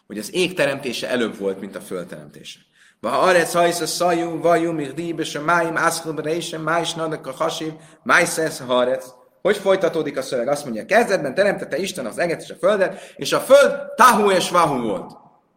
Hogy 0.07 0.19
az 0.19 0.35
ég 0.35 0.55
teremtése 0.55 1.09
előbb 1.09 1.39
volt, 1.39 1.61
mint 1.61 1.77
a 1.77 1.81
föld 1.81 2.07
teremtése. 2.07 2.59
Va 3.01 3.21
arec 3.21 3.53
hajsz 3.53 3.81
a 3.81 3.87
szajú, 3.87 4.41
vajú, 4.41 4.73
mirdi, 4.73 5.15
és 5.19 5.35
a 5.35 5.43
máim, 5.43 5.77
ászkul, 5.77 6.13
bereisem, 6.13 6.63
májs, 6.63 6.95
nadak 6.95 7.27
a 7.27 7.33
hasiv, 7.33 7.73
májszesz 8.03 8.61
a 8.61 8.65
harec. 8.65 9.07
Hogy 9.43 9.57
folytatódik 9.57 10.17
a 10.17 10.23
szöveg? 10.23 10.49
Azt 10.49 10.65
mondja, 10.65 10.87
kezdetben 10.87 11.35
teremtette 11.35 11.77
Isten 11.77 12.07
az 12.07 12.19
eget 12.19 12.43
és 12.43 12.51
a 12.51 12.55
földet, 12.55 13.15
és 13.17 13.33
a 13.33 13.41
föld 13.41 13.95
tahu 13.97 14.31
és 14.31 14.51
vahu 14.51 14.83
volt. 14.83 15.13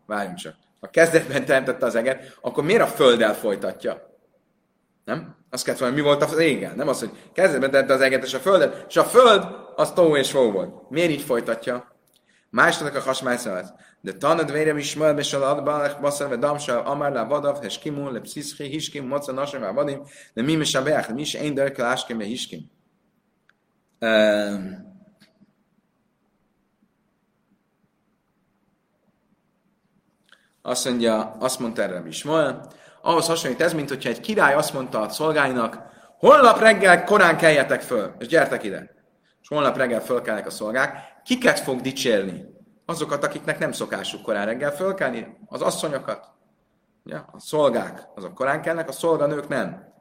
Várjunk 0.05 0.37
csak. 0.37 0.55
A 0.83 0.89
kezdetben 0.89 1.45
teremtette 1.45 1.85
az 1.85 1.95
eget, 1.95 2.37
akkor 2.41 2.63
miért 2.63 2.81
a 2.81 2.87
földdel 2.87 3.33
folytatja? 3.35 4.17
Nem? 5.05 5.35
Azt 5.49 5.63
kellett 5.63 5.79
volna, 5.79 5.95
mi 5.95 6.01
volt 6.01 6.23
az 6.23 6.37
égen? 6.37 6.75
Nem 6.75 6.87
az, 6.87 6.99
hogy 6.99 7.11
kezdetben 7.33 7.71
teremtette 7.71 7.99
az 7.99 8.05
eget 8.05 8.23
és 8.23 8.33
a 8.33 8.39
földet, 8.39 8.85
és 8.89 8.97
a 8.97 9.03
föld 9.03 9.43
az 9.75 9.91
tahu 9.91 10.15
és 10.15 10.31
vahu 10.31 10.51
volt. 10.51 10.89
Miért 10.89 11.11
így 11.11 11.21
folytatja? 11.21 11.95
Másnak 12.49 12.95
a 12.95 12.99
hasmájszavát. 12.99 13.75
De 14.01 14.13
tanad 14.13 14.51
vérem 14.51 14.77
is 14.77 14.95
majd 14.95 15.15
besal 15.15 15.43
adbalach 15.43 16.01
baszar 16.01 16.29
ve 16.29 16.35
damsa 16.35 16.83
amar 16.83 17.11
la 17.11 17.25
vadav 17.25 17.61
hes 17.61 17.79
kimun 17.79 18.13
le 18.13 18.19
psziszki 18.19 18.63
hiskim 18.63 19.07
moca 19.07 19.31
nasem 19.31 19.73
vadim 19.73 20.03
de 20.33 20.41
mi 20.41 20.51
is 20.51 20.75
a 20.75 20.83
beach, 20.83 21.13
mi 21.13 21.21
is 21.21 21.33
én 21.33 21.53
derkel 21.53 21.85
áskem 21.85 22.19
hiskim. 22.19 22.71
Azt 30.61 30.85
mondja, 30.85 31.35
azt 31.39 31.59
mondta 31.59 31.81
erre 31.81 32.03
Ismael, 32.07 32.71
ahhoz 33.01 33.27
hasonlít 33.27 33.61
ez, 33.61 33.73
mint 33.73 33.89
hogyha 33.89 34.09
egy 34.09 34.19
király 34.19 34.53
azt 34.53 34.73
mondta 34.73 35.01
a 35.01 35.09
szolgáinak, 35.09 35.77
holnap 36.17 36.59
reggel 36.59 37.03
korán 37.03 37.37
keljetek 37.37 37.81
föl, 37.81 38.15
és 38.19 38.27
gyertek 38.27 38.63
ide. 38.63 38.89
És 39.41 39.47
holnap 39.47 39.77
reggel 39.77 40.01
fölkelnek 40.01 40.47
a 40.47 40.49
szolgák, 40.49 40.97
kiket 41.23 41.59
fog 41.59 41.81
dicsérni? 41.81 42.51
azokat, 42.91 43.23
akiknek 43.23 43.59
nem 43.59 43.71
szokásuk 43.71 44.21
korán 44.21 44.45
reggel 44.45 44.71
fölkelni, 44.71 45.27
az 45.45 45.61
asszonyokat. 45.61 46.27
Ja, 47.05 47.29
a 47.31 47.39
szolgák, 47.39 48.07
azok 48.15 48.33
korán 48.33 48.61
kelnek, 48.61 48.89
a 48.89 48.91
szolganők 48.91 49.47
nem. 49.47 49.93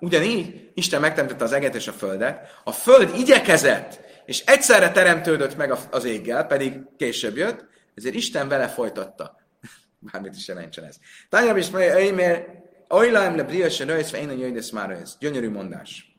Ugyanígy 0.00 0.70
Isten 0.74 1.00
megteremtette 1.00 1.44
az 1.44 1.52
eget 1.52 1.74
és 1.74 1.88
a 1.88 1.92
földet, 1.92 2.60
a 2.64 2.72
föld 2.72 3.10
igyekezett, 3.16 4.00
és 4.24 4.44
egyszerre 4.44 4.90
teremtődött 4.90 5.56
meg 5.56 5.72
az 5.90 6.04
éggel, 6.04 6.46
pedig 6.46 6.80
később 6.96 7.36
jött, 7.36 7.64
ezért 7.94 8.14
Isten 8.14 8.48
vele 8.48 8.68
folytatta. 8.68 9.36
Bármit 10.12 10.36
is 10.36 10.48
jelentsen 10.48 10.84
ez. 10.84 10.96
Tányab 11.28 11.56
is 11.56 11.70
mert 11.70 12.60
Oilaim 12.88 13.36
le 13.36 13.44
briose 13.44 13.84
röjsz, 13.84 14.12
én 14.12 14.28
a 14.28 14.32
jöjjesz 14.32 14.70
már 14.70 14.88
röjsz. 14.88 15.16
Gyönyörű 15.18 15.50
mondás. 15.50 16.16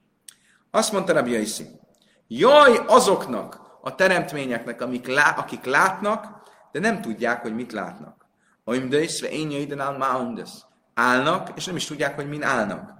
Azt 0.71 0.91
mondta 0.91 1.13
Rabbi 1.13 1.31
Jaiszi, 1.31 1.65
jaj 2.27 2.79
azoknak, 2.87 3.61
a 3.81 3.95
teremtményeknek, 3.95 4.81
amik 4.81 5.07
lá, 5.07 5.29
akik 5.29 5.63
látnak, 5.63 6.41
de 6.71 6.79
nem 6.79 7.01
tudják, 7.01 7.41
hogy 7.41 7.55
mit 7.55 7.71
látnak. 7.71 8.25
Oim 8.63 8.89
döjszve 8.89 9.29
én 9.29 9.51
jöjjön 9.51 9.79
áll 9.79 10.31
Állnak, 10.93 11.51
és 11.55 11.65
nem 11.65 11.75
is 11.75 11.85
tudják, 11.85 12.15
hogy 12.15 12.29
min 12.29 12.43
állnak. 12.43 12.93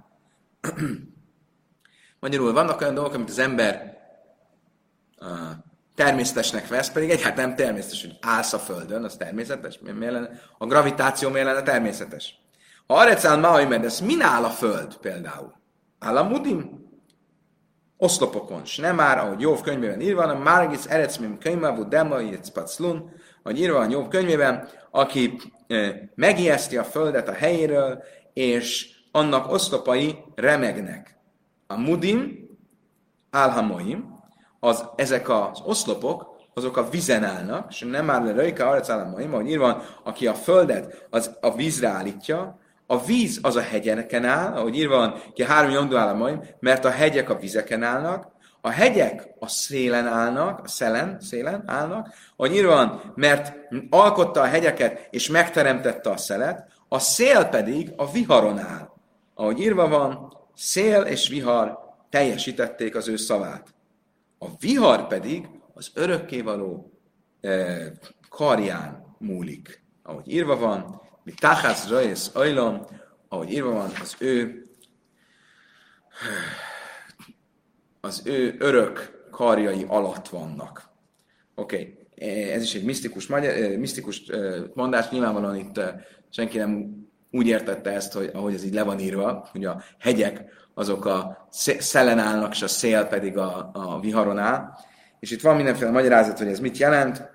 Magyarul 2.20 2.52
vannak 2.52 2.80
olyan 2.80 2.94
dolgok, 2.94 3.14
amit 3.14 3.28
az 3.28 3.38
ember 3.38 3.98
uh, 5.20 5.50
természetesnek 5.94 6.68
vesz, 6.68 6.90
pedig 6.90 7.10
egyáltalán 7.10 7.48
nem 7.48 7.56
természetes, 7.56 8.00
hogy 8.00 8.16
állsz 8.20 8.52
a 8.52 8.58
Földön, 8.58 9.04
az 9.04 9.16
természetes. 9.16 9.78
Miért 9.82 10.12
lenne? 10.12 10.30
A 10.58 10.66
gravitáció 10.66 11.28
miért 11.28 11.46
lenne 11.46 11.62
természetes? 11.62 12.34
Ha 12.86 12.94
arecál 12.94 13.38
ma, 13.38 13.48
hogy 13.48 13.84
ez 13.84 14.00
min 14.00 14.20
áll 14.20 14.44
a 14.44 14.50
Föld 14.50 14.96
például? 14.96 15.52
Áll 15.98 16.16
a 16.16 16.22
mudim? 16.22 16.84
oszlopokon, 18.04 18.60
és 18.64 18.76
nem 18.76 18.94
már, 18.94 19.18
ahogy 19.18 19.40
Jóv 19.40 19.60
könyvében 19.60 20.00
írva, 20.00 20.20
hanem 20.20 20.42
Márgis 20.42 20.84
Erecmim 20.84 21.38
könyvavu 21.38 21.88
Dema 21.88 22.16
Paclun, 22.52 23.10
hogy 23.42 23.60
írva 23.60 23.78
a 23.78 23.88
Jóv 23.90 24.08
könyvében, 24.08 24.68
aki 24.90 25.40
e, 25.66 26.10
megijeszti 26.14 26.76
a 26.76 26.84
földet 26.84 27.28
a 27.28 27.32
helyéről, 27.32 28.02
és 28.32 28.88
annak 29.10 29.52
oszlopai 29.52 30.16
remegnek. 30.34 31.16
A 31.66 31.78
mudim, 31.78 32.48
álhamoim, 33.30 34.13
az, 34.64 34.84
ezek 34.96 35.28
az 35.28 35.60
oszlopok, 35.64 36.36
azok 36.54 36.76
a 36.76 36.88
vízen 36.88 37.24
állnak, 37.24 37.66
és 37.70 37.78
nem 37.90 38.04
már 38.04 38.24
le 38.24 38.32
röjka 38.32 38.68
arc 38.68 38.88
álhamoim, 38.88 39.32
ahogy 39.32 39.48
írva, 39.48 39.82
aki 40.02 40.26
a 40.26 40.34
földet 40.34 41.06
az 41.10 41.36
a 41.40 41.54
vízre 41.54 41.88
állítja, 41.88 42.58
a 42.86 43.04
víz 43.04 43.38
az 43.42 43.56
a 43.56 43.60
hegyeken 43.60 44.24
áll, 44.24 44.52
ahogy 44.52 44.76
írva 44.76 44.96
van, 44.96 45.22
ki 45.34 45.42
a 45.42 45.46
három 45.46 45.70
nyomdó 45.70 45.96
államaim, 45.96 46.40
mert 46.60 46.84
a 46.84 46.90
hegyek 46.90 47.30
a 47.30 47.38
vizeken 47.38 47.82
állnak, 47.82 48.32
a 48.60 48.68
hegyek 48.68 49.28
a 49.38 49.48
szélen 49.48 50.06
állnak, 50.06 50.60
a 50.64 50.68
szelen, 50.68 51.20
szélen 51.20 51.62
állnak, 51.66 52.08
ahogy 52.36 52.54
írva 52.54 52.74
van, 52.74 53.12
mert 53.14 53.52
alkotta 53.90 54.40
a 54.40 54.44
hegyeket 54.44 55.08
és 55.10 55.28
megteremtette 55.28 56.10
a 56.10 56.16
szelet, 56.16 56.68
a 56.88 56.98
szél 56.98 57.44
pedig 57.44 57.92
a 57.96 58.10
viharon 58.10 58.58
áll. 58.58 58.90
Ahogy 59.34 59.60
írva 59.60 59.88
van, 59.88 60.38
szél 60.54 61.02
és 61.02 61.28
vihar 61.28 61.78
teljesítették 62.10 62.96
az 62.96 63.08
ő 63.08 63.16
szavát. 63.16 63.74
A 64.44 64.56
vihar 64.58 65.06
pedig 65.06 65.48
az 65.74 65.90
örökkévaló 65.94 66.98
eh, 67.40 67.90
karján 68.28 69.16
múlik. 69.18 69.84
Ahogy 70.02 70.32
írva 70.32 70.56
van, 70.56 71.00
mi 71.22 71.32
táhász 71.32 71.88
rajesz 71.88 72.30
ajlom, 72.34 72.86
ahogy 73.28 73.52
írva 73.52 73.70
van, 73.70 73.90
az 74.00 74.16
ő 74.18 74.66
az 78.00 78.22
ő 78.24 78.54
örök 78.58 79.26
karjai 79.30 79.84
alatt 79.88 80.28
vannak. 80.28 80.90
Oké, 81.54 82.06
okay. 82.14 82.50
ez 82.50 82.62
is 82.62 82.74
egy 82.74 82.84
misztikus, 82.84 83.26
magyar, 83.26 83.76
misztikus 83.76 84.22
mondás, 84.74 85.10
nyilvánvalóan 85.10 85.56
itt 85.56 85.80
senki 86.30 86.58
nem 86.58 87.06
úgy 87.30 87.46
értette 87.46 87.90
ezt, 87.90 88.12
hogy 88.12 88.30
ahogy 88.32 88.54
ez 88.54 88.64
így 88.64 88.74
le 88.74 88.82
van 88.82 88.98
írva, 88.98 89.48
hogy 89.52 89.64
a 89.64 89.82
hegyek 89.98 90.44
azok 90.74 91.04
a 91.04 91.48
szellen 91.78 92.18
állnak, 92.18 92.52
és 92.54 92.62
a 92.62 92.68
szél 92.68 93.04
pedig 93.04 93.38
a, 93.38 93.70
a 93.72 94.00
viharon 94.00 94.38
áll. 94.38 94.68
És 95.20 95.30
itt 95.30 95.40
van 95.40 95.56
mindenféle 95.56 95.90
magyarázat, 95.90 96.38
hogy 96.38 96.46
ez 96.46 96.60
mit 96.60 96.76
jelent. 96.76 97.30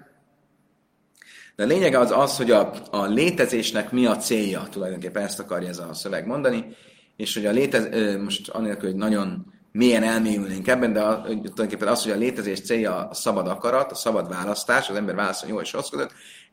De 1.55 1.63
a 1.63 1.67
lényege 1.67 1.99
az 1.99 2.11
az, 2.11 2.37
hogy 2.37 2.51
a, 2.51 2.73
a 2.91 3.05
létezésnek 3.05 3.91
mi 3.91 4.05
a 4.05 4.17
célja, 4.17 4.67
tulajdonképpen 4.71 5.23
ezt 5.23 5.39
akarja 5.39 5.67
ez 5.67 5.77
a 5.77 5.93
szöveg 5.93 6.25
mondani, 6.25 6.75
és 7.15 7.33
hogy 7.33 7.45
a 7.45 7.51
létez, 7.51 7.87
most 8.23 8.49
anélkül, 8.49 8.89
hogy 8.89 8.97
nagyon 8.97 9.53
mélyen 9.71 10.03
elmélyülnénk 10.03 10.67
ebben, 10.67 10.93
de 10.93 11.01
a, 11.01 11.21
tulajdonképpen 11.21 11.87
az, 11.87 12.03
hogy 12.03 12.11
a 12.11 12.15
létezés 12.15 12.61
célja 12.61 13.07
a 13.07 13.13
szabad 13.13 13.47
akarat, 13.47 13.91
a 13.91 13.95
szabad 13.95 14.29
választás, 14.29 14.89
az 14.89 14.95
ember 14.95 15.15
válaszol 15.15 15.49
jó 15.49 15.59
és 15.59 15.73
rossz 15.73 15.89
között, 15.89 16.11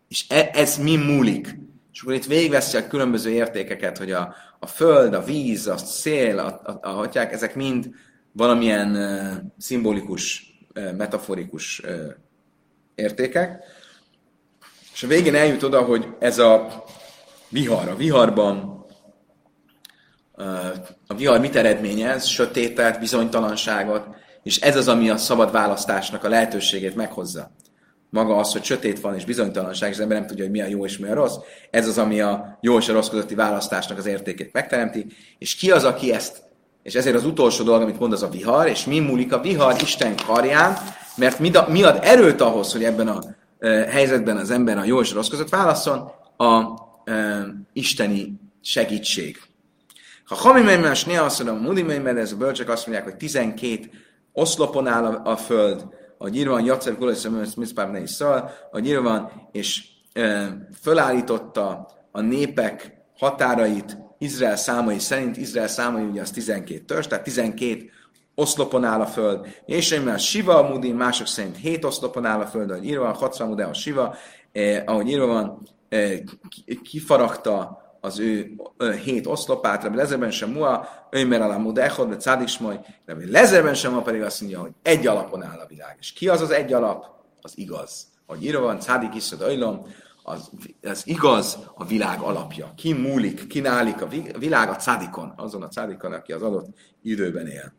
és 0.08 0.24
e, 0.28 0.50
ez 0.52 0.76
mi 0.76 0.96
múlik. 0.96 1.58
És 1.96 2.02
akkor 2.02 2.14
itt 2.14 2.24
végigveszi 2.24 2.76
a 2.76 2.86
különböző 2.86 3.30
értékeket, 3.30 3.98
hogy 3.98 4.12
a, 4.12 4.34
a 4.58 4.66
föld, 4.66 5.14
a 5.14 5.24
víz, 5.24 5.66
a 5.66 5.76
szél, 5.76 6.38
a, 6.38 6.60
a, 6.64 6.78
a 6.82 6.88
hatyák, 6.88 7.32
ezek 7.32 7.54
mind 7.54 7.90
valamilyen 8.32 8.96
uh, 8.96 9.32
szimbolikus, 9.58 10.54
uh, 10.74 10.92
metaforikus 10.92 11.80
uh, 11.84 11.90
értékek. 12.94 13.64
És 14.92 15.02
a 15.02 15.06
végén 15.06 15.34
eljut 15.34 15.62
oda, 15.62 15.82
hogy 15.82 16.06
ez 16.18 16.38
a 16.38 16.84
vihar, 17.48 17.88
a 17.88 17.96
viharban 17.96 18.84
a 21.06 21.14
vihar 21.14 21.40
mit 21.40 21.56
eredményez? 21.56 22.24
Sötétet, 22.24 22.98
bizonytalanságot, 22.98 24.06
és 24.42 24.60
ez 24.60 24.76
az, 24.76 24.88
ami 24.88 25.10
a 25.10 25.16
szabad 25.16 25.52
választásnak 25.52 26.24
a 26.24 26.28
lehetőségét 26.28 26.94
meghozza. 26.94 27.50
Maga 28.10 28.36
az, 28.36 28.52
hogy 28.52 28.64
sötét 28.64 29.00
van 29.00 29.14
és 29.14 29.24
bizonytalanság, 29.24 29.88
és 29.90 29.94
az 29.94 30.02
ember 30.02 30.18
nem 30.18 30.26
tudja, 30.26 30.44
hogy 30.44 30.52
mi 30.52 30.60
a 30.60 30.66
jó 30.66 30.84
és 30.84 30.98
mi 30.98 31.08
a 31.08 31.14
rossz, 31.14 31.36
ez 31.70 31.88
az, 31.88 31.98
ami 31.98 32.20
a 32.20 32.58
jó 32.60 32.78
és 32.78 32.88
a 32.88 32.92
rossz 32.92 33.08
közötti 33.08 33.34
választásnak 33.34 33.98
az 33.98 34.06
értékét 34.06 34.52
megteremti, 34.52 35.06
és 35.38 35.54
ki 35.54 35.70
az, 35.70 35.84
aki 35.84 36.12
ezt, 36.12 36.42
és 36.82 36.94
ezért 36.94 37.16
az 37.16 37.24
utolsó 37.24 37.64
dolog, 37.64 37.82
amit 37.82 37.98
mond, 37.98 38.12
az 38.12 38.22
a 38.22 38.28
vihar, 38.28 38.68
és 38.68 38.84
mi 38.84 38.98
múlik 38.98 39.32
a 39.32 39.40
vihar 39.40 39.76
Isten 39.82 40.16
karján, 40.26 40.76
mert 41.16 41.38
mi, 41.68 41.82
ad 41.82 41.98
erőt 42.02 42.40
ahhoz, 42.40 42.72
hogy 42.72 42.84
ebben 42.84 43.08
a 43.08 43.20
e, 43.58 43.68
helyzetben 43.68 44.36
az 44.36 44.50
ember 44.50 44.78
a 44.78 44.84
jó 44.84 45.00
és 45.00 45.10
a 45.10 45.14
rossz 45.14 45.28
között 45.28 45.48
válaszol, 45.48 46.14
a 46.36 46.62
e, 47.04 47.46
isteni 47.72 48.40
segítség. 48.62 49.40
Ha 50.24 50.34
Hamimeimmel, 50.34 50.94
Snéha 50.94 51.24
azt 51.24 51.44
mondom, 51.44 51.64
Mudimeimmel, 51.64 52.18
ez 52.18 52.32
a 52.32 52.36
bölcsek 52.36 52.68
azt 52.68 52.86
mondják, 52.86 53.08
hogy 53.08 53.16
12 53.16 53.90
oszlopon 54.32 54.86
áll 54.86 55.04
a, 55.04 55.30
a 55.30 55.36
föld, 55.36 55.84
a 56.18 56.28
írva 56.28 56.52
van, 56.52 56.64
Jaceb 56.64 56.98
Gulajszem, 56.98 57.46
Mitzpár 57.56 58.02
is 58.02 58.10
szól, 58.10 58.50
a 58.70 59.00
van, 59.02 59.48
és 59.52 59.84
e, 60.12 60.56
fölállította 60.80 61.88
a 62.12 62.20
népek 62.20 63.04
határait 63.18 63.98
Izrael 64.18 64.56
számai 64.56 64.98
szerint, 64.98 65.36
Izrael 65.36 65.68
számai 65.68 66.04
ugye 66.04 66.20
az 66.20 66.30
12 66.30 66.84
törzs, 66.84 67.06
tehát 67.06 67.24
12 67.24 67.90
oszlopon 68.34 68.84
áll 68.84 69.00
a 69.00 69.06
föld, 69.06 69.46
és 69.66 70.00
már 70.04 70.18
Siva 70.18 70.62
Mudi, 70.62 70.92
mások 70.92 71.26
szerint 71.26 71.56
7 71.56 71.84
oszlopon 71.84 72.24
áll 72.24 72.40
a 72.40 72.46
föld, 72.46 72.70
ahogy 72.70 72.84
írva 72.84 73.04
van, 73.04 73.14
Hacra 73.14 73.68
a 73.68 73.72
Siva, 73.72 74.16
eh, 74.52 74.82
ahogy 74.86 75.08
írva 75.08 75.26
van, 75.26 75.62
eh, 75.88 76.18
kifaragta 76.82 77.85
az 78.06 78.18
ő 78.18 78.56
hét 79.04 79.26
oszlopát, 79.26 79.82
Rabbi 79.82 79.96
Lezerben 79.96 80.30
sem 80.30 80.50
mua, 80.50 80.88
Ömer 81.10 81.42
alá 81.42 81.56
mudechod, 81.56 82.08
de 82.08 82.16
cádik 82.16 82.48
smoly, 82.48 82.80
Rabbi 83.06 83.30
Lezerben 83.30 83.74
sem 83.74 83.92
mua 83.92 84.02
pedig 84.02 84.22
azt 84.22 84.40
mondja, 84.40 84.60
hogy 84.60 84.72
egy 84.82 85.06
alapon 85.06 85.42
áll 85.42 85.58
a 85.58 85.66
világ. 85.66 85.96
És 86.00 86.12
ki 86.12 86.28
az 86.28 86.40
az 86.40 86.50
egy 86.50 86.72
alap? 86.72 87.04
Az 87.40 87.52
igaz. 87.54 88.06
Ahogy 88.26 88.44
írva 88.44 88.60
van, 88.60 88.80
cádik 88.80 89.14
iszod 89.14 89.40
öjlom, 89.40 89.86
az, 90.22 90.50
az 90.82 91.02
igaz 91.06 91.58
a 91.74 91.84
világ 91.84 92.20
alapja. 92.20 92.72
Ki 92.76 92.92
múlik, 92.92 93.46
ki 93.46 93.60
nálik 93.60 94.02
a 94.02 94.08
világ 94.38 94.68
a 94.68 94.76
cádikon, 94.76 95.32
azon 95.36 95.62
a 95.62 95.68
cádikon, 95.68 96.12
aki 96.12 96.32
az 96.32 96.42
adott 96.42 96.66
időben 97.02 97.46
él. 97.46 97.72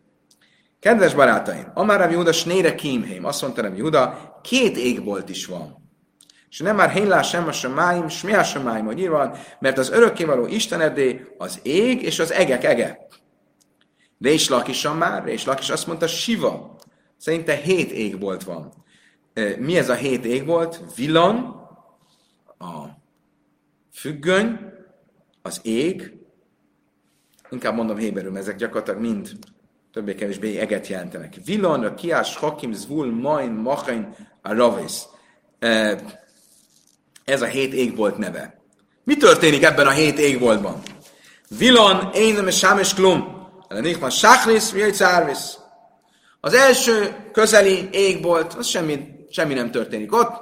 Kedves 0.79 1.13
barátaim, 1.13 1.71
Amár 1.73 1.99
Rabbi 1.99 2.13
Júda 2.13 2.31
snére 2.31 2.75
kímhém, 2.75 3.25
azt 3.25 3.41
mondta 3.41 3.61
Rabbi 3.61 3.77
Júda, 3.77 4.37
két 4.43 4.77
égbolt 4.77 5.29
is 5.29 5.45
van. 5.45 5.86
És 6.49 6.59
nem 6.59 6.75
már 6.75 6.89
hélá 6.89 7.21
sem 7.21 7.47
a 7.47 7.51
semáim, 7.51 8.07
smi 8.07 8.33
sem 8.43 8.63
máim, 8.63 8.85
hogy 8.85 8.99
írva 8.99 9.37
mert 9.59 9.77
az 9.77 9.89
örökkévaló 9.89 10.45
Istenedé 10.45 11.35
az 11.37 11.59
ég 11.63 12.01
és 12.01 12.19
az 12.19 12.31
egek 12.31 12.63
ege. 12.63 13.07
Rés 14.19 14.49
Lakisan 14.49 14.97
már, 14.97 15.23
Rés 15.23 15.45
Lakis 15.45 15.69
azt 15.69 15.87
mondta, 15.87 16.07
Siva. 16.07 16.75
Szerinte 17.17 17.55
hét 17.55 17.91
égbolt 17.91 18.43
van. 18.43 18.73
Mi 19.59 19.77
ez 19.77 19.89
a 19.89 19.93
hét 19.93 20.25
égbolt? 20.25 20.81
Villan, 20.95 21.35
a 22.57 22.85
függöny, 23.93 24.59
az 25.41 25.59
ég, 25.63 26.13
inkább 27.49 27.75
mondom 27.75 27.97
héberül, 27.97 28.37
ezek 28.37 28.55
gyakorlatilag 28.55 28.99
mind 28.99 29.29
többé-kevésbé 29.91 30.57
eget 30.57 30.87
jelentenek. 30.87 31.35
Villan, 31.45 31.83
a 31.83 31.93
kiás, 31.93 32.35
hakim, 32.35 32.73
zvul, 32.73 33.11
main, 33.11 33.51
machain, 33.51 34.15
a 34.41 34.53
ravész. 34.53 35.07
Ez 37.27 37.41
a 37.41 37.45
hét 37.45 37.73
égbolt 37.73 38.17
neve. 38.17 38.61
Mi 39.03 39.17
történik 39.17 39.63
ebben 39.63 39.87
a 39.87 39.91
hét 39.91 40.19
égboltban? 40.19 40.81
Vilon, 41.49 42.09
én 42.13 42.33
nem 42.33 42.49
sám 42.49 42.79
és 42.79 42.93
klum. 42.93 43.47
Ellenékban 43.67 44.09
sákrész, 44.09 44.73
cárvész. 44.93 45.57
Az 46.39 46.53
első 46.53 47.15
közeli 47.31 47.89
égbolt, 47.91 48.53
az 48.53 48.67
semmi, 48.67 49.25
semmi 49.29 49.53
nem 49.53 49.71
történik 49.71 50.13
ott, 50.13 50.41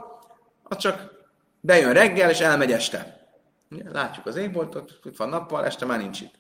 az 0.63 0.77
csak 0.77 1.11
bejön 1.59 1.93
reggel, 1.93 2.29
és 2.29 2.39
elmegy 2.39 2.71
este. 2.71 3.27
Látjuk 3.91 4.25
az 4.25 4.35
égboltot, 4.35 4.99
itt 5.03 5.17
van 5.17 5.29
nappal, 5.29 5.65
este 5.65 5.85
már 5.85 5.99
nincs 5.99 6.21
itt. 6.21 6.33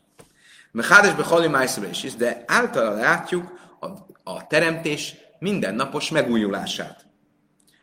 Mechádesbe 0.71 1.23
halimájszra 1.23 1.87
is, 1.87 2.15
de 2.15 2.43
általában 2.47 2.99
látjuk 2.99 3.51
a, 3.79 3.87
a 4.31 4.47
teremtés 4.47 5.15
mindennapos 5.39 6.09
megújulását. 6.09 7.04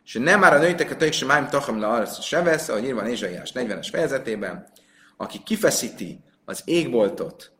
És 0.03 0.13
nem 0.13 0.39
már 0.39 0.53
a 0.53 0.59
nőtek 0.59 1.01
a 1.01 1.11
sem 1.11 1.27
máim 1.27 1.47
tacham 1.47 1.79
le 1.79 1.87
arra 1.87 2.05
se 2.05 2.41
ahogy 2.69 2.83
írva 2.83 3.09
Ézsaiás 3.09 3.51
40-es 3.55 3.87
fejezetében, 3.91 4.67
aki 5.17 5.43
kifeszíti 5.43 6.19
az 6.45 6.61
égboltot, 6.65 7.51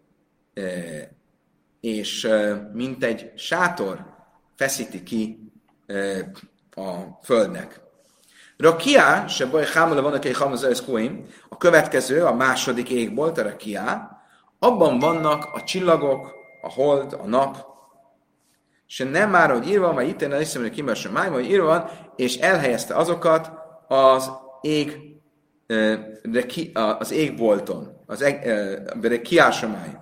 és 1.82 2.28
mint 2.74 3.04
egy 3.04 3.32
sátor 3.36 4.06
feszíti 4.56 5.04
ki 5.04 5.52
a 6.76 6.94
földnek. 7.24 7.82
Rakia, 8.58 9.28
se 9.28 9.46
baj, 9.46 9.66
hámala 9.74 10.02
van, 10.02 10.14
aki 10.14 10.32
hamaz 10.32 10.64
a 11.50 11.58
következő, 11.58 12.24
a 12.26 12.34
második 12.34 12.90
égbolt, 12.90 13.38
a 13.38 13.44
rakia, 13.44 14.12
abban 14.60 15.00
vannak 15.00 15.44
a 15.54 15.64
csillagok, 15.64 16.34
a 16.62 16.72
hold, 16.72 17.14
a 17.14 17.28
nap, 17.28 17.73
se 18.94 19.04
nem 19.04 19.30
már, 19.30 19.52
hogy 19.52 19.68
írva 19.68 19.86
van, 19.86 19.96
vagy 19.96 20.08
itt 20.08 20.22
én 20.22 20.38
hiszem, 20.38 20.62
hogy 20.62 20.72
kimers 20.72 21.06
a 21.06 21.12
máj, 21.12 21.30
vagy 21.30 21.50
írva 21.50 21.66
van, 21.66 21.90
és 22.16 22.36
elhelyezte 22.36 22.96
azokat 22.96 23.52
az 23.88 24.32
ég, 24.62 25.00
az 27.00 27.12
égbolton, 27.12 28.04
az 28.06 28.22
eg, 28.22 29.22
kiásomány. 29.24 29.98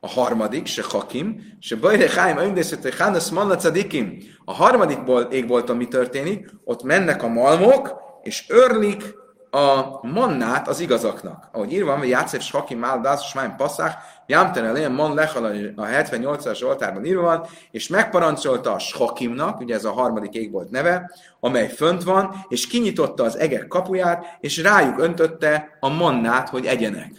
A 0.00 0.08
harmadik, 0.08 0.66
se 0.66 0.82
Hakim, 0.88 1.56
se 1.60 1.76
Bajre 1.76 2.06
Chaim, 2.06 2.36
Öndészete, 2.36 2.92
Hánasz 2.98 3.28
Manna 3.28 3.56
Cadikim. 3.56 4.18
A 4.44 4.52
harmadik 4.52 4.98
égbolton 5.30 5.76
mi 5.76 5.88
történik? 5.88 6.50
Ott 6.64 6.82
mennek 6.82 7.22
a 7.22 7.28
malmok, 7.28 7.96
és 8.22 8.44
örlik 8.48 9.14
a 9.54 10.00
mannát 10.02 10.68
az 10.68 10.80
igazaknak. 10.80 11.48
Ahogy 11.52 11.72
írva 11.72 11.90
van, 11.90 11.98
hogy 11.98 12.08
Játszer 12.08 12.40
Hakim 12.50 12.78
Máldász, 12.78 13.22
és 13.24 13.34
Májn 13.34 13.56
Passzák, 13.56 13.94
Jámten 14.26 14.64
elén 14.64 14.90
man 14.90 15.14
lehal 15.14 15.44
a 15.76 15.84
78-as 15.84 16.64
oltárban 16.64 17.04
írva 17.04 17.22
van, 17.22 17.46
és 17.70 17.88
megparancsolta 17.88 18.72
a 18.72 18.78
Shakimnak, 18.78 19.60
ugye 19.60 19.74
ez 19.74 19.84
a 19.84 19.92
harmadik 19.92 20.34
égbolt 20.34 20.70
neve, 20.70 21.10
amely 21.40 21.68
fönt 21.68 22.02
van, 22.02 22.34
és 22.48 22.66
kinyitotta 22.66 23.24
az 23.24 23.38
egek 23.38 23.66
kapuját, 23.66 24.36
és 24.40 24.62
rájuk 24.62 24.98
öntötte 24.98 25.76
a 25.80 25.88
mannát, 25.88 26.48
hogy 26.48 26.66
egyenek. 26.66 27.12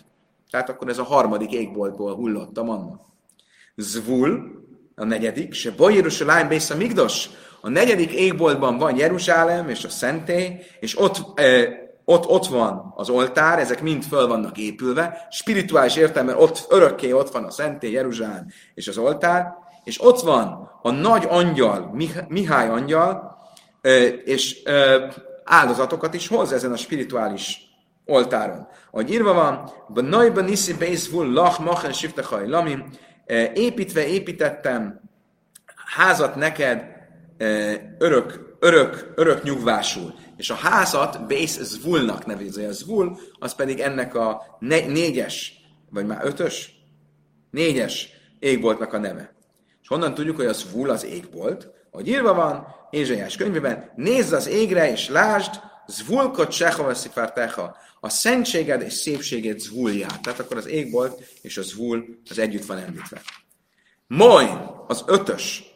Tehát 0.51 0.69
akkor 0.69 0.89
ez 0.89 0.97
a 0.97 1.03
harmadik 1.03 1.51
égboltból 1.51 2.15
hullott 2.15 2.57
a 2.57 2.63
manna. 2.63 2.99
Zvul, 3.75 4.61
a 4.95 5.03
negyedik, 5.03 5.53
se 5.53 5.71
Bajérusalány 5.71 6.47
Bész 6.47 6.69
a 6.69 6.75
Migdos, 6.75 7.29
a 7.61 7.69
negyedik 7.69 8.11
égboltban 8.11 8.77
van 8.77 8.97
Jeruzsálem 8.97 9.69
és 9.69 9.83
a 9.83 9.89
szentély, 9.89 10.59
és 10.79 10.99
ott 10.99 11.39
e, 11.39 11.81
ott, 12.05 12.27
ott 12.27 12.47
van 12.47 12.93
az 12.95 13.09
oltár, 13.09 13.59
ezek 13.59 13.81
mind 13.81 14.03
föl 14.03 14.27
vannak 14.27 14.57
épülve, 14.57 15.27
spirituális 15.29 15.95
értelemben 15.95 16.37
ott 16.37 16.65
örökké 16.69 17.11
ott 17.11 17.31
van 17.31 17.43
a 17.43 17.51
szentély, 17.51 17.91
Jeruzsálem 17.91 18.47
és 18.73 18.87
az 18.87 18.97
oltár, 18.97 19.53
és 19.83 20.03
ott 20.03 20.19
van 20.19 20.71
a 20.81 20.91
nagy 20.91 21.25
angyal, 21.29 21.95
Mihály 22.27 22.69
angyal, 22.69 23.37
és 24.23 24.61
áldozatokat 25.43 26.13
is 26.13 26.27
hoz 26.27 26.53
ezen 26.53 26.71
a 26.71 26.77
spirituális 26.77 27.61
oltáron. 28.05 28.67
Ahogy 28.91 29.11
írva 29.11 29.33
van, 29.33 29.71
Bnajban 29.87 30.43
niszi 30.43 30.73
beisvul 30.73 31.31
lach 31.33 31.61
machen 31.61 31.93
siftechaj 31.93 32.47
lamim, 32.47 32.89
építve 33.53 34.07
építettem 34.07 35.01
házat 35.95 36.35
neked 36.35 36.85
örök, 37.97 38.52
örök, 38.63 39.11
örök 39.15 39.43
nyugvásul 39.43 40.13
és 40.37 40.49
a 40.49 40.55
házat 40.55 41.27
Bész 41.27 41.59
Zvulnak 41.61 42.25
nevezi. 42.25 42.63
A 42.63 42.71
Zvul, 42.71 43.19
az 43.39 43.55
pedig 43.55 43.79
ennek 43.79 44.15
a 44.15 44.57
ne- 44.59 44.85
négyes, 44.85 45.53
vagy 45.89 46.05
már 46.05 46.25
ötös? 46.25 46.71
Négyes 47.51 48.09
égboltnak 48.39 48.93
a 48.93 48.97
neve. 48.97 49.35
És 49.81 49.87
honnan 49.87 50.13
tudjuk, 50.13 50.35
hogy 50.35 50.45
a 50.45 50.53
Zvul 50.53 50.89
az 50.89 51.05
égbolt? 51.05 51.67
Ahogy 51.91 52.07
írva 52.07 52.33
van, 52.33 52.67
Ézsaiás 52.89 53.35
könyvében, 53.35 53.91
nézz 53.95 54.31
az 54.31 54.47
égre, 54.47 54.91
és 54.91 55.09
lásd, 55.09 55.59
Zvulkot 55.87 56.51
Sehova 56.51 56.93
Teha, 57.33 57.77
a 57.99 58.09
szentséged 58.09 58.81
és 58.81 58.93
szépséged 58.93 59.59
Zvulját. 59.59 60.21
Tehát 60.21 60.39
akkor 60.39 60.57
az 60.57 60.67
égbolt 60.67 61.23
és 61.41 61.57
a 61.57 61.61
Zvul 61.61 62.05
az 62.29 62.39
együtt 62.39 62.65
van 62.65 62.77
említve. 62.77 63.21
Majd 64.07 64.59
az 64.87 65.03
ötös, 65.07 65.72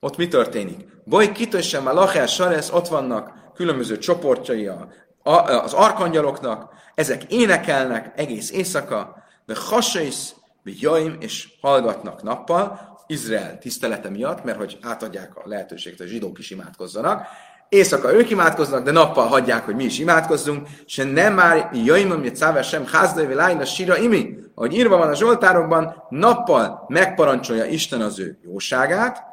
ott 0.00 0.16
mi 0.16 0.28
történik? 0.28 0.86
Boly 1.04 1.32
kitössem 1.32 1.86
a 1.86 1.92
lachás 1.92 2.34
saresz, 2.34 2.72
ott 2.72 2.88
vannak 2.88 3.32
különböző 3.54 3.98
csoportjai 3.98 4.66
a, 4.66 4.88
a, 5.22 5.30
az 5.32 5.72
arkangyaloknak, 5.72 6.72
ezek 6.94 7.32
énekelnek 7.32 8.12
egész 8.16 8.50
éjszaka, 8.50 9.22
de 9.46 9.54
hasaisz, 9.56 10.34
jaim, 10.64 11.16
és 11.20 11.48
hallgatnak 11.60 12.22
nappal, 12.22 12.96
Izrael 13.06 13.58
tisztelete 13.58 14.10
miatt, 14.10 14.44
mert 14.44 14.58
hogy 14.58 14.78
átadják 14.82 15.36
a 15.36 15.42
lehetőséget, 15.44 16.00
a 16.00 16.06
zsidók 16.06 16.38
is 16.38 16.50
imádkozzanak. 16.50 17.26
Éjszaka 17.68 18.12
ők 18.12 18.30
imádkoznak, 18.30 18.84
de 18.84 18.90
nappal 18.90 19.26
hagyják, 19.26 19.64
hogy 19.64 19.74
mi 19.74 19.84
is 19.84 19.98
imádkozzunk, 19.98 20.68
se 20.86 21.04
nem 21.04 21.34
már 21.34 21.70
jaim, 21.72 22.10
amit 22.10 22.36
száver 22.36 22.64
sem 22.64 22.86
házdai, 22.86 23.34
lájna 23.34 23.64
sira 23.64 23.98
imi. 23.98 24.38
Ahogy 24.54 24.74
írva 24.74 24.96
van 24.96 25.08
a 25.08 25.14
Zsoltárokban, 25.14 26.06
nappal 26.08 26.84
megparancsolja 26.88 27.64
Isten 27.64 28.00
az 28.00 28.18
ő 28.18 28.38
jóságát, 28.44 29.27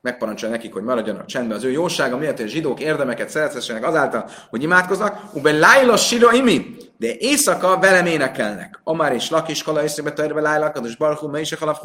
megparancsolja 0.00 0.54
nekik, 0.54 0.72
hogy 0.72 0.82
maradjanak 0.82 1.26
csendben 1.26 1.56
az 1.56 1.64
ő 1.64 1.70
jósága 1.70 2.16
miatt, 2.16 2.36
hogy 2.36 2.46
a 2.46 2.48
zsidók 2.48 2.80
érdemeket 2.80 3.28
szerezhessenek 3.28 3.86
azáltal, 3.86 4.28
hogy 4.50 4.62
imádkoznak, 4.62 5.20
ube 5.32 5.52
lájla 5.52 5.96
sira 5.96 6.32
imi, 6.32 6.76
de 6.96 7.14
éjszaka 7.18 7.78
velem 7.78 8.06
énekelnek. 8.06 8.80
Amár 8.84 9.12
és 9.12 9.30
Lakis 9.30 9.62
kala 9.62 9.82
észrebe 9.82 10.12
törve 10.12 10.40
lájlak, 10.40 10.80
és 10.84 10.96
barhú, 10.96 11.28
mely 11.28 11.40
is 11.40 11.52
a 11.52 11.56
halaf 11.58 11.80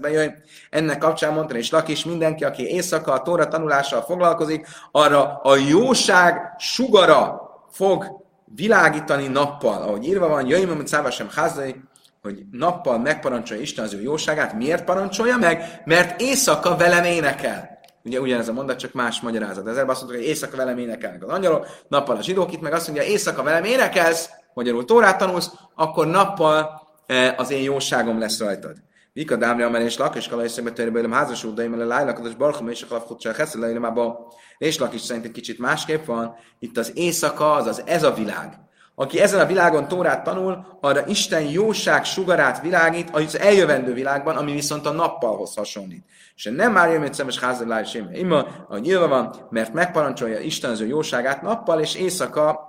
bejöjj. 0.00 0.28
Ennek 0.70 0.98
kapcsán 0.98 1.32
mondta, 1.32 1.56
és 1.56 1.70
Lakis 1.70 2.04
mindenki, 2.04 2.44
aki 2.44 2.66
éjszaka 2.66 3.12
a 3.12 3.22
tóra 3.22 3.48
tanulással 3.48 4.02
foglalkozik, 4.02 4.66
arra 4.90 5.40
a 5.42 5.56
jóság 5.56 6.54
sugara 6.58 7.40
fog 7.70 8.06
világítani 8.54 9.26
nappal. 9.26 9.82
Ahogy 9.82 10.06
írva 10.06 10.28
van, 10.28 10.46
jöjjön, 10.46 10.76
mint 10.76 10.88
szávasem 10.88 11.28
házai, 11.34 11.76
hogy 12.20 12.42
nappal 12.50 12.98
megparancsolja 12.98 13.62
Isten 13.62 13.84
az 13.84 13.94
ő 13.94 14.00
jóságát. 14.00 14.54
Miért 14.54 14.84
parancsolja 14.84 15.36
meg? 15.36 15.82
Mert 15.84 16.20
éjszaka 16.20 16.76
velem 16.76 17.04
énekel. 17.04 17.78
Ugye 18.04 18.20
ugyanez 18.20 18.48
a 18.48 18.52
mondat, 18.52 18.78
csak 18.78 18.92
más 18.92 19.20
magyarázat. 19.20 19.66
Ezzel 19.66 19.88
azt 19.88 20.00
mondtuk, 20.00 20.20
hogy 20.20 20.28
éjszaka 20.28 20.56
velem 20.56 20.78
énekelnek 20.78 21.22
az 21.22 21.28
angyalok, 21.28 21.66
nappal 21.88 22.16
a 22.16 22.22
zsidók 22.22 22.52
itt 22.52 22.60
meg 22.60 22.72
azt 22.72 22.88
mondja, 22.88 23.06
éjszaka 23.06 23.42
velem 23.42 23.64
énekelsz, 23.64 24.30
magyarul 24.54 24.84
Tórát 24.84 25.18
tanulsz, 25.18 25.50
akkor 25.74 26.06
nappal 26.06 26.80
e, 27.06 27.34
az 27.36 27.50
én 27.50 27.62
jóságom 27.62 28.18
lesz 28.18 28.38
rajtad. 28.38 28.76
Vika 29.12 29.36
dámri 29.36 29.62
amely 29.62 29.84
és 29.84 29.96
lak, 29.96 30.16
és 30.16 30.28
kala 30.28 30.44
és 30.44 30.50
szembe 30.50 30.72
törbe 30.72 30.98
élem 30.98 31.12
házas 31.12 31.44
úr, 31.44 31.54
de 31.54 31.62
én 31.62 31.76
lejlakad, 31.76 32.26
és 32.26 32.34
barchom, 32.34 32.68
és 32.68 32.82
a 32.82 32.86
kalafkot 32.86 33.20
se 33.20 33.32
heszel, 33.36 34.16
És 34.58 34.78
lak 34.78 34.94
is 34.94 35.00
szerint 35.00 35.24
egy 35.24 35.32
kicsit 35.32 35.58
másképp 35.58 36.04
van. 36.04 36.34
Itt 36.58 36.78
az 36.78 36.92
éjszaka, 36.94 37.52
azaz 37.52 37.82
ez 37.86 38.02
a 38.02 38.12
világ. 38.12 38.69
Aki 39.00 39.20
ezen 39.20 39.40
a 39.40 39.46
világon 39.46 39.88
Tórát 39.88 40.24
tanul, 40.24 40.78
arra 40.80 41.06
Isten 41.06 41.42
jóság 41.42 42.04
sugarát 42.04 42.60
világít 42.60 43.10
az 43.10 43.38
eljövendő 43.38 43.92
világban, 43.92 44.36
ami 44.36 44.52
viszont 44.52 44.86
a 44.86 44.90
nappalhoz 44.90 45.54
hasonlít. 45.54 46.04
És 46.36 46.44
nem 46.44 46.72
már 46.72 46.90
jön, 46.90 47.00
hogy 47.00 47.14
szemes 47.14 47.38
házalá 47.38 47.80
és 47.80 48.02
ima, 48.12 48.46
ahogy 48.68 48.80
nyilva 48.80 49.08
van, 49.08 49.46
mert 49.50 49.72
megparancsolja 49.72 50.38
Isten 50.38 50.70
az 50.70 50.80
ő 50.80 50.86
jóságát 50.86 51.42
nappal 51.42 51.80
és 51.80 51.94
éjszaka, 51.94 52.60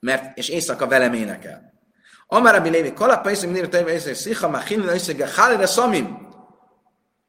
mert, 0.00 0.38
és 0.38 0.48
éjszaka 0.48 0.86
velem 0.86 1.12
énekel. 1.12 1.72
Amara 2.26 2.62
lévi 2.62 2.92
kalappa, 2.92 3.30
és 3.30 3.40
mindig 3.40 3.68
tejve, 3.68 3.92
és 3.92 4.16
szicha, 4.16 4.48
már 4.48 4.62
hinni, 4.62 4.92
és 4.94 5.14
hálére 5.36 5.66
szamim. 5.66 6.28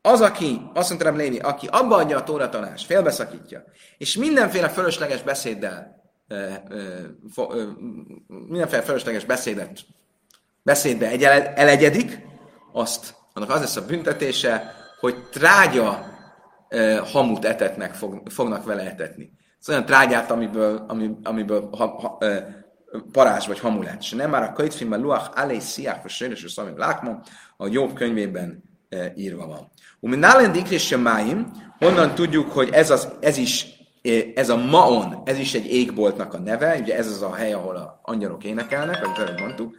Az, 0.02 0.22
aki, 0.22 0.62
azt 0.74 0.90
mondta 0.90 1.10
Lévi, 1.10 1.38
aki 1.38 1.68
abba 1.72 1.96
adja 1.96 2.18
a 2.18 2.24
tóratanás, 2.24 2.86
félbeszakítja, 2.86 3.64
és 3.98 4.16
mindenféle 4.16 4.70
fölösleges 4.70 5.22
beszéddel 5.22 5.98
mindenféle 8.28 8.82
felesleges 8.82 9.26
beszédet, 9.26 9.80
beszédbe 10.64 11.10
egy 11.10 11.24
elegyedik, 11.56 12.26
azt, 12.72 13.16
annak 13.34 13.50
az 13.50 13.60
lesz 13.60 13.76
a 13.76 13.86
büntetése, 13.86 14.74
hogy 15.00 15.16
trágya 15.32 16.06
hamut 17.12 17.46
etetnek, 17.46 17.94
fog, 17.94 18.22
fognak 18.30 18.66
vele 18.66 18.82
etetni. 18.82 19.32
Ez 19.60 19.70
olyan 19.70 19.86
trágyát, 19.86 20.32
amiből, 20.32 20.86
ami, 20.88 21.12
amiből 21.24 21.70
ha, 21.72 21.88
ha, 21.88 22.18
parázs 23.12 23.48
vagy 23.48 23.60
hamu 23.60 23.82
lett. 23.82 24.00
És 24.00 24.12
nem 24.12 24.30
már 24.30 24.44
a 24.44 24.54
könyvfilmben 24.54 25.02
Luach 25.02 25.42
Alei 25.42 25.60
Sziach, 25.60 26.02
vagy 26.02 26.12
Sőrös, 26.12 26.44
és 26.44 26.52
Szamim 26.52 26.78
Lákma, 26.78 27.22
a 27.58 27.68
jobb 27.68 27.94
könyvében 27.94 28.64
írva 29.16 29.48
van. 29.48 29.72
Umi 30.00 30.16
Nálend 30.16 30.54
Dikris 30.54 30.96
Máim, 30.96 31.52
honnan 31.80 32.16
tudjuk, 32.16 32.52
hogy 32.52 32.70
ez, 32.72 32.90
az, 32.90 33.08
ez 33.20 33.38
is 33.38 33.77
ez 34.36 34.50
a 34.50 34.58
Maon, 34.58 35.22
ez 35.26 35.38
is 35.38 35.54
egy 35.54 35.74
égboltnak 35.74 36.34
a 36.34 36.40
neve, 36.40 36.78
ugye 36.82 36.98
ez 36.98 37.08
az 37.08 37.22
a 37.22 37.34
hely, 37.34 37.54
ahol 37.54 37.76
a 37.76 38.00
angyalok 38.04 38.44
énekelnek, 38.44 39.06
amit 39.06 39.18
előbb 39.18 39.40
mondtuk, 39.40 39.76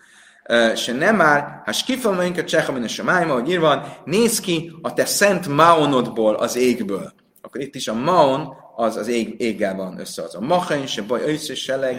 se 0.75 0.93
nem 0.93 1.17
már, 1.17 1.63
ha 1.65 1.73
skifalmaink 1.73 2.39
a 2.39 2.45
csehamin 2.45 2.83
a 2.83 2.89
semájma, 2.89 3.33
hogy 3.33 3.51
írva 3.51 3.87
néz 4.05 4.41
ki 4.41 4.73
a 4.83 4.95
te 4.95 5.05
szent 5.05 5.49
Maonodból 5.49 6.35
az 6.35 6.57
égből. 6.57 7.13
Akkor 7.43 7.61
itt 7.61 7.75
is 7.75 7.89
a 7.89 7.95
Maon, 7.95 8.53
az 8.77 8.97
az 8.97 9.09
ég, 9.09 9.35
éggel 9.39 9.77
van 9.77 10.01
a 10.33 10.41
Machain, 10.41 10.87
se 10.87 11.03
baj, 11.03 11.23
összes 11.33 11.59
seleg, 11.63 11.97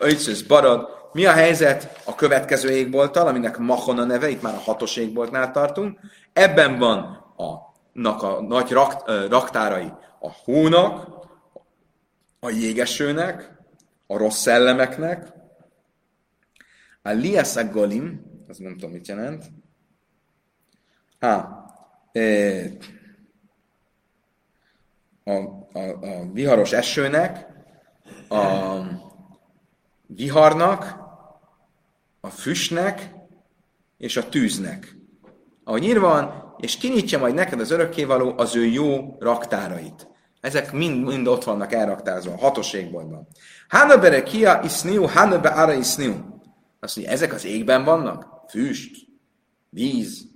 összes 0.00 0.42
barad. 0.42 0.88
Mi 1.12 1.26
a 1.26 1.32
helyzet 1.32 2.00
a 2.04 2.14
következő 2.14 2.70
égbolttal, 2.70 3.26
aminek 3.26 3.58
Machon 3.58 3.98
a 3.98 4.04
neve, 4.04 4.28
itt 4.28 4.42
már 4.42 4.54
a 4.54 4.62
hatos 4.64 4.96
égboltnál 4.96 5.52
tartunk. 5.52 5.98
Ebben 6.32 6.78
van 6.78 7.24
a, 7.36 7.42
a 8.26 8.42
nagy 8.48 8.70
rakt, 8.70 9.10
raktárai 9.28 9.92
a 10.20 10.30
hónak, 10.44 11.17
a 12.40 12.50
jégesőnek, 12.50 13.52
a 14.06 14.16
rossz 14.16 14.40
szellemeknek, 14.40 15.32
a 17.02 17.10
liaszak 17.10 17.72
golim, 17.72 18.22
az 18.48 18.58
nem 18.58 18.72
tudom, 18.72 18.90
mit 18.90 19.08
jelent. 19.08 19.44
Á, 21.18 21.64
e, 22.12 22.22
a, 25.24 25.32
a, 25.72 25.78
a 26.00 26.32
viharos 26.32 26.72
esőnek, 26.72 27.46
a 28.28 28.78
viharnak, 30.06 30.96
a 32.20 32.28
füstnek 32.28 33.14
és 33.96 34.16
a 34.16 34.28
tűznek. 34.28 34.96
Ahogy 35.64 35.84
írva 35.84 36.08
van, 36.08 36.54
és 36.58 36.76
kinyitja 36.76 37.18
majd 37.18 37.34
neked 37.34 37.60
az 37.60 37.70
örökkévaló 37.70 38.34
az 38.36 38.56
ő 38.56 38.64
jó 38.64 39.16
raktárait. 39.18 40.08
Ezek 40.40 40.72
mind, 40.72 41.06
mind 41.06 41.26
ott 41.26 41.44
vannak 41.44 41.72
elraktázva, 41.72 42.32
a 42.32 42.38
hatos 42.38 42.72
égboltban. 42.72 43.26
Hanabere 43.68 44.22
kia 44.22 44.60
iszniu, 44.64 45.06
hanabe 45.06 45.48
ara 45.48 45.72
iszniu. 45.72 46.14
Azt 46.80 46.96
mondja, 46.96 47.14
ezek 47.14 47.32
az 47.32 47.44
égben 47.44 47.84
vannak? 47.84 48.26
Füst, 48.48 48.96
víz, 49.70 50.26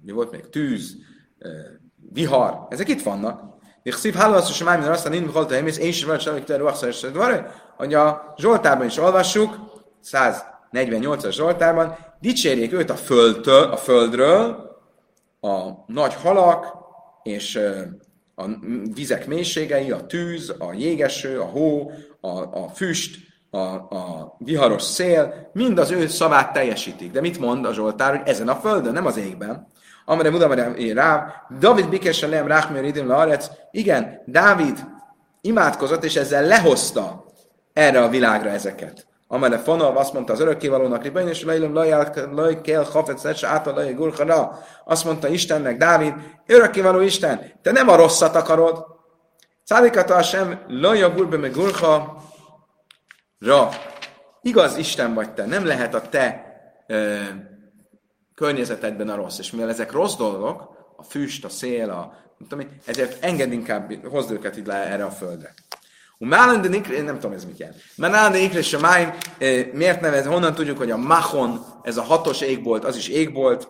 mi 0.00 0.12
volt 0.12 0.30
még, 0.30 0.48
tűz, 0.48 0.96
vihar, 2.12 2.66
ezek 2.68 2.88
itt 2.88 3.02
vannak. 3.02 3.50
És 3.82 3.94
hálasz, 4.14 4.58
hogy 4.58 4.66
már 4.66 4.90
azt 4.90 5.06
a 5.06 5.08
nincs 5.08 5.32
halta 5.32 5.54
emész, 5.54 5.78
én 5.78 5.92
sem 5.92 6.08
vagy 6.08 6.24
hogy 6.24 6.44
te 6.44 6.56
hogy 7.76 7.94
a 7.94 8.34
Zsoltárban 8.36 8.86
is 8.86 8.98
olvassuk, 8.98 9.58
148-as 10.04 11.32
Zsoltárban, 11.32 11.96
dicsérjék 12.20 12.72
őt 12.72 12.90
a 12.90 12.94
földtől, 12.94 13.62
a 13.62 13.76
földről, 13.76 14.70
a 15.40 15.70
nagy 15.86 16.14
halak, 16.14 16.66
és 17.22 17.60
a 18.34 18.44
vizek 18.94 19.26
mélységei, 19.26 19.90
a 19.90 20.06
tűz, 20.06 20.54
a 20.58 20.72
jégeső, 20.72 21.40
a 21.40 21.44
hó, 21.44 21.90
a, 22.20 22.28
a 22.28 22.68
füst, 22.74 23.16
a, 23.50 23.58
a 23.58 24.34
viharos 24.38 24.82
szél, 24.82 25.50
mind 25.52 25.78
az 25.78 25.90
ő 25.90 26.06
szavát 26.06 26.52
teljesítik. 26.52 27.10
De 27.10 27.20
mit 27.20 27.38
mond 27.38 27.64
a 27.64 27.72
Zsoltár, 27.72 28.16
hogy 28.16 28.28
ezen 28.28 28.48
a 28.48 28.54
földön, 28.54 28.92
nem 28.92 29.06
az 29.06 29.16
égben. 29.16 29.66
Amire 30.04 30.30
mudam 30.30 30.52
rá, 30.94 31.46
David 31.58 31.88
bikesen 31.88 32.28
lem 32.28 32.46
rákmér 32.46 32.84
idén 32.84 33.06
larec. 33.06 33.50
Igen, 33.70 34.22
Dávid 34.26 34.84
imádkozott, 35.40 36.04
és 36.04 36.16
ezzel 36.16 36.46
lehozta 36.46 37.24
erre 37.72 38.02
a 38.02 38.08
világra 38.08 38.48
ezeket. 38.48 39.06
Amire 39.32 39.58
Fonov 39.58 39.96
azt 39.96 40.12
mondta 40.12 40.32
az 40.32 40.40
örökkévalónak, 40.40 41.02
Ribain 41.02 41.28
és 41.28 41.44
Leilem 41.44 41.74
Laj 42.34 42.60
kell 42.60 42.84
Hafec 42.84 43.22
Lese 43.22 43.46
által 43.46 43.74
Laj 43.74 43.92
Gurchara. 43.92 44.58
Azt 44.84 45.04
mondta 45.04 45.28
Istennek, 45.28 45.76
Dávid, 45.76 46.14
örökkévaló 46.46 47.00
Isten, 47.00 47.52
te 47.62 47.72
nem 47.72 47.88
a 47.88 47.96
rosszat 47.96 48.34
akarod. 48.34 48.86
Szádikata 49.62 50.22
sem 50.22 50.64
Laja 50.68 51.10
Gurbe 51.10 51.36
meg 51.36 51.52
Gurcha 51.52 52.22
Ra. 53.38 53.68
Igaz 54.42 54.76
Isten 54.76 55.14
vagy 55.14 55.34
te, 55.34 55.46
nem 55.46 55.66
lehet 55.66 55.94
a 55.94 56.00
te 56.00 56.44
ö, 56.86 57.16
környezetedben 58.34 59.08
a 59.08 59.16
rossz. 59.16 59.38
És 59.38 59.50
mivel 59.50 59.68
ezek 59.68 59.92
rossz 59.92 60.14
dolgok, 60.14 60.70
a 60.96 61.02
füst, 61.02 61.44
a 61.44 61.48
szél, 61.48 61.90
a, 61.90 62.14
nem 62.38 62.48
tudom, 62.48 62.66
ezért 62.86 63.24
engedd 63.24 63.50
inkább, 63.50 64.06
hozd 64.06 64.30
őket 64.30 64.66
le 64.66 64.74
erre 64.74 65.04
a 65.04 65.10
földre. 65.10 65.54
Umálende 66.22 66.68
nikre, 66.68 67.02
nem 67.02 67.14
tudom 67.14 67.32
ez 67.32 67.44
mit 67.44 67.58
jelent. 67.58 67.82
Málende 67.96 68.38
nikre 68.38 68.62
se 68.62 68.78
máj, 68.78 69.14
miért 69.72 70.00
nevez, 70.00 70.26
honnan 70.26 70.54
tudjuk, 70.54 70.78
hogy 70.78 70.90
a 70.90 70.96
machon, 70.96 71.64
ez 71.82 71.96
a 71.96 72.02
hatos 72.02 72.40
égbolt, 72.40 72.84
az 72.84 72.96
is 72.96 73.08
égbolt, 73.08 73.68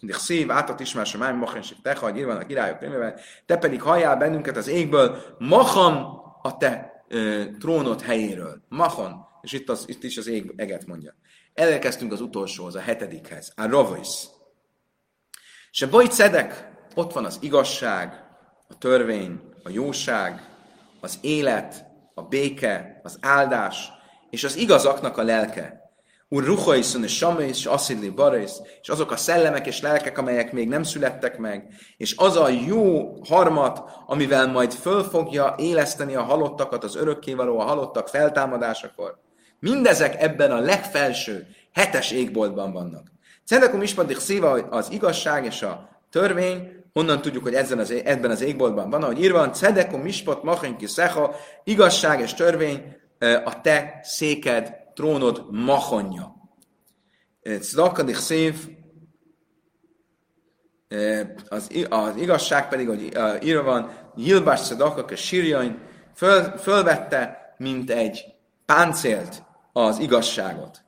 de 0.00 0.14
szív, 0.14 0.50
átat 0.50 0.80
ismer 0.80 1.06
se 1.06 1.18
máj, 1.18 1.32
machensik 1.32 1.76
teha, 1.82 2.06
hogy 2.06 2.16
írvan 2.16 2.36
a 2.36 2.46
királyok 2.46 2.78
könyvében, 2.78 3.14
te 3.46 3.56
pedig 3.56 3.82
halljál 3.82 4.16
bennünket 4.16 4.56
az 4.56 4.68
égből, 4.68 5.18
machon 5.38 5.94
a 6.42 6.56
te 6.56 7.04
e, 7.08 7.46
trónod 7.58 8.02
helyéről. 8.02 8.62
Machon, 8.68 9.26
és 9.40 9.52
itt, 9.52 9.68
az, 9.68 9.84
itt 9.86 10.02
is 10.02 10.16
az 10.16 10.26
ég, 10.26 10.52
eget 10.56 10.86
mondja. 10.86 11.14
Elkezdtünk 11.54 12.12
az 12.12 12.20
utolsóhoz, 12.20 12.74
a 12.74 12.80
hetedikhez, 12.80 13.52
a 13.56 13.66
rovis. 13.68 14.26
Se 15.70 15.86
baj 15.86 16.06
cedek, 16.06 16.70
ott 16.94 17.12
van 17.12 17.24
az 17.24 17.38
igazság, 17.40 18.24
a 18.68 18.78
törvény, 18.78 19.40
a 19.62 19.70
jóság, 19.70 20.47
az 21.00 21.18
élet, 21.20 21.86
a 22.14 22.22
béke, 22.22 23.00
az 23.02 23.18
áldás, 23.20 23.92
és 24.30 24.44
az 24.44 24.56
igazaknak 24.56 25.16
a 25.16 25.22
lelke. 25.22 25.86
Úr 26.30 26.44
ruhaiszon 26.44 27.02
és 27.02 27.16
samész, 27.16 27.58
és 27.58 27.66
asszidli 27.66 28.08
barész, 28.08 28.60
és 28.80 28.88
azok 28.88 29.10
a 29.10 29.16
szellemek 29.16 29.66
és 29.66 29.80
lelkek, 29.80 30.18
amelyek 30.18 30.52
még 30.52 30.68
nem 30.68 30.82
születtek 30.82 31.38
meg, 31.38 31.66
és 31.96 32.14
az 32.16 32.36
a 32.36 32.48
jó 32.48 33.14
harmat, 33.28 33.82
amivel 34.06 34.46
majd 34.46 34.72
föl 34.72 35.02
fogja 35.02 35.54
éleszteni 35.58 36.14
a 36.14 36.22
halottakat, 36.22 36.84
az 36.84 36.96
örökkévaló 36.96 37.58
a 37.58 37.64
halottak 37.64 38.08
feltámadásakor. 38.08 39.18
Mindezek 39.60 40.22
ebben 40.22 40.50
a 40.50 40.60
legfelső, 40.60 41.46
hetes 41.72 42.10
égboltban 42.10 42.72
vannak. 42.72 43.06
Szendekum 43.44 43.82
ispadik 43.82 44.18
szíva 44.18 44.50
az 44.50 44.90
igazság 44.90 45.44
és 45.44 45.62
a 45.62 45.88
törvény, 46.10 46.77
Honnan 46.92 47.20
tudjuk, 47.20 47.42
hogy 47.42 47.54
ezen 47.54 47.78
az, 47.78 47.90
ebben 47.90 48.30
az 48.30 48.40
égboltban 48.40 48.90
van, 48.90 49.02
ahogy 49.02 49.22
írva 49.22 49.38
van, 49.38 49.52
Cedekum 49.52 50.00
mispot 50.00 50.42
machenki 50.42 50.86
szecha, 50.86 51.34
igazság 51.64 52.20
és 52.20 52.34
törvény 52.34 52.96
a 53.44 53.60
te 53.60 54.00
széked, 54.02 54.76
trónod 54.94 55.46
mahonja. 55.50 56.34
Cdakadik 57.60 58.16
szév, 58.16 58.54
az, 61.48 61.70
az 61.88 62.16
igazság 62.16 62.68
pedig, 62.68 62.88
hogy 62.88 63.12
írva 63.42 63.62
van, 63.62 63.90
Jilbás 64.16 64.66
Cedakak 64.66 65.10
és 65.10 65.20
sírjain, 65.20 65.78
föl, 66.14 66.42
fölvette, 66.42 67.54
mint 67.56 67.90
egy 67.90 68.24
páncélt 68.66 69.42
az 69.72 69.98
igazságot. 69.98 70.84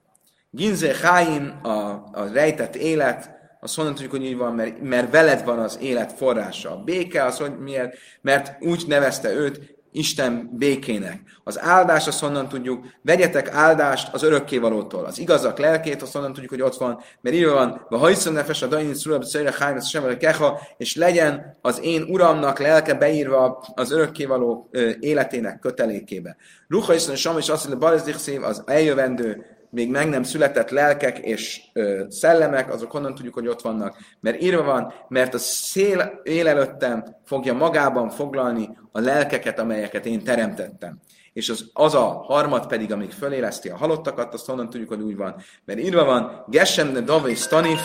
Ginze 0.51 0.93
Chaim, 0.93 1.59
a, 1.63 1.79
a 2.13 2.29
rejtett 2.33 2.75
élet, 2.75 3.40
azt 3.61 3.77
honnan 3.77 3.95
tudjuk, 3.95 4.11
hogy 4.11 4.25
így 4.25 4.37
van, 4.37 4.55
mert, 4.55 4.83
mert 4.83 5.11
veled 5.11 5.45
van 5.45 5.59
az 5.59 5.79
élet 5.81 6.13
forrása. 6.13 6.71
A 6.71 6.83
béke 6.83 7.25
az, 7.25 7.39
hogy 7.39 7.59
miért? 7.59 7.97
Mert 8.21 8.65
úgy 8.65 8.85
nevezte 8.87 9.33
őt 9.33 9.79
Isten 9.93 10.51
békének. 10.53 11.21
Az 11.45 11.61
áldás, 11.61 12.07
azt 12.07 12.21
honnan 12.21 12.49
tudjuk, 12.49 12.87
vegyetek 13.03 13.55
áldást 13.55 14.15
az 14.15 14.23
örökkévalótól. 14.23 15.05
Az 15.05 15.19
igazak 15.19 15.59
lelkét, 15.59 16.03
azt 16.03 16.13
honnan 16.13 16.33
tudjuk, 16.33 16.51
hogy 16.51 16.63
ott 16.63 16.77
van, 16.77 17.01
mert 17.21 17.37
így 17.37 17.47
van, 17.47 17.87
va 17.89 17.99
hajszon 17.99 18.33
nefes 18.33 18.63
a 18.63 18.67
dain 18.67 18.95
szurab 18.95 19.25
szöjre 19.25 19.55
hájmet 19.59 19.89
sem 19.89 20.17
keha, 20.17 20.61
és 20.77 20.97
legyen 20.97 21.59
az 21.61 21.81
én 21.83 22.03
uramnak 22.03 22.59
lelke 22.59 22.95
beírva 22.95 23.65
az 23.75 23.91
örökkévaló 23.91 24.71
életének 25.01 25.59
kötelékébe. 25.59 26.37
Ruha 26.69 26.95
iszon 26.95 27.15
és 27.15 27.29
és 27.39 27.49
azt 27.49 27.69
mondja, 27.69 28.47
az 28.47 28.63
eljövendő 28.67 29.47
még 29.71 29.91
meg 29.91 30.09
nem 30.09 30.23
született 30.23 30.71
lelkek 30.71 31.19
és 31.19 31.61
ö, 31.73 32.05
szellemek, 32.09 32.73
azok 32.73 32.91
honnan 32.91 33.15
tudjuk, 33.15 33.35
hogy 33.35 33.49
ott 33.49 33.61
vannak? 33.61 33.97
Mert 34.21 34.43
írva 34.43 34.63
van, 34.63 34.93
mert 35.09 35.35
a 35.35 35.39
szél 35.39 36.21
élelőttem 36.23 37.17
fogja 37.25 37.55
magában 37.55 38.11
foglalni 38.11 38.79
a 38.93 39.01
lelkeket, 39.01 39.59
amelyeket 39.59 40.07
én 40.07 40.25
teremtettem. 40.25 40.99
És 41.33 41.49
az, 41.49 41.71
az 41.73 41.95
a 41.95 42.07
harmad 42.07 42.67
pedig, 42.67 42.93
amíg 42.93 43.11
föléleszti 43.11 43.69
a 43.69 43.77
halottakat, 43.77 44.35
azt 44.35 44.47
honnan 44.47 44.71
tudjuk, 44.71 44.89
hogy 44.89 45.01
úgy 45.01 45.17
van. 45.17 45.35
Mert 45.65 45.81
írva 45.81 46.05
van, 46.05 46.45
Gesem 46.49 46.93
de 46.93 47.01
Davé 47.01 47.35
Stanif, 47.35 47.81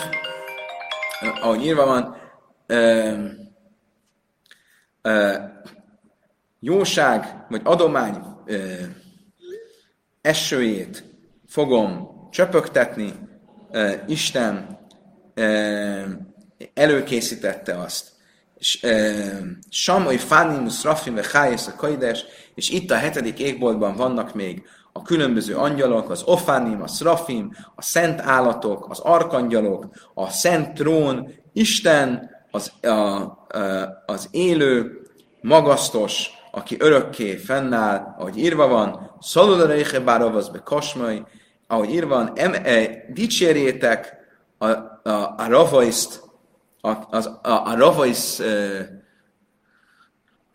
ahogy 1.40 1.64
írva 1.64 1.86
van, 1.86 2.16
ö, 2.66 3.12
ö, 5.02 5.34
jóság, 6.60 7.44
vagy 7.48 7.60
adomány 7.64 8.22
ö, 8.44 8.72
esőjét 10.20 11.04
fogom 11.48 12.08
csöpögtetni, 12.30 13.12
Isten 14.06 14.78
előkészítette 16.74 17.78
azt. 17.78 18.14
És 18.58 18.86
Samoy 19.70 20.16
Fánimus 20.16 20.84
Rafim 20.84 21.14
ve 21.14 21.22
Chájesz 21.22 21.66
a 21.66 21.74
Kaides, 21.74 22.24
és 22.54 22.70
itt 22.70 22.90
a 22.90 22.96
hetedik 22.96 23.38
égboltban 23.38 23.96
vannak 23.96 24.34
még 24.34 24.62
a 24.92 25.02
különböző 25.02 25.56
angyalok, 25.56 26.10
az 26.10 26.22
Ofánim, 26.22 26.82
a 26.82 26.86
Srafim, 26.86 27.52
a 27.74 27.82
szent 27.82 28.20
állatok, 28.20 28.86
az 28.90 28.98
arkangyalok, 28.98 29.86
a 30.14 30.30
szent 30.30 30.74
trón, 30.74 31.34
Isten, 31.52 32.30
az, 32.50 32.72
a, 32.82 32.88
a, 32.88 33.28
az 34.06 34.28
élő, 34.30 35.00
magasztos, 35.40 36.30
aki 36.50 36.76
örökké 36.78 37.36
fennáll, 37.36 38.14
ahogy 38.18 38.38
írva 38.38 38.68
van, 38.68 39.15
Szalul 39.20 39.66
Reiche 39.66 40.00
Báravaz 40.00 40.48
be 40.48 40.58
Kasmai, 40.58 41.22
ahogy 41.66 41.90
írva 41.90 42.32
e, 42.34 43.04
dicsérjétek 43.08 44.16
a, 44.58 44.66
a, 44.66 45.34
a 45.36 45.46
ravaiszt, 45.48 46.22
a, 46.80 46.88
a, 46.88 47.40
a, 47.42 47.66
a 47.66 47.76
ravaisz 47.76 48.38
e, 48.38 48.44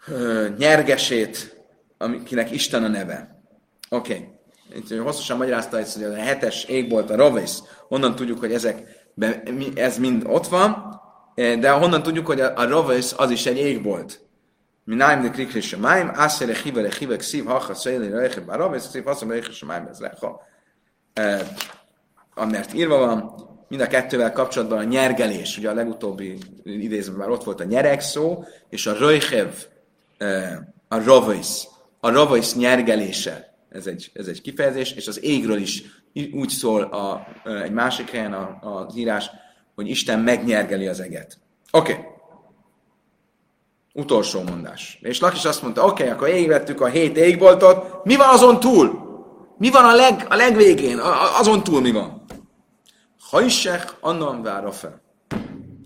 e, 0.08 0.14
nyergesét, 0.58 1.64
akinek 1.98 2.52
Isten 2.52 2.84
a 2.84 2.88
neve. 2.88 3.44
Oké. 3.90 4.30
Okay. 4.76 4.98
Hosszasan 4.98 5.38
magyarázta 5.38 5.78
hogy 5.94 6.04
a 6.04 6.14
hetes 6.14 6.64
égbolt 6.64 7.10
a 7.10 7.16
ravaisz, 7.16 7.64
honnan 7.88 8.16
tudjuk, 8.16 8.40
hogy 8.40 8.54
ezek, 8.54 8.84
ez 9.76 9.98
mind 9.98 10.24
ott 10.28 10.48
van, 10.48 11.02
de 11.36 11.70
honnan 11.70 12.04
tudjuk, 12.04 12.26
hogy 12.26 12.40
a, 12.40 12.54
a 12.56 12.68
ravaisz 12.68 13.14
az 13.18 13.32
is 13.32 13.46
egy 13.46 13.58
égbolt. 13.58 14.31
Náim 14.96 15.22
de 15.22 15.30
krikri 15.30 15.62
semaim, 15.62 16.12
ászere 16.14 16.54
hivere 16.54 16.90
hivek 17.00 17.22
szív, 17.22 17.46
hacha 17.46 17.74
széli 17.74 18.10
reche 18.10 18.42
baravész, 18.42 18.90
szív 18.90 19.04
haszom 19.04 19.32
reche 19.32 19.52
semaim, 19.52 19.88
ez 19.88 20.00
leha 20.00 20.50
amert 22.34 22.74
írva 22.74 22.98
van, 22.98 23.36
mind 23.68 23.82
a 23.82 23.88
kettővel 23.88 24.32
kapcsolatban 24.32 24.78
a 24.78 24.84
nyergelés, 24.84 25.58
ugye 25.58 25.70
a 25.70 25.74
legutóbbi 25.74 26.38
idézőben 26.64 27.20
már 27.20 27.30
ott 27.30 27.44
volt 27.44 27.60
a 27.60 27.64
nyereg 27.64 28.02
szó, 28.02 28.44
és 28.70 28.86
a 28.86 28.98
röjhev, 28.98 29.52
a 30.88 31.04
rovais, 31.04 31.68
a 32.00 32.10
rovais 32.10 32.54
nyergelése, 32.54 33.56
ez 33.70 33.88
egy, 33.88 34.12
ez 34.14 34.28
egy 34.28 34.42
kifejezés, 34.42 34.92
és 34.92 35.08
az 35.08 35.24
égről 35.24 35.58
is 35.58 35.84
úgy 36.34 36.50
szól 36.50 36.82
a, 36.82 37.28
egy 37.64 37.72
másik 37.72 38.10
helyen 38.10 38.34
a, 38.34 38.60
az 38.62 38.96
írás, 38.96 39.30
hogy 39.76 39.90
Isten 39.90 40.20
megnyergeli 40.20 40.88
az 40.88 41.00
eget. 41.00 41.38
Oké. 41.72 41.92
Okay. 41.92 42.11
Utolsó 43.94 44.42
mondás. 44.42 45.00
És 45.02 45.20
Lakis 45.20 45.46
azt 45.46 45.62
mondta, 45.62 45.86
oké, 45.86 46.02
okay, 46.02 46.14
akkor 46.14 46.28
égvettük 46.28 46.82
a 46.82 46.86
hét 46.86 47.18
égboltot, 47.18 48.04
mi 48.04 48.16
van 48.16 48.30
azon 48.30 48.60
túl? 48.60 49.10
Mi 49.58 49.70
van 49.70 49.86
a, 49.86 49.96
leg, 49.96 50.26
a 50.30 50.36
legvégén? 50.36 51.00
A, 51.00 51.40
azon 51.40 51.64
túl 51.64 51.82
mi 51.82 51.92
van? 51.92 52.26
Hajsek 53.20 53.96
annan 54.00 54.42
vára 54.42 54.72
fel. 54.72 55.02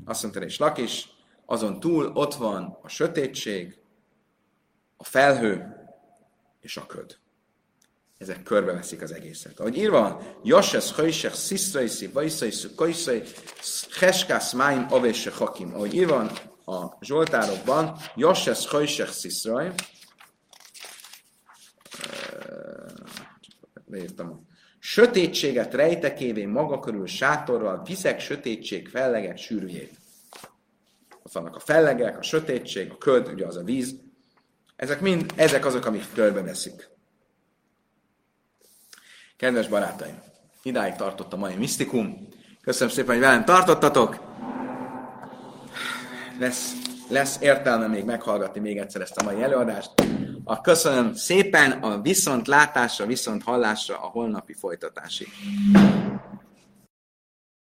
azt 0.05 0.21
mondta, 0.21 0.41
és 0.41 0.57
lakis, 0.57 1.09
azon 1.45 1.79
túl 1.79 2.11
ott 2.13 2.35
van 2.35 2.77
a 2.81 2.87
sötétség, 2.87 3.77
a 4.97 5.03
felhő 5.03 5.75
és 6.61 6.77
a 6.77 6.85
köd. 6.85 7.17
Ezek 8.17 8.43
körbeveszik 8.43 9.01
az 9.01 9.11
egészet. 9.11 9.59
Ahogy 9.59 9.77
írva 9.77 9.99
van, 9.99 10.19
Joses, 10.43 10.91
Hajsek, 10.91 11.33
Sziszraiszi, 11.33 12.07
Vajszaiszi, 12.07 12.67
Kajszai, 12.75 13.21
Heskász, 13.99 14.53
Máim, 14.53 14.85
Avése, 14.89 15.31
Hakim. 15.31 15.73
Ahogy 15.73 15.93
írva 15.93 16.15
van 16.15 16.31
a 16.65 16.97
Zsoltárokban, 17.01 17.97
Joses, 18.15 18.67
Hajsek, 18.67 19.09
Sziszraj, 19.09 19.73
leírtam 23.87 24.47
sötétséget 24.79 25.73
rejtekévé 25.73 26.45
maga 26.45 26.79
körül 26.79 27.07
sátorral, 27.07 27.83
viszek 27.83 28.19
sötétség 28.19 28.87
fellegek 28.87 29.37
sűrűjét. 29.37 29.99
Ott 31.23 31.31
vannak 31.31 31.55
a 31.55 31.59
fellegek, 31.59 32.17
a 32.17 32.21
sötétség, 32.21 32.91
a 32.91 32.97
köd, 32.97 33.27
ugye 33.27 33.45
az 33.45 33.55
a 33.55 33.63
víz. 33.63 33.95
Ezek 34.75 35.01
mind, 35.01 35.33
ezek 35.35 35.65
azok, 35.65 35.85
amik 35.85 36.13
körbeveszik. 36.13 36.89
Kedves 39.37 39.67
barátaim, 39.67 40.21
idáig 40.61 40.95
tartott 40.95 41.33
a 41.33 41.37
mai 41.37 41.55
misztikum. 41.55 42.27
Köszönöm 42.61 42.93
szépen, 42.93 43.11
hogy 43.11 43.23
velem 43.23 43.45
tartottatok. 43.45 44.24
Lesz, 46.39 46.73
lesz 47.09 47.37
értelme 47.41 47.87
még 47.87 48.03
meghallgatni 48.03 48.59
még 48.59 48.77
egyszer 48.77 49.01
ezt 49.01 49.17
a 49.17 49.23
mai 49.23 49.41
előadást. 49.41 49.91
A 50.43 50.61
köszönöm 50.61 51.13
szépen 51.13 51.71
a 51.71 52.01
viszont 52.01 52.47
látásra, 52.47 53.05
viszont 53.05 53.43
hallásra 53.43 53.95
a 53.95 54.05
holnapi 54.07 54.53
folytatásig. 54.53 55.27